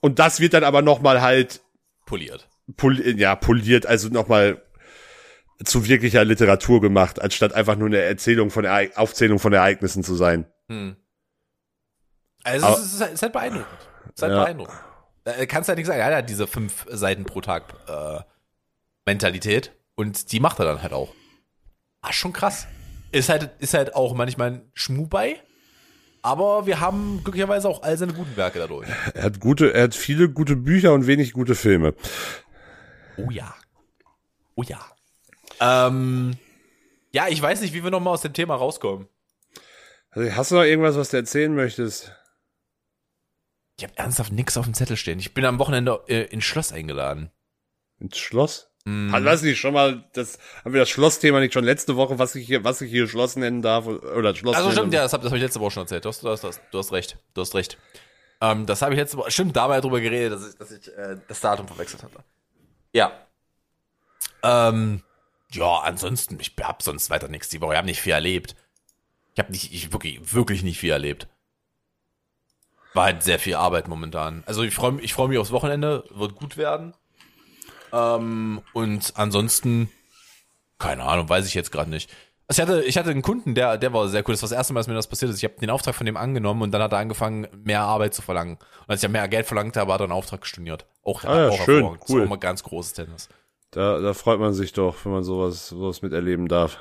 und 0.00 0.18
das 0.18 0.40
wird 0.40 0.54
dann 0.54 0.64
aber 0.64 0.82
noch 0.82 1.00
mal 1.00 1.22
halt 1.22 1.62
poliert. 2.04 2.48
Pol 2.76 3.00
ja, 3.18 3.34
poliert, 3.36 3.86
also 3.86 4.08
noch 4.08 4.28
mal 4.28 4.62
zu 5.64 5.86
wirklicher 5.86 6.24
Literatur 6.24 6.80
gemacht, 6.80 7.20
anstatt 7.20 7.52
einfach 7.52 7.76
nur 7.76 7.88
eine 7.88 7.98
Erzählung 8.00 8.50
von 8.50 8.64
Erei 8.64 8.96
Aufzählung 8.96 9.38
von 9.38 9.52
Ereignissen 9.52 10.02
zu 10.02 10.14
sein. 10.14 10.46
Hm. 10.68 10.96
Also 12.42 12.66
aber, 12.66 12.78
es, 12.78 12.84
ist, 12.84 13.00
es 13.00 13.12
ist 13.12 13.22
halt 13.22 13.32
beeindruckend. 13.32 13.78
Es 14.04 14.14
ist 14.14 14.22
halt 14.22 14.32
ja. 14.32 14.44
beeindruckend. 14.44 14.78
Da 15.38 15.46
kannst 15.46 15.68
du 15.68 15.70
halt 15.70 15.78
nicht 15.78 15.86
sagen, 15.86 16.00
er 16.00 16.16
hat 16.16 16.28
diese 16.28 16.46
fünf 16.46 16.86
Seiten 16.88 17.24
pro 17.24 17.40
Tag 17.40 17.74
äh, 17.88 18.20
Mentalität 19.06 19.72
und 19.94 20.32
die 20.32 20.40
macht 20.40 20.58
er 20.58 20.64
dann 20.66 20.82
halt 20.82 20.92
auch. 20.92 21.14
Ah, 22.02 22.12
schon 22.12 22.32
krass. 22.32 22.66
Ist 23.12 23.28
halt, 23.28 23.50
ist 23.58 23.74
halt 23.74 23.94
auch 23.94 24.14
manchmal 24.14 24.52
ein 24.52 24.70
Schmu 24.74 25.06
bei. 25.06 25.40
Aber 26.22 26.66
wir 26.66 26.80
haben 26.80 27.22
glücklicherweise 27.24 27.68
auch 27.68 27.82
all 27.82 27.96
seine 27.96 28.12
guten 28.12 28.36
Werke 28.36 28.58
dadurch. 28.58 28.88
Er 29.14 29.22
hat 29.22 29.40
gute, 29.40 29.72
er 29.72 29.84
hat 29.84 29.94
viele 29.94 30.28
gute 30.28 30.54
Bücher 30.54 30.92
und 30.92 31.06
wenig 31.06 31.32
gute 31.32 31.54
Filme. 31.54 31.94
Oh 33.16 33.30
ja. 33.30 33.54
Oh 34.54 34.62
ja. 34.62 34.80
Ähm, 35.60 36.36
ja, 37.12 37.28
ich 37.28 37.40
weiß 37.40 37.62
nicht, 37.62 37.72
wie 37.74 37.82
wir 37.82 37.90
nochmal 37.90 38.14
aus 38.14 38.22
dem 38.22 38.34
Thema 38.34 38.54
rauskommen. 38.54 39.08
Also, 40.10 40.34
hast 40.34 40.50
du 40.50 40.56
noch 40.56 40.64
irgendwas, 40.64 40.96
was 40.96 41.10
du 41.10 41.16
erzählen 41.16 41.54
möchtest? 41.54 42.12
Ich 43.80 43.84
habe 43.84 43.96
ernsthaft 43.96 44.30
nichts 44.30 44.58
auf 44.58 44.66
dem 44.66 44.74
Zettel 44.74 44.98
stehen. 44.98 45.18
Ich 45.18 45.32
bin 45.32 45.42
am 45.46 45.58
Wochenende 45.58 46.02
äh, 46.06 46.24
ins 46.24 46.44
Schloss 46.44 46.70
eingeladen. 46.70 47.30
Ins 47.98 48.18
Schloss? 48.18 48.70
Mm. 48.84 49.10
Hat 49.10 49.24
was 49.24 49.40
nicht 49.40 49.58
schon 49.58 49.72
mal, 49.72 50.04
das 50.12 50.38
haben 50.62 50.74
wir 50.74 50.80
das 50.80 50.90
Schlossthema 50.90 51.40
nicht 51.40 51.54
schon 51.54 51.64
letzte 51.64 51.96
Woche, 51.96 52.18
was 52.18 52.34
ich 52.34 52.46
hier, 52.46 52.62
was 52.62 52.82
ich 52.82 52.90
hier 52.90 53.08
Schloss 53.08 53.36
nennen 53.36 53.62
darf 53.62 53.86
oder 53.86 54.34
Schloss. 54.34 54.54
Also 54.54 54.70
stimmt, 54.70 54.92
ja, 54.92 55.00
das 55.00 55.14
habe 55.14 55.26
hab 55.26 55.34
ich 55.34 55.40
letzte 55.40 55.60
Woche 55.60 55.70
schon 55.70 55.84
erzählt. 55.84 56.04
Du 56.04 56.10
hast, 56.10 56.22
du 56.22 56.28
hast, 56.28 56.60
du 56.70 56.78
hast 56.78 56.92
recht, 56.92 57.16
du 57.32 57.40
hast 57.40 57.54
recht. 57.54 57.78
Ähm, 58.42 58.66
das 58.66 58.82
habe 58.82 58.92
ich 58.92 59.00
letzte 59.00 59.16
Woche, 59.16 59.30
stimmt, 59.30 59.56
dabei 59.56 59.80
drüber 59.80 60.00
geredet, 60.00 60.34
dass 60.34 60.46
ich, 60.46 60.58
dass 60.58 60.70
ich 60.72 60.88
äh, 60.88 61.16
das 61.26 61.40
Datum 61.40 61.66
verwechselt 61.66 62.02
hatte. 62.02 62.22
Ja. 62.92 63.12
Ähm, 64.42 65.02
ja, 65.52 65.78
ansonsten, 65.78 66.38
ich 66.38 66.54
hab 66.60 66.82
sonst 66.82 67.08
weiter 67.08 67.28
nichts 67.28 67.48
die 67.48 67.62
Woche. 67.62 67.72
Ich 67.72 67.78
habe 67.78 67.88
nicht 67.88 68.02
viel 68.02 68.12
erlebt. 68.12 68.56
Ich 69.32 69.38
habe 69.38 69.52
nicht, 69.52 69.72
ich 69.72 69.90
wirklich, 69.90 70.34
wirklich 70.34 70.62
nicht 70.62 70.78
viel 70.78 70.90
erlebt. 70.90 71.28
War 72.94 73.04
halt 73.04 73.22
sehr 73.22 73.38
viel 73.38 73.54
Arbeit 73.54 73.88
momentan. 73.88 74.42
Also 74.46 74.62
ich 74.62 74.74
freue 74.74 75.00
ich 75.00 75.14
freu 75.14 75.28
mich 75.28 75.38
aufs 75.38 75.52
Wochenende, 75.52 76.04
wird 76.10 76.34
gut 76.34 76.56
werden. 76.56 76.94
Ähm, 77.92 78.62
und 78.72 79.12
ansonsten, 79.16 79.90
keine 80.78 81.04
Ahnung, 81.04 81.28
weiß 81.28 81.46
ich 81.46 81.54
jetzt 81.54 81.70
gerade 81.70 81.90
nicht. 81.90 82.10
Also 82.48 82.62
ich 82.62 82.68
hatte, 82.68 82.82
ich 82.82 82.98
hatte 82.98 83.10
einen 83.10 83.22
Kunden, 83.22 83.54
der, 83.54 83.78
der 83.78 83.92
war 83.92 84.08
sehr 84.08 84.22
cool. 84.22 84.34
Das 84.34 84.42
war 84.42 84.48
das 84.48 84.56
erste 84.56 84.72
Mal, 84.72 84.80
dass 84.80 84.88
mir 84.88 84.94
das 84.94 85.06
passiert 85.06 85.30
ist. 85.30 85.38
Ich 85.38 85.44
habe 85.44 85.60
den 85.60 85.70
Auftrag 85.70 85.94
von 85.94 86.04
dem 86.04 86.16
angenommen 86.16 86.62
und 86.62 86.72
dann 86.72 86.82
hat 86.82 86.90
er 86.90 86.98
angefangen, 86.98 87.46
mehr 87.52 87.82
Arbeit 87.82 88.12
zu 88.12 88.22
verlangen. 88.22 88.56
Und 88.56 88.88
als 88.88 89.00
ich 89.00 89.02
ja 89.04 89.08
mehr 89.08 89.28
Geld 89.28 89.46
verlangt 89.46 89.76
habe, 89.76 89.92
hat 89.92 90.00
er 90.00 90.04
einen 90.04 90.12
Auftrag 90.12 90.40
gestundiert. 90.40 90.84
Auch, 91.04 91.22
ah, 91.22 91.42
ja, 91.42 91.48
auch 91.48 91.64
schön, 91.64 91.84
cool. 91.84 91.98
Das 92.00 92.10
war 92.10 92.22
immer 92.24 92.38
ganz 92.38 92.64
großes 92.64 92.94
Tennis. 92.94 93.28
Da, 93.70 94.00
da 94.00 94.14
freut 94.14 94.40
man 94.40 94.52
sich 94.52 94.72
doch, 94.72 94.96
wenn 95.04 95.12
man 95.12 95.22
sowas, 95.22 95.68
sowas 95.68 96.02
miterleben 96.02 96.48
darf. 96.48 96.78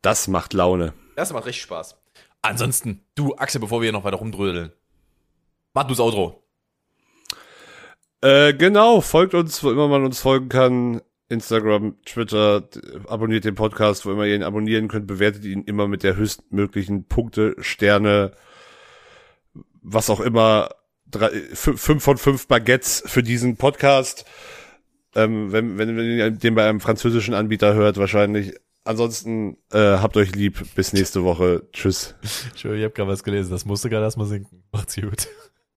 Das 0.00 0.26
macht 0.26 0.54
Laune. 0.54 0.92
Das 1.14 1.32
macht 1.32 1.46
richtig 1.46 1.62
Spaß. 1.62 2.01
Ansonsten, 2.42 3.04
du, 3.14 3.36
Axel, 3.36 3.60
bevor 3.60 3.80
wir 3.80 3.86
hier 3.86 3.92
noch 3.92 4.04
weiter 4.04 4.16
rumdrödeln. 4.16 4.72
Mach 5.74 5.84
du's 5.84 6.00
Outro. 6.00 6.42
Äh, 8.20 8.54
genau, 8.54 9.00
folgt 9.00 9.34
uns, 9.34 9.62
wo 9.64 9.70
immer 9.70 9.88
man 9.88 10.04
uns 10.04 10.20
folgen 10.20 10.48
kann. 10.48 11.00
Instagram, 11.28 11.96
Twitter, 12.04 12.68
abonniert 13.08 13.44
den 13.44 13.54
Podcast, 13.54 14.04
wo 14.04 14.12
immer 14.12 14.26
ihr 14.26 14.36
ihn 14.36 14.42
abonnieren 14.42 14.88
könnt, 14.88 15.06
bewertet 15.06 15.44
ihn 15.44 15.62
immer 15.62 15.88
mit 15.88 16.02
der 16.02 16.16
höchstmöglichen 16.16 17.04
Punkte, 17.04 17.56
Sterne, 17.58 18.32
was 19.80 20.10
auch 20.10 20.20
immer, 20.20 20.68
drei, 21.10 21.30
fünf 21.54 22.02
von 22.02 22.18
fünf 22.18 22.48
Baguettes 22.48 23.02
für 23.06 23.22
diesen 23.22 23.56
Podcast. 23.56 24.26
Ähm, 25.14 25.52
wenn, 25.52 25.78
wenn, 25.78 25.96
wenn 25.96 26.18
ihr 26.18 26.30
den 26.30 26.54
bei 26.54 26.68
einem 26.68 26.80
französischen 26.80 27.34
Anbieter 27.34 27.74
hört, 27.74 27.96
wahrscheinlich. 27.96 28.54
Ansonsten 28.84 29.58
äh, 29.72 29.78
habt 29.78 30.16
euch 30.16 30.34
lieb. 30.34 30.74
Bis 30.74 30.92
nächste 30.92 31.22
Woche. 31.24 31.68
Tschüss. 31.72 32.14
Schön, 32.56 32.76
ich 32.76 32.84
habe 32.84 32.92
gerade 32.92 33.10
was 33.10 33.22
gelesen. 33.22 33.50
Das 33.50 33.64
musste 33.64 33.88
gerade 33.88 34.04
erstmal 34.04 34.26
sinken. 34.26 34.64
Macht's 34.72 34.96
gut. 34.96 35.28